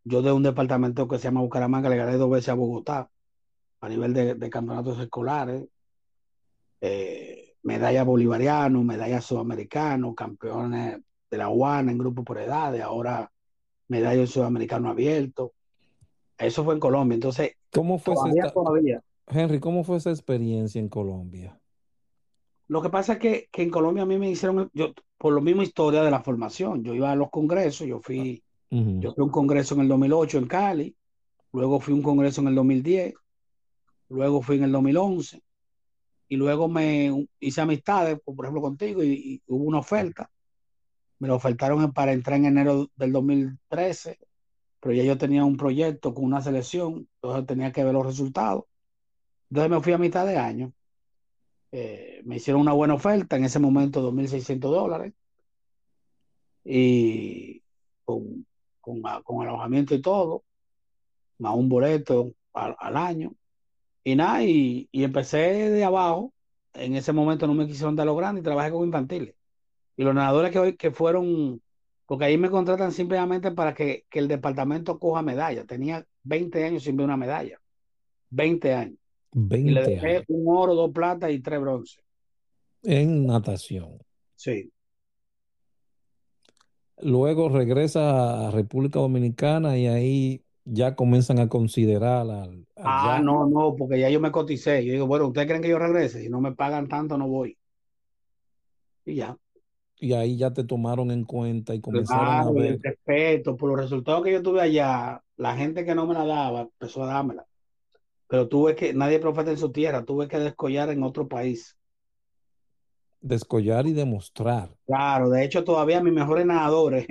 yo 0.03 0.21
de 0.21 0.31
un 0.31 0.43
departamento 0.43 1.07
que 1.07 1.17
se 1.17 1.25
llama 1.25 1.41
Bucaramanga 1.41 1.89
le 1.89 1.97
gané 1.97 2.17
dos 2.17 2.29
veces 2.29 2.49
a 2.49 2.53
Bogotá 2.53 3.09
a 3.81 3.89
nivel 3.89 4.13
de, 4.13 4.35
de 4.35 4.49
campeonatos 4.49 4.99
escolares, 4.99 5.65
eh, 6.81 7.55
medalla 7.63 8.03
bolivariano, 8.03 8.83
medalla 8.83 9.21
sudamericano, 9.21 10.15
campeones 10.15 10.99
de 11.29 11.37
la 11.37 11.49
UANA 11.49 11.91
en 11.91 11.97
grupo 11.97 12.23
por 12.23 12.37
edades, 12.39 12.81
ahora 12.81 13.31
medalla 13.87 14.25
sudamericano 14.27 14.89
abierto. 14.89 15.53
Eso 16.37 16.63
fue 16.63 16.73
en 16.73 16.79
Colombia. 16.79 17.15
Entonces, 17.15 17.53
¿Cómo 17.71 17.99
fue 17.99 18.13
esa 18.13 18.23
todavía, 18.23 18.43
esta- 18.43 18.53
todavía. 18.53 19.03
Henry, 19.27 19.59
cómo 19.59 19.83
fue 19.83 19.97
esa 19.97 20.09
experiencia 20.09 20.79
en 20.79 20.89
Colombia? 20.89 21.59
Lo 22.67 22.81
que 22.81 22.89
pasa 22.89 23.13
es 23.13 23.19
que, 23.19 23.49
que 23.51 23.63
en 23.63 23.69
Colombia 23.69 24.03
a 24.03 24.05
mí 24.05 24.17
me 24.17 24.29
hicieron, 24.29 24.69
yo, 24.73 24.93
por 25.17 25.33
lo 25.33 25.41
mismo 25.41 25.61
historia 25.61 26.03
de 26.03 26.11
la 26.11 26.21
formación, 26.21 26.83
yo 26.83 26.93
iba 26.93 27.11
a 27.11 27.15
los 27.15 27.29
congresos, 27.29 27.87
yo 27.87 27.99
fui, 27.99 28.43
Yo 28.71 29.13
fui 29.13 29.23
a 29.23 29.25
un 29.25 29.31
congreso 29.31 29.73
en 29.73 29.81
el 29.81 29.87
2008 29.87 30.37
en 30.37 30.47
Cali, 30.47 30.95
luego 31.53 31.79
fui 31.79 31.93
a 31.93 31.97
un 31.97 32.03
congreso 32.03 32.41
en 32.41 32.49
el 32.49 32.55
2010, 32.55 33.15
luego 34.09 34.41
fui 34.43 34.57
en 34.57 34.65
el 34.65 34.71
2011, 34.71 35.41
y 36.27 36.35
luego 36.35 36.67
me 36.67 37.27
hice 37.39 37.61
amistades, 37.61 38.19
por 38.23 38.45
ejemplo, 38.45 38.61
contigo, 38.61 39.03
y, 39.03 39.11
y 39.11 39.41
hubo 39.47 39.63
una 39.63 39.79
oferta. 39.79 40.29
Me 41.17 41.27
lo 41.27 41.35
ofertaron 41.35 41.91
para 41.93 42.13
entrar 42.13 42.37
en 42.37 42.45
enero 42.45 42.91
del 42.95 43.11
2013, 43.11 44.19
pero 44.79 44.93
ya 44.93 45.03
yo 45.03 45.17
tenía 45.17 45.43
un 45.43 45.57
proyecto 45.57 46.13
con 46.13 46.25
una 46.25 46.41
selección, 46.41 47.07
entonces 47.15 47.47
tenía 47.47 47.71
que 47.71 47.83
ver 47.83 47.93
los 47.93 48.05
resultados. 48.05 48.65
Entonces 49.49 49.71
me 49.71 49.81
fui 49.81 49.93
a 49.93 49.97
mitad 49.97 50.27
de 50.27 50.37
año. 50.37 50.71
Eh, 51.71 52.21
me 52.23 52.37
hicieron 52.37 52.61
una 52.61 52.73
buena 52.73 52.93
oferta, 52.93 53.35
en 53.35 53.45
ese 53.45 53.59
momento 53.59 54.01
2.600 54.01 54.59
dólares, 54.59 55.13
y 56.63 57.63
con, 58.05 58.45
con, 58.89 59.23
con 59.23 59.47
alojamiento 59.47 59.95
y 59.95 60.01
todo, 60.01 60.43
más 61.37 61.55
un 61.55 61.69
boleto 61.69 62.33
al, 62.53 62.75
al 62.79 62.97
año. 62.97 63.33
Y 64.03 64.15
nada, 64.15 64.43
y, 64.43 64.87
y 64.91 65.03
empecé 65.03 65.69
de 65.69 65.83
abajo. 65.83 66.33
En 66.73 66.95
ese 66.95 67.13
momento 67.13 67.47
no 67.47 67.53
me 67.53 67.67
quisieron 67.67 67.95
dar 67.95 68.05
lo 68.05 68.15
grande 68.15 68.41
y 68.41 68.43
trabajé 68.43 68.71
con 68.71 68.85
infantiles. 68.85 69.35
Y 69.97 70.03
los 70.03 70.15
nadadores 70.15 70.51
que 70.51 70.59
hoy 70.59 70.77
que 70.77 70.91
fueron, 70.91 71.61
porque 72.05 72.25
ahí 72.25 72.37
me 72.37 72.49
contratan 72.49 72.91
simplemente 72.91 73.51
para 73.51 73.73
que, 73.73 74.05
que 74.09 74.19
el 74.19 74.27
departamento 74.27 74.97
coja 74.97 75.21
medalla. 75.21 75.65
Tenía 75.65 76.05
20 76.23 76.63
años 76.63 76.83
sin 76.83 76.95
ver 76.95 77.05
una 77.05 77.17
medalla. 77.17 77.59
20 78.29 78.73
años. 78.73 78.97
Y 79.33 79.71
le 79.71 79.81
20 79.81 79.89
dejé 79.91 80.07
años 80.17 80.25
un 80.29 80.45
oro, 80.47 80.73
dos 80.73 80.91
plata 80.91 81.29
y 81.29 81.39
tres 81.39 81.59
bronce. 81.59 82.01
en 82.83 83.25
natación. 83.25 83.99
Sí. 84.35 84.71
Luego 87.01 87.49
regresa 87.49 88.47
a 88.47 88.51
República 88.51 88.99
Dominicana 88.99 89.77
y 89.77 89.87
ahí 89.87 90.43
ya 90.65 90.95
comienzan 90.95 91.39
a 91.39 91.49
considerar 91.49 92.29
al, 92.29 92.65
Ah, 92.81 93.15
allá. 93.15 93.23
no, 93.23 93.45
no, 93.47 93.75
porque 93.75 93.99
ya 93.99 94.09
yo 94.09 94.19
me 94.19 94.31
coticé. 94.31 94.85
Yo 94.85 94.93
digo, 94.93 95.07
bueno, 95.07 95.27
¿ustedes 95.27 95.47
creen 95.47 95.61
que 95.61 95.69
yo 95.69 95.79
regrese? 95.79 96.21
Si 96.21 96.29
no 96.29 96.39
me 96.41 96.53
pagan 96.53 96.87
tanto, 96.87 97.17
no 97.17 97.27
voy. 97.27 97.57
Y 99.05 99.15
ya. 99.15 99.37
Y 99.97 100.13
ahí 100.13 100.37
ya 100.37 100.53
te 100.53 100.63
tomaron 100.63 101.11
en 101.11 101.25
cuenta 101.25 101.75
y 101.75 101.81
comenzaron 101.81 102.27
a 102.27 102.45
y 102.45 102.67
el 102.67 102.79
ver. 102.79 102.79
respeto 102.81 103.57
por 103.57 103.69
los 103.69 103.79
resultados 103.79 104.23
que 104.23 104.31
yo 104.31 104.41
tuve 104.41 104.61
allá, 104.61 105.21
la 105.35 105.55
gente 105.57 105.83
que 105.83 105.93
no 105.93 106.05
me 106.05 106.13
la 106.13 106.25
daba 106.25 106.61
empezó 106.61 107.03
a 107.03 107.07
dármela. 107.07 107.45
Pero 108.27 108.47
tuve 108.47 108.75
que, 108.75 108.93
nadie 108.93 109.19
profeta 109.19 109.51
en 109.51 109.57
su 109.57 109.71
tierra, 109.71 110.05
tuve 110.05 110.27
que 110.27 110.39
descollar 110.39 110.89
en 110.89 111.03
otro 111.03 111.27
país. 111.27 111.78
Descollar 113.21 113.87
y 113.87 113.93
demostrar. 113.93 114.75
Claro, 114.85 115.29
de 115.29 115.43
hecho 115.43 115.63
todavía 115.63 116.01
mis 116.01 116.13
mejores 116.13 116.45
nadadores 116.45 117.05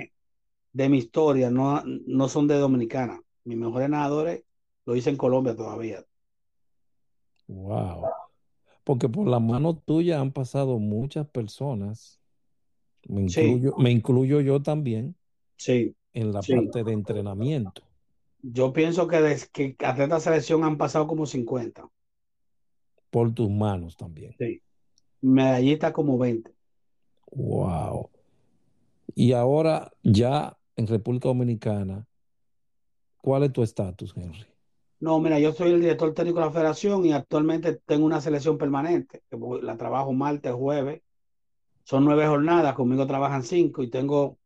de 0.73 0.89
mi 0.89 0.99
historia 0.99 1.51
no, 1.51 1.83
no 1.85 2.29
son 2.29 2.47
de 2.47 2.55
Dominicana. 2.57 3.21
Mis 3.45 3.57
mejores 3.57 3.89
nadadores 3.89 4.43
lo 4.85 4.95
hice 4.95 5.09
en 5.11 5.17
Colombia 5.17 5.55
todavía. 5.55 6.05
Wow. 7.47 8.05
Porque 8.83 9.09
por 9.09 9.27
la 9.27 9.39
mano 9.39 9.75
tuya 9.77 10.19
han 10.21 10.31
pasado 10.31 10.79
muchas 10.79 11.27
personas. 11.29 12.19
Me 13.07 13.21
Sí, 13.27 13.41
incluyo, 13.41 13.75
me 13.77 13.91
incluyo 13.91 14.41
yo 14.41 14.61
también 14.61 15.15
sí, 15.57 15.95
en 16.13 16.33
la 16.33 16.41
sí. 16.41 16.53
parte 16.55 16.83
de 16.83 16.93
entrenamiento. 16.93 17.81
Yo 18.41 18.73
pienso 18.73 19.07
que 19.07 19.21
desde 19.21 19.47
que 19.49 19.75
de 19.79 20.19
selección 20.19 20.63
han 20.63 20.77
pasado 20.77 21.07
como 21.07 21.25
50. 21.25 21.89
Por 23.11 23.33
tus 23.33 23.49
manos 23.49 23.95
también. 23.97 24.35
Sí. 24.37 24.61
Medallistas 25.21 25.91
como 25.91 26.17
20. 26.17 26.51
Wow. 27.31 28.09
Y 29.15 29.33
ahora 29.33 29.91
ya 30.03 30.57
en 30.75 30.87
República 30.87 31.27
Dominicana, 31.27 32.07
¿cuál 33.21 33.43
es 33.43 33.53
tu 33.53 33.63
estatus, 33.63 34.13
Henry? 34.15 34.45
No, 34.99 35.19
mira, 35.19 35.39
yo 35.39 35.53
soy 35.53 35.71
el 35.71 35.81
director 35.81 36.13
técnico 36.13 36.39
de 36.39 36.45
la 36.45 36.51
federación 36.51 37.05
y 37.05 37.13
actualmente 37.13 37.79
tengo 37.85 38.05
una 38.05 38.19
selección 38.19 38.57
permanente, 38.57 39.21
que 39.29 39.37
la 39.61 39.77
trabajo 39.77 40.11
martes, 40.11 40.53
jueves. 40.53 41.01
Son 41.83 42.03
nueve 42.03 42.27
jornadas, 42.27 42.75
conmigo 42.75 43.07
trabajan 43.07 43.43
cinco 43.43 43.81
y 43.81 43.89
tengo 43.89 44.37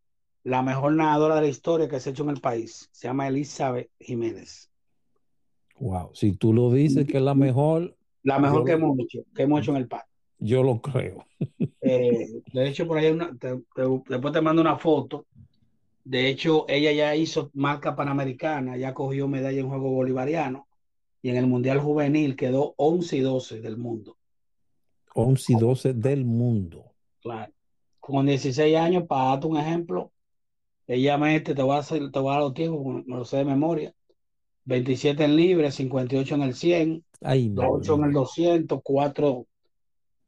la 0.43 0.61
mejor 0.61 0.93
nadadora 0.93 1.36
de 1.36 1.41
la 1.41 1.47
historia 1.47 1.88
que 1.88 1.99
se 1.99 2.09
ha 2.09 2.11
hecho 2.11 2.24
en 2.24 2.30
el 2.30 2.41
país. 2.41 2.89
Se 2.91 3.07
llama 3.07 3.28
Elizabeth 3.28 3.89
Jiménez. 3.99 4.69
Wow, 5.80 6.11
si 6.13 6.34
tú 6.34 6.53
lo 6.53 6.71
dices 6.71 7.07
que 7.07 7.17
es 7.17 7.24
la 7.24 7.34
mejor. 7.34 7.95
La 8.21 8.39
mejor 8.39 8.63
que 8.63 8.74
hemos 8.74 8.97
hecho, 8.99 9.24
que 9.36 9.43
hemos 9.43 9.61
hecho 9.61 9.71
en 9.71 9.78
el 9.78 9.88
país. 9.88 10.05
Yo 10.44 10.62
lo 10.62 10.82
creo. 10.82 11.26
Eh, 11.86 12.41
de 12.54 12.68
hecho, 12.68 12.86
por 12.86 12.98
ahí 12.98 13.18
después 14.08 14.34
te 14.34 14.41
mando 14.41 14.62
una 14.62 14.78
foto. 14.78 15.26
De 16.04 16.28
hecho, 16.28 16.66
ella 16.68 16.91
ya 16.91 17.16
hizo 17.16 17.50
marca 17.54 17.96
panamericana, 17.96 18.76
ya 18.76 18.94
cogió 18.94 19.28
medalla 19.28 19.60
en 19.60 19.70
juego 19.70 19.91
bolivariano 19.91 20.68
y 21.22 21.30
en 21.30 21.38
el 21.38 21.48
Mundial 21.48 21.80
Juvenil 21.80 22.36
quedó 22.36 22.74
11 22.76 23.18
y 23.18 23.20
12 23.22 23.62
del 23.62 23.78
mundo. 23.78 24.18
11 25.14 25.54
y 25.54 25.56
12 25.56 25.94
del 25.94 26.26
mundo. 26.26 26.91
Claro. 27.22 27.54
Con 28.02 28.26
16 28.26 28.76
años, 28.76 29.04
para 29.08 29.30
darte 29.30 29.48
un 29.48 29.58
ejemplo, 29.58 30.12
ella 30.88 31.18
mete, 31.18 31.56
te 31.56 31.62
voy 31.62 31.78
a, 31.78 31.80
hacer, 31.80 32.12
te 32.12 32.20
voy 32.20 32.32
a 32.32 32.34
dar 32.34 32.41
los 32.41 32.54
tiempos, 32.54 33.06
me 33.06 33.16
lo 33.16 33.24
sé 33.24 33.38
de 33.38 33.46
memoria. 33.46 33.94
27 34.66 35.24
en 35.24 35.38
libre, 35.38 35.72
58 35.72 36.36
en 36.36 36.41
el 36.41 36.54
100, 36.54 37.06
8 37.56 37.96
en 37.96 38.04
el 38.04 38.12
200, 38.12 38.82
4, 38.84 39.48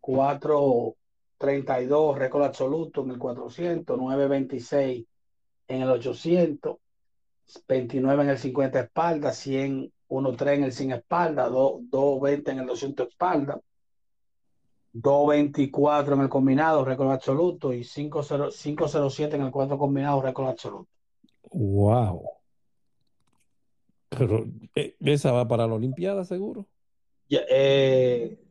4, 0.06 0.96
32 1.40 2.16
récord 2.16 2.44
absoluto 2.44 3.04
en 3.04 3.10
el 3.10 3.18
400, 3.18 3.98
9, 3.98 4.28
26 4.28 5.04
en 5.68 5.82
el 5.82 5.90
800, 5.90 6.78
29 7.68 8.24
en 8.24 8.30
el 8.30 8.38
50 8.38 8.80
espalda, 8.82 9.32
100, 9.32 9.92
1-3 10.08 10.54
en 10.54 10.64
el 10.66 10.72
100 10.72 10.92
espalda, 10.92 11.50
2-20 11.50 12.52
en 12.52 12.60
el 12.60 12.68
200 12.68 13.08
espalda, 13.08 13.60
2.24 14.94 16.14
en 16.14 16.22
el 16.22 16.30
combinado, 16.30 16.86
récord 16.86 17.12
absoluto, 17.12 17.74
y 17.74 17.80
5.07 17.80 19.34
en 19.34 19.42
el 19.42 19.52
4 19.52 19.76
combinado, 19.80 20.22
récord 20.22 20.50
absoluto. 20.50 20.88
Wow. 21.50 22.30
Pero 24.10 24.46
eh, 24.76 24.96
esa 25.00 25.32
va 25.32 25.48
para 25.48 25.66
la 25.66 25.74
Olimpiada, 25.74 26.24
seguro. 26.26 26.68
Eh, 27.28 28.45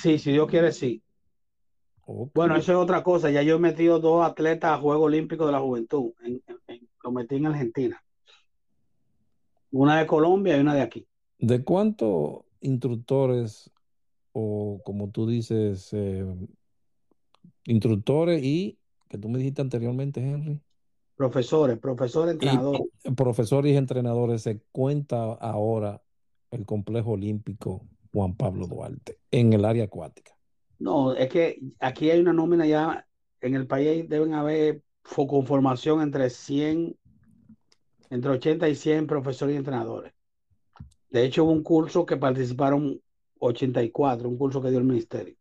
sí, 0.00 0.18
si 0.18 0.32
Dios 0.32 0.48
quiere, 0.48 0.72
sí. 0.72 1.02
Bueno, 2.34 2.56
eso 2.56 2.72
es 2.72 2.78
otra 2.78 3.02
cosa. 3.02 3.30
Ya 3.30 3.42
yo 3.42 3.56
he 3.56 3.58
metido 3.58 4.00
dos 4.00 4.24
atletas 4.24 4.72
a 4.72 4.80
Juegos 4.80 5.06
Olímpicos 5.06 5.46
de 5.46 5.52
la 5.52 5.60
Juventud. 5.60 6.12
lo 7.04 7.10
metí 7.12 7.36
en 7.36 7.46
Argentina. 7.46 8.02
Una 9.70 9.98
de 9.98 10.06
Colombia 10.06 10.56
y 10.56 10.60
una 10.60 10.74
de 10.74 10.80
aquí. 10.80 11.06
¿De 11.38 11.62
cuántos 11.62 12.40
instructores 12.60 13.70
o 14.32 14.80
como 14.84 15.10
tú 15.10 15.26
dices, 15.26 15.90
eh, 15.92 16.24
instructores 17.64 18.42
y, 18.42 18.78
que 19.08 19.18
tú 19.18 19.28
me 19.28 19.38
dijiste 19.38 19.60
anteriormente, 19.60 20.20
Henry? 20.20 20.60
Profesores, 21.16 21.78
profesores, 21.78 22.34
entrenadores. 22.34 22.82
profesores 23.16 23.72
y 23.72 23.76
entrenadores, 23.76 24.42
se 24.42 24.60
cuenta 24.72 25.32
ahora 25.34 26.00
el 26.50 26.64
complejo 26.64 27.12
olímpico 27.12 27.84
Juan 28.12 28.34
Pablo 28.34 28.66
Duarte 28.66 29.18
en 29.30 29.52
el 29.52 29.64
área 29.64 29.84
acuática. 29.84 30.32
No, 30.78 31.14
es 31.14 31.28
que 31.28 31.60
aquí 31.80 32.10
hay 32.10 32.20
una 32.20 32.32
nómina 32.32 32.66
ya, 32.66 33.06
en 33.40 33.54
el 33.54 33.66
país 33.66 34.08
deben 34.08 34.34
haber 34.34 34.82
conformación 35.02 36.02
entre 36.02 36.30
100, 36.30 36.96
entre 38.10 38.30
80 38.30 38.68
y 38.68 38.74
100 38.74 39.06
profesores 39.06 39.54
y 39.54 39.58
entrenadores. 39.58 40.12
De 41.10 41.24
hecho, 41.24 41.44
hubo 41.44 41.52
un 41.52 41.62
curso 41.62 42.04
que 42.04 42.16
participaron 42.16 43.00
84, 43.40 44.28
un 44.28 44.36
curso 44.36 44.60
que 44.60 44.70
dio 44.70 44.78
el 44.78 44.84
ministerio. 44.84 45.34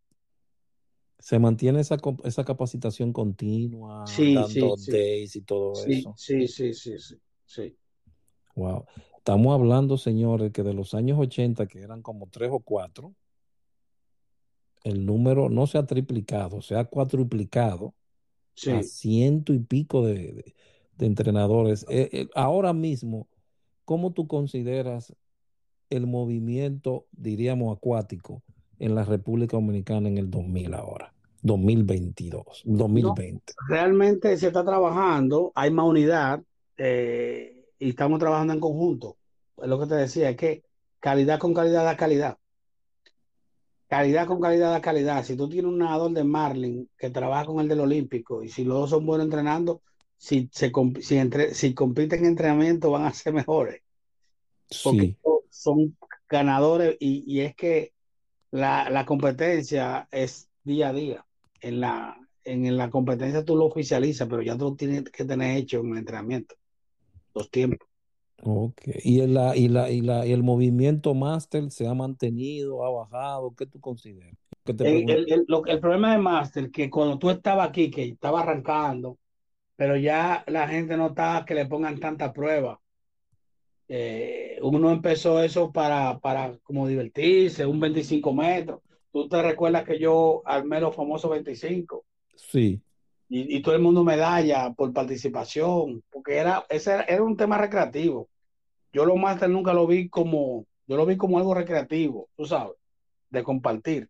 ¿Se 1.19 1.39
mantiene 1.39 1.81
esa, 1.81 1.97
esa 2.23 2.45
capacitación 2.45 3.11
continua, 3.11 4.05
sí, 4.05 4.33
dando 4.33 4.77
sí, 4.77 4.91
days 4.91 5.35
y 5.35 5.41
todo 5.41 5.73
eso? 5.83 6.13
Sí, 6.15 6.47
sí, 6.47 6.73
sí, 6.73 6.93
sí, 7.45 7.77
Wow. 8.55 8.85
Estamos 9.27 9.53
hablando, 9.53 9.97
señores, 9.97 10.53
que 10.53 10.63
de 10.63 10.73
los 10.73 10.93
años 10.93 11.19
80, 11.19 11.67
que 11.67 11.81
eran 11.81 12.01
como 12.01 12.29
tres 12.29 12.49
o 12.49 12.61
cuatro, 12.61 13.13
el 14.85 15.05
número 15.05 15.49
no 15.49 15.67
se 15.67 15.77
ha 15.77 15.85
triplicado, 15.85 16.61
se 16.61 16.77
ha 16.77 16.85
cuatruplicado 16.85 17.93
a 18.71 18.83
ciento 18.83 19.53
y 19.53 19.59
pico 19.59 20.05
de, 20.05 20.55
entrenadores. 20.97 21.85
Eh, 21.89 22.07
eh, 22.13 22.27
ahora 22.35 22.71
mismo, 22.71 23.27
¿cómo 23.83 24.13
tú 24.13 24.29
consideras 24.29 25.13
el 25.89 26.07
movimiento, 26.07 27.05
diríamos, 27.11 27.75
acuático 27.75 28.43
en 28.79 28.95
la 28.95 29.03
República 29.03 29.57
Dominicana 29.57 30.07
en 30.07 30.19
el 30.19 30.31
2000 30.31 30.73
ahora? 30.73 31.13
2022, 31.41 32.61
2020. 32.63 33.53
realmente 33.67 34.37
se 34.37 34.47
está 34.47 34.63
trabajando, 34.63 35.51
hay 35.53 35.69
más 35.69 35.85
unidad 35.85 36.41
eh, 36.77 37.56
y 37.79 37.89
estamos 37.89 38.19
trabajando 38.19 38.53
en 38.53 38.59
conjunto. 38.59 39.17
Es 39.57 39.67
lo 39.67 39.79
que 39.79 39.87
te 39.87 39.95
decía, 39.95 40.29
es 40.29 40.37
que 40.37 40.63
calidad 40.99 41.39
con 41.39 41.53
calidad 41.53 41.83
da 41.83 41.97
calidad 41.97 42.37
calidad 43.87 44.27
con 44.27 44.41
calidad 44.41 44.71
da 44.71 44.81
calidad. 44.81 45.23
Si 45.23 45.35
tú 45.35 45.49
tienes 45.49 45.71
un 45.71 45.79
nadador 45.79 46.11
de 46.11 46.23
Marlin 46.23 46.89
que 46.97 47.09
trabaja 47.09 47.45
con 47.45 47.59
el 47.59 47.67
del 47.67 47.79
Olímpico 47.79 48.43
y 48.43 48.49
si 48.49 48.63
los 48.63 48.79
dos 48.79 48.89
son 48.91 49.05
buenos 49.05 49.25
entrenando, 49.25 49.81
si, 50.17 50.49
se, 50.51 50.71
si, 51.01 51.17
entre, 51.17 51.53
si 51.53 51.73
compiten 51.73 52.19
en 52.19 52.25
entrenamiento 52.27 52.91
van 52.91 53.05
a 53.05 53.13
ser 53.13 53.33
mejores. 53.33 53.81
Porque 54.83 55.15
son 55.49 55.97
ganadores 56.29 56.97
y, 56.99 57.39
es 57.39 57.55
que 57.55 57.93
la, 58.51 59.05
competencia 59.05 60.07
es 60.11 60.49
día 60.63 60.89
a 60.89 60.93
día. 60.93 61.25
En 61.61 61.79
la, 61.79 62.19
en 62.43 62.77
la 62.77 62.89
competencia 62.89 63.45
tú 63.45 63.55
lo 63.55 63.65
oficializas, 63.65 64.27
pero 64.27 64.41
ya 64.41 64.57
tú 64.57 64.75
tienes 64.75 65.03
que 65.03 65.25
tener 65.25 65.57
hecho 65.57 65.79
en 65.79 65.91
el 65.91 65.97
entrenamiento 65.99 66.55
los 67.37 67.51
tiempos. 67.51 67.87
Ok. 68.43 68.81
¿Y, 69.03 69.21
el, 69.21 69.33
la, 69.33 69.55
y, 69.55 69.67
la, 69.67 69.89
y, 69.89 70.01
la, 70.01 70.25
y 70.25 70.31
el 70.31 70.43
movimiento 70.43 71.13
máster 71.13 71.71
se 71.71 71.87
ha 71.87 71.93
mantenido, 71.93 72.85
ha 72.85 72.91
bajado? 72.91 73.53
¿Qué 73.55 73.65
tú 73.65 73.79
consideras? 73.79 74.35
el, 74.65 75.09
el, 75.09 75.45
el, 75.67 75.79
problema 75.79 76.11
de 76.11 76.17
máster, 76.19 76.69
que 76.69 76.89
cuando 76.89 77.17
tú 77.17 77.29
estabas 77.29 77.69
aquí, 77.69 77.89
que 77.89 78.03
estaba 78.03 78.41
arrancando, 78.41 79.17
pero 79.75 79.95
ya 79.95 80.43
la 80.47 80.67
gente 80.67 80.97
no 80.97 81.07
estaba 81.07 81.45
que 81.45 81.55
le 81.55 81.65
pongan 81.65 81.99
tanta 81.99 82.33
prueba. 82.33 82.79
Eh, 83.87 84.59
uno 84.61 84.91
empezó 84.91 85.41
eso 85.41 85.71
para, 85.71 86.19
para 86.19 86.57
como 86.63 86.87
divertirse, 86.87 87.65
un 87.65 87.79
25 87.79 88.33
metros. 88.33 88.81
Tú 89.11 89.29
te 89.29 89.41
recuerdas 89.41 89.85
que 89.85 89.97
yo 89.97 90.41
armé 90.45 90.81
los 90.81 90.95
famosos 90.95 91.31
25. 91.31 92.03
Sí. 92.35 92.81
Y, 93.29 93.61
todo 93.61 93.75
el 93.75 93.81
mundo 93.81 94.05
medalla 94.05 94.71
por 94.73 94.93
participación, 94.93 96.01
porque 96.09 96.37
era, 96.37 96.65
ese 96.69 97.03
era, 97.07 97.21
un 97.21 97.35
tema 97.35 97.57
recreativo. 97.57 98.29
Yo 98.93 99.05
los 99.05 99.17
máster 99.17 99.49
nunca 99.49 99.73
lo 99.73 99.85
vi 99.85 100.07
como, 100.07 100.65
yo 100.87 100.95
lo 100.95 101.05
vi 101.05 101.17
como 101.17 101.37
algo 101.37 101.53
recreativo, 101.53 102.29
tú 102.37 102.45
sabes, 102.45 102.75
de 103.29 103.43
compartir. 103.43 104.09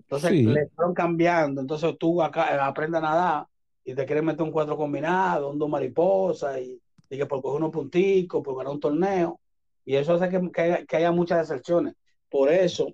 Entonces 0.00 0.32
le 0.32 0.68
fueron 0.68 0.94
cambiando, 0.94 1.60
entonces 1.60 1.94
tú 1.98 2.22
acá 2.22 2.66
aprendes 2.66 2.98
a 2.98 3.02
nadar 3.02 3.46
y 3.84 3.94
te 3.94 4.06
quieres 4.06 4.24
meter 4.24 4.42
un 4.42 4.50
cuatro 4.50 4.78
combinado, 4.78 5.50
un 5.50 5.58
dos 5.58 5.68
mariposas 5.68 6.58
y, 6.58 6.80
y 7.10 7.18
que 7.18 7.26
por 7.26 7.42
coger 7.42 7.58
unos 7.58 7.70
punticos, 7.72 8.42
por 8.42 8.56
ganar 8.56 8.72
un 8.72 8.80
torneo, 8.80 9.40
y 9.84 9.94
eso 9.96 10.14
hace 10.14 10.30
que, 10.30 10.50
que, 10.50 10.86
que 10.86 10.96
haya 10.96 11.12
muchas 11.12 11.46
deserciones. 11.46 11.94
Por 12.30 12.50
eso 12.50 12.88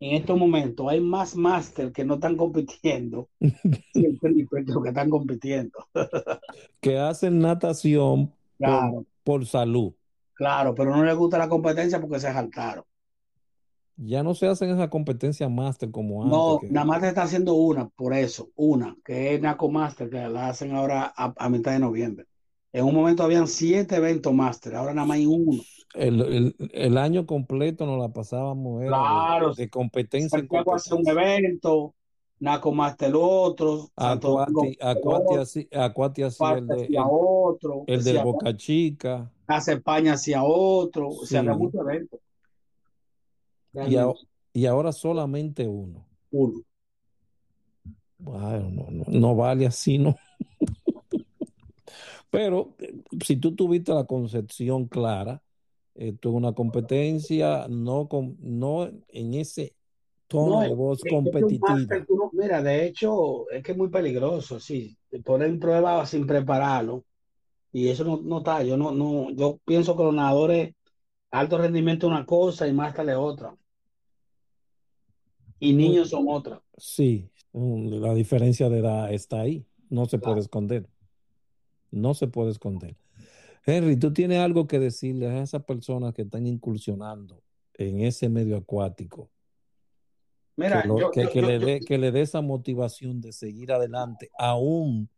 en 0.00 0.16
estos 0.16 0.38
momentos 0.38 0.88
hay 0.88 1.00
más 1.00 1.36
máster 1.36 1.92
que 1.92 2.04
no 2.04 2.14
están 2.14 2.36
compitiendo 2.36 3.28
que 3.40 4.88
están 4.88 5.10
compitiendo. 5.10 5.78
que 6.80 6.98
hacen 6.98 7.38
natación 7.38 8.32
por, 9.22 9.46
salud. 9.46 9.92
Claro, 10.32 10.74
pero 10.74 10.96
no 10.96 11.04
les 11.04 11.14
gusta 11.14 11.38
la 11.38 11.48
competencia 11.48 12.00
porque 12.00 12.18
se 12.18 12.32
saltaron. 12.32 12.84
Ya 13.96 14.22
no 14.22 14.34
se 14.34 14.46
hacen 14.46 14.70
esa 14.70 14.88
competencia 14.88 15.50
máster 15.50 15.90
como 15.90 16.22
antes. 16.22 16.32
No, 16.32 16.58
nada 16.70 16.86
más 16.86 17.02
te 17.02 17.08
está 17.08 17.24
haciendo 17.24 17.52
una, 17.52 17.90
por 17.90 18.14
eso, 18.14 18.48
una, 18.56 18.96
que 19.04 19.34
es 19.34 19.42
Naco 19.42 19.70
Master, 19.70 20.08
que 20.08 20.16
la 20.16 20.48
hacen 20.48 20.74
ahora 20.74 21.12
a, 21.14 21.48
mitad 21.50 21.72
de 21.72 21.80
noviembre. 21.80 22.24
En 22.72 22.86
un 22.86 22.94
momento 22.94 23.22
habían 23.22 23.46
siete 23.46 23.96
eventos 23.96 24.32
máster, 24.32 24.74
ahora 24.74 24.94
nada 24.94 25.06
más 25.06 25.18
hay 25.18 25.26
uno 25.26 25.60
el, 25.94 26.98
año 26.98 27.26
completo 27.26 27.86
nos 27.86 27.98
la 27.98 28.12
pasábamos 28.12 28.84
claro, 28.84 29.54
de, 29.54 29.68
competencia 29.68 30.38
en 30.38 30.46
competencia. 30.46 30.94
un 30.94 31.08
evento, 31.08 31.94
Naco 32.38 32.74
el 33.00 33.14
otro, 33.16 33.90
Acuati, 33.96 34.78
Acuati, 35.72 36.22
hacía 36.22 36.52
el 36.52 36.66
de, 36.66 36.88
otro, 36.98 37.84
el 37.86 38.02
de 38.02 38.22
Boca 38.22 38.56
Chica. 38.56 39.30
Hace 39.46 39.74
España 39.74 40.14
hacia 40.14 40.42
otro, 40.42 41.10
se 41.24 41.36
había 41.36 41.54
muchos 41.54 41.80
eventos. 41.82 42.20
Y, 43.74 44.60
y, 44.60 44.66
ahora 44.66 44.92
solamente 44.92 45.68
uno. 45.68 46.06
Uno. 46.30 46.62
Bueno, 48.18 48.70
no, 48.70 49.04
no 49.06 49.36
vale 49.36 49.66
así, 49.66 49.98
¿no? 49.98 50.16
Pero 52.30 52.74
eh, 52.78 53.02
si 53.24 53.36
tú 53.36 53.54
tuviste 53.54 53.92
la 53.92 54.04
concepción 54.04 54.86
clara, 54.86 55.42
esto 55.94 56.28
es 56.28 56.34
una 56.34 56.52
competencia, 56.52 57.66
no, 57.68 58.08
con, 58.08 58.36
no 58.40 58.88
en 59.08 59.34
ese 59.34 59.74
tono 60.26 60.60
de 60.60 60.74
voz 60.74 61.02
competitiva. 61.08 61.76
mira, 62.32 62.62
de 62.62 62.86
hecho, 62.86 63.50
es 63.50 63.62
que 63.62 63.72
es 63.72 63.78
muy 63.78 63.88
peligroso, 63.88 64.60
sí. 64.60 64.96
Te 65.10 65.20
ponen 65.20 65.58
prueba 65.58 66.06
sin 66.06 66.26
prepararlo. 66.26 67.04
Y 67.72 67.88
eso 67.88 68.04
no, 68.04 68.20
no 68.22 68.38
está. 68.38 68.62
Yo 68.62 68.76
no, 68.76 68.92
no, 68.92 69.30
yo 69.30 69.58
pienso 69.64 69.96
que 69.96 70.04
los 70.04 70.14
nadadores, 70.14 70.74
alto 71.30 71.58
rendimiento 71.58 72.06
es 72.06 72.12
una 72.12 72.26
cosa 72.26 72.66
y 72.68 72.72
más 72.72 72.94
tarde 72.94 73.14
otra. 73.14 73.54
Y 75.58 75.72
niños 75.72 76.10
son 76.10 76.26
otra. 76.28 76.62
Sí, 76.76 77.28
la 77.52 78.14
diferencia 78.14 78.68
de 78.68 78.78
edad 78.78 79.12
está 79.12 79.40
ahí. 79.40 79.66
No 79.90 80.06
se 80.06 80.18
puede 80.18 80.40
esconder. 80.40 80.88
No 81.90 82.14
se 82.14 82.28
puede 82.28 82.50
esconder. 82.52 82.96
Henry, 83.64 83.96
tú 83.96 84.12
tienes 84.12 84.38
algo 84.38 84.66
que 84.66 84.78
decirle 84.78 85.28
a 85.28 85.42
esas 85.42 85.64
personas 85.64 86.14
que 86.14 86.22
están 86.22 86.46
incursionando 86.46 87.42
en 87.74 88.00
ese 88.00 88.28
medio 88.28 88.56
acuático. 88.56 89.30
Mira, 90.56 90.84
que, 91.12 91.28
que, 91.28 91.42
le 91.42 91.58
dé, 91.58 91.80
que 91.80 91.96
le 91.96 92.10
dé 92.10 92.20
esa 92.20 92.42
motivación 92.42 93.20
de 93.20 93.32
seguir 93.32 93.72
adelante, 93.72 94.30
aún 94.38 95.08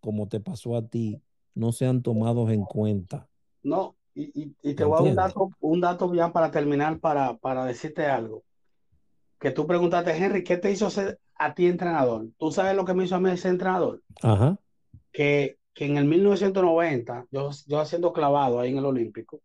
como 0.00 0.28
te 0.28 0.40
pasó 0.40 0.76
a 0.76 0.86
ti, 0.86 1.20
no 1.54 1.72
sean 1.72 2.02
tomados 2.02 2.50
en 2.50 2.64
cuenta. 2.64 3.28
No, 3.62 3.96
y, 4.14 4.74
te 4.74 4.84
voy 4.84 4.94
a 4.94 5.02
dar 5.02 5.10
un 5.10 5.16
dato, 5.16 5.50
un 5.60 5.80
dato 5.80 6.14
ya 6.14 6.32
para 6.32 6.50
terminar, 6.50 7.00
para, 7.00 7.36
para 7.36 7.64
decirte 7.66 8.06
algo. 8.06 8.44
Que 9.38 9.50
tú 9.50 9.66
preguntaste, 9.66 10.16
Henry, 10.16 10.42
¿qué 10.44 10.56
te 10.56 10.70
hizo 10.70 10.88
ser 10.88 11.18
a 11.34 11.54
ti 11.54 11.66
entrenador? 11.66 12.28
¿Tú 12.38 12.50
sabes 12.50 12.74
lo 12.74 12.84
que 12.84 12.94
me 12.94 13.04
hizo 13.04 13.16
a 13.16 13.20
mí 13.20 13.30
ese 13.30 13.48
entrenador? 13.48 14.02
Ajá. 14.22 14.58
Que 15.12 15.58
que 15.76 15.84
en 15.84 15.98
el 15.98 16.06
1990, 16.06 17.26
yo, 17.30 17.50
yo 17.66 17.78
haciendo 17.80 18.14
clavado 18.14 18.58
ahí 18.58 18.70
en 18.70 18.78
el 18.78 18.86
Olímpico, 18.86 19.42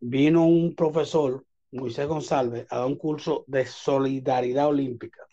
vino 0.00 0.46
un 0.46 0.74
profesor, 0.74 1.44
Moisés 1.72 2.08
González, 2.08 2.66
a 2.70 2.78
dar 2.78 2.86
un 2.86 2.96
curso 2.96 3.44
de 3.46 3.66
solidaridad 3.66 4.66
olímpica. 4.68 5.26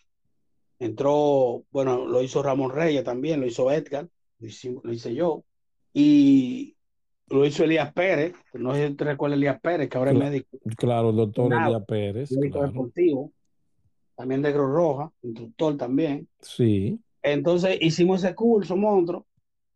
Entró, 0.78 1.64
bueno, 1.72 2.06
lo 2.06 2.22
hizo 2.22 2.44
Ramón 2.44 2.72
Reyes 2.72 3.06
también, 3.06 3.40
lo 3.40 3.48
hizo 3.48 3.72
Edgar, 3.72 4.10
lo 4.40 4.92
hice, 4.92 5.16
yo, 5.16 5.46
y 5.94 6.76
lo 7.30 7.46
hizo 7.46 7.64
Elías 7.64 7.94
Pérez, 7.94 8.34
no 8.56 8.76
sé 8.76 8.90
si 8.90 8.96
te 8.96 9.06
recuerdas 9.06 9.38
Elías 9.38 9.62
Pérez, 9.62 9.88
que 9.88 9.98
ahora 9.98 10.12
es 10.12 10.18
médico. 10.18 10.58
Claro, 10.76 11.12
el 11.12 11.16
doctor 11.16 11.54
Elías 11.54 11.86
Pérez. 11.88 12.32
Médico 12.34 12.62
deportivo, 12.62 13.32
también 14.18 14.42
de 14.42 14.52
Cruz 14.52 14.70
Roja, 14.70 15.12
instructor 15.22 15.78
también. 15.78 16.28
Sí. 16.42 17.00
Entonces 17.22 17.78
hicimos 17.80 18.22
ese 18.22 18.36
curso, 18.36 18.76
monstruo, 18.76 19.26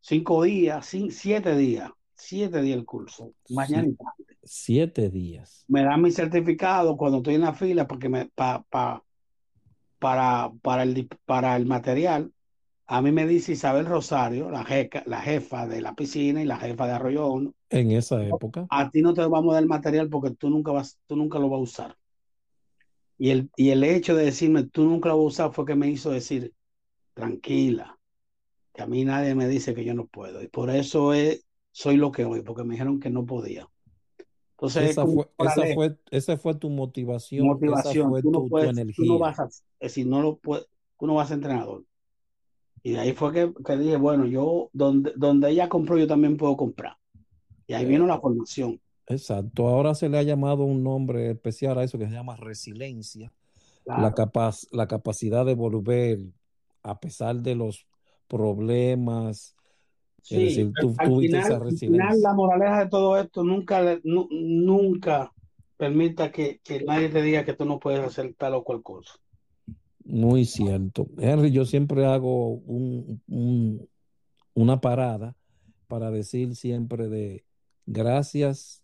cinco 0.07 0.43
días, 0.43 0.85
siete 1.09 1.57
días, 1.57 1.91
siete 2.15 2.61
días 2.61 2.77
el 2.77 2.85
curso, 2.85 3.33
mañana 3.49 3.87
y 3.89 3.93
tarde. 3.93 4.37
Siete 4.41 5.09
días. 5.09 5.65
Me 5.67 5.83
dan 5.83 6.01
mi 6.01 6.11
certificado 6.11 6.95
cuando 6.95 7.17
estoy 7.17 7.35
en 7.35 7.41
la 7.41 7.53
fila 7.53 7.85
porque 7.87 8.07
me, 8.07 8.27
pa, 8.27 8.63
pa, 8.69 9.03
para, 9.99 10.51
para, 10.61 10.83
el, 10.83 11.09
para 11.25 11.57
el 11.57 11.65
material. 11.65 12.31
A 12.85 13.01
mí 13.01 13.11
me 13.11 13.27
dice 13.27 13.51
Isabel 13.51 13.85
Rosario, 13.85 14.49
la, 14.49 14.63
jeca, 14.63 15.03
la 15.05 15.19
jefa 15.19 15.67
de 15.67 15.81
la 15.81 15.93
piscina 15.93 16.41
y 16.41 16.45
la 16.45 16.55
jefa 16.55 16.87
de 16.87 16.93
Arroyo 16.93 17.53
En 17.69 17.91
esa 17.91 18.23
época. 18.23 18.65
A 18.69 18.89
ti 18.89 19.01
no 19.01 19.13
te 19.13 19.25
vamos 19.25 19.51
a 19.51 19.55
dar 19.55 19.63
el 19.63 19.67
material 19.67 20.09
porque 20.09 20.31
tú 20.31 20.49
nunca, 20.49 20.71
vas, 20.71 20.97
tú 21.05 21.17
nunca 21.17 21.37
lo 21.37 21.49
vas 21.49 21.59
a 21.59 21.63
usar. 21.63 21.97
Y 23.17 23.31
el, 23.31 23.49
y 23.57 23.71
el 23.71 23.83
hecho 23.83 24.15
de 24.15 24.23
decirme 24.23 24.63
tú 24.63 24.85
nunca 24.85 25.09
lo 25.09 25.17
vas 25.17 25.23
a 25.23 25.27
usar 25.27 25.51
fue 25.53 25.65
que 25.65 25.75
me 25.75 25.89
hizo 25.89 26.11
decir, 26.11 26.53
tranquila, 27.13 27.96
a 28.81 28.87
mí 28.87 29.05
nadie 29.05 29.35
me 29.35 29.47
dice 29.47 29.73
que 29.73 29.83
yo 29.83 29.93
no 29.93 30.07
puedo. 30.07 30.41
Y 30.41 30.47
por 30.47 30.69
eso 30.69 31.13
es, 31.13 31.45
soy 31.71 31.97
lo 31.97 32.11
que 32.11 32.25
hoy, 32.25 32.41
porque 32.41 32.63
me 32.63 32.73
dijeron 32.73 32.99
que 32.99 33.09
no 33.09 33.25
podía. 33.25 33.67
Entonces, 34.51 34.91
esa 34.91 35.05
fue, 35.05 35.27
esa 36.09 36.37
fue, 36.37 36.55
tu 36.55 36.69
motivación. 36.69 37.45
Motivación. 37.45 38.21
tú 38.21 38.31
no 38.31 38.47
puedes, 38.47 38.75
Tú 38.95 39.05
no 39.05 39.19
vas 39.19 39.39
a, 39.39 39.45
es 39.45 39.63
decir, 39.79 40.07
no 40.07 40.21
lo 40.21 40.37
puedes, 40.37 40.65
tú 40.97 41.05
no 41.05 41.15
vas 41.15 41.29
a 41.29 41.35
entrenador. 41.35 41.85
Y 42.81 42.93
de 42.93 42.99
ahí 42.99 43.13
fue 43.13 43.33
que, 43.33 43.53
que, 43.63 43.77
dije, 43.77 43.97
bueno, 43.97 44.25
yo, 44.25 44.69
donde, 44.73 45.13
donde 45.15 45.51
ella 45.51 45.69
compró, 45.69 45.97
yo 45.97 46.07
también 46.07 46.37
puedo 46.37 46.57
comprar. 46.57 46.97
Y 47.67 47.73
ahí 47.73 47.85
vino 47.85 48.07
la 48.07 48.19
formación. 48.19 48.81
Exacto. 49.07 49.67
Ahora 49.67 49.93
se 49.93 50.09
le 50.09 50.17
ha 50.17 50.23
llamado 50.23 50.63
un 50.63 50.83
nombre 50.83 51.31
especial 51.31 51.77
a 51.77 51.83
eso 51.83 51.97
que 51.97 52.07
se 52.07 52.13
llama 52.13 52.35
resiliencia. 52.35 53.31
La, 53.85 54.13
capaz, 54.13 54.67
la 54.71 54.87
capacidad 54.87 55.45
de 55.45 55.55
volver, 55.55 56.19
a 56.83 56.99
pesar 56.99 57.37
de 57.37 57.55
los 57.55 57.87
problemas. 58.27 59.55
Sí, 60.21 60.59
al, 60.59 61.77
final, 61.77 62.21
la 62.21 62.33
moraleja 62.33 62.83
de 62.83 62.89
todo 62.89 63.17
esto 63.17 63.45
nunca, 63.45 63.97
nunca 64.03 65.31
permita 65.77 66.31
que, 66.31 66.59
nadie 66.85 67.07
te 67.07 67.21
diga 67.21 67.45
que 67.45 67.53
tú 67.53 67.63
no 67.63 67.79
puedes 67.79 68.01
hacer 68.01 68.35
tal 68.37 68.55
o 68.55 68.63
cual 68.63 68.83
cosa. 68.83 69.13
Muy 70.03 70.43
cierto. 70.43 71.07
Henry, 71.17 71.51
yo 71.51 71.65
siempre 71.65 72.05
hago 72.05 72.55
un, 72.55 73.21
una 74.53 74.81
parada 74.81 75.35
para 75.87 76.11
decir 76.11 76.55
siempre 76.55 77.07
de 77.07 77.45
gracias 77.85 78.83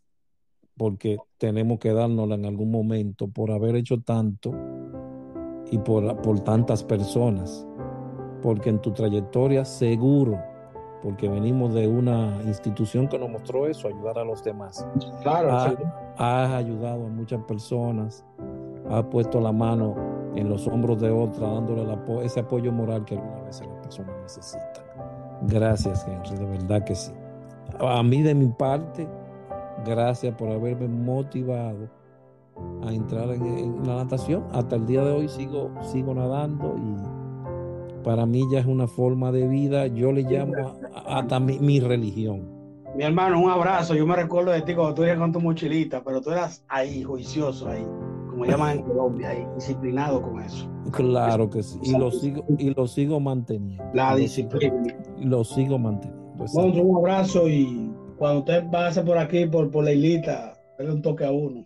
porque 0.78 1.18
tenemos 1.38 1.80
que 1.80 1.92
dárnosla 1.92 2.36
en 2.36 2.46
algún 2.46 2.72
momento 2.72 3.28
por 3.28 3.52
haber 3.52 3.76
hecho 3.76 4.02
tanto 4.02 4.52
y 5.72 5.78
por, 5.80 6.22
por 6.22 6.40
tantas 6.42 6.84
personas 6.84 7.68
porque 8.44 8.70
en 8.70 8.80
tu 8.80 8.92
trayectoria 8.92 9.64
seguro, 9.64 10.38
porque 11.02 11.30
venimos 11.30 11.74
de 11.74 11.88
una 11.88 12.42
institución 12.46 13.08
que 13.08 13.18
nos 13.18 13.30
mostró 13.30 13.66
eso, 13.68 13.88
ayudar 13.88 14.20
a 14.20 14.26
los 14.26 14.44
demás. 14.44 14.86
Claro, 15.22 15.78
has, 16.18 16.52
ayudado 16.52 17.06
a 17.06 17.10
muchas 17.10 17.42
personas, 17.46 18.26
has 18.90 19.04
puesto 19.06 19.40
la 19.40 19.54
mano 19.54 19.96
en 20.36 20.50
los 20.50 20.68
hombros 20.68 21.00
de 21.00 21.10
otra, 21.10 21.48
dándole 21.48 21.86
ese 22.26 22.42
apoyo 22.42 22.72
moral 22.74 23.06
que 23.06 23.16
algunas 23.16 23.46
veces 23.46 23.68
las 23.68 23.78
personas 23.78 24.16
necesitan. 24.22 24.84
Gracias, 25.44 26.06
Henry, 26.06 26.38
de 26.38 26.46
verdad 26.46 26.84
que 26.84 26.96
sí. 26.96 27.14
A 27.80 28.04
mí 28.04 28.22
de 28.24 28.36
mi 28.36 28.48
parte, 28.48 29.08
gracias 29.86 30.36
por 30.36 30.50
haberme 30.50 30.90
motivado 30.90 31.88
a 32.86 32.94
entrar 32.94 33.30
en, 33.30 33.46
en 33.46 33.88
la 33.88 34.04
natación. 34.04 34.44
Hasta 34.52 34.76
el 34.76 34.86
día 34.86 35.02
de 35.02 35.12
hoy 35.12 35.30
sigo, 35.30 35.72
sigo 35.82 36.14
nadando 36.14 36.76
y 36.78 37.23
para 38.04 38.26
mí 38.26 38.44
ya 38.52 38.60
es 38.60 38.66
una 38.66 38.88
forma 38.88 39.32
de 39.32 39.48
vida, 39.48 39.88
yo 39.88 40.12
le 40.12 40.24
llamo 40.24 40.54
hasta 41.08 41.40
mi, 41.40 41.80
religión. 41.80 42.48
Mi 42.96 43.04
hermano, 43.04 43.42
un 43.42 43.50
abrazo. 43.50 43.96
Yo 43.96 44.06
me 44.06 44.16
recuerdo 44.16 44.52
de 44.52 44.62
ti 44.62 44.76
cuando 44.76 44.94
tú 44.94 45.04
eras 45.04 45.18
con 45.18 45.32
tu 45.32 45.40
mochilita, 45.40 46.04
pero 46.04 46.22
tú 46.22 46.32
eras 46.32 46.64
ahí, 46.68 47.02
juicioso 47.02 47.68
ahí, 47.70 47.86
como 48.30 48.46
llaman 48.46 48.80
en 48.80 48.84
Colombia, 48.84 49.30
ahí, 49.30 49.48
disciplinado 49.56 50.22
con 50.22 50.42
eso. 50.42 50.70
Claro 50.92 51.50
que 51.50 51.64
sí. 51.64 51.80
Y 51.82 51.98
lo 51.98 52.12
sigo, 52.12 52.46
y 52.60 52.74
lo 52.74 52.86
sigo 52.86 53.20
manteniendo. 53.20 53.84
La 53.94 54.16
disciplina. 54.16 54.96
Y 55.18 55.26
lo 55.26 55.44
sigo 55.44 55.80
manteniendo. 55.80 56.46
Bueno, 56.54 56.84
un 56.84 56.98
abrazo 56.98 57.48
y 57.48 57.92
cuando 58.18 58.40
usted 58.40 58.70
pase 58.70 59.02
por 59.02 59.18
aquí, 59.18 59.46
por, 59.46 59.72
por 59.72 59.86
la 59.86 59.94
islita, 59.94 60.58
dale 60.78 60.92
un 60.92 61.02
toque 61.02 61.26
a 61.26 61.32
uno. 61.32 61.66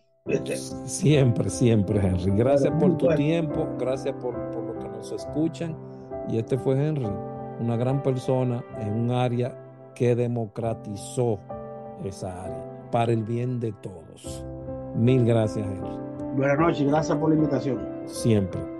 Siempre, 0.85 1.49
siempre, 1.49 1.99
Henry. 1.99 2.31
Gracias 2.35 2.73
por 2.79 2.97
tu 2.97 3.07
tiempo, 3.15 3.65
gracias 3.79 4.13
por, 4.15 4.33
por 4.51 4.65
lo 4.65 4.77
que 4.77 4.89
nos 4.89 5.11
escuchan 5.13 5.75
y 6.29 6.37
este 6.37 6.57
fue 6.57 6.75
Henry, 6.75 7.07
una 7.59 7.75
gran 7.75 8.03
persona 8.03 8.63
en 8.79 8.93
un 8.93 9.11
área 9.11 9.55
que 9.95 10.15
democratizó 10.15 11.39
esa 12.03 12.43
área 12.43 12.89
para 12.91 13.11
el 13.11 13.23
bien 13.23 13.59
de 13.59 13.71
todos. 13.73 14.45
Mil 14.95 15.25
gracias, 15.25 15.65
Henry. 15.65 15.89
Buenas 16.35 16.59
noches, 16.59 16.87
gracias 16.87 17.17
por 17.17 17.29
la 17.29 17.35
invitación. 17.35 17.79
Siempre. 18.05 18.76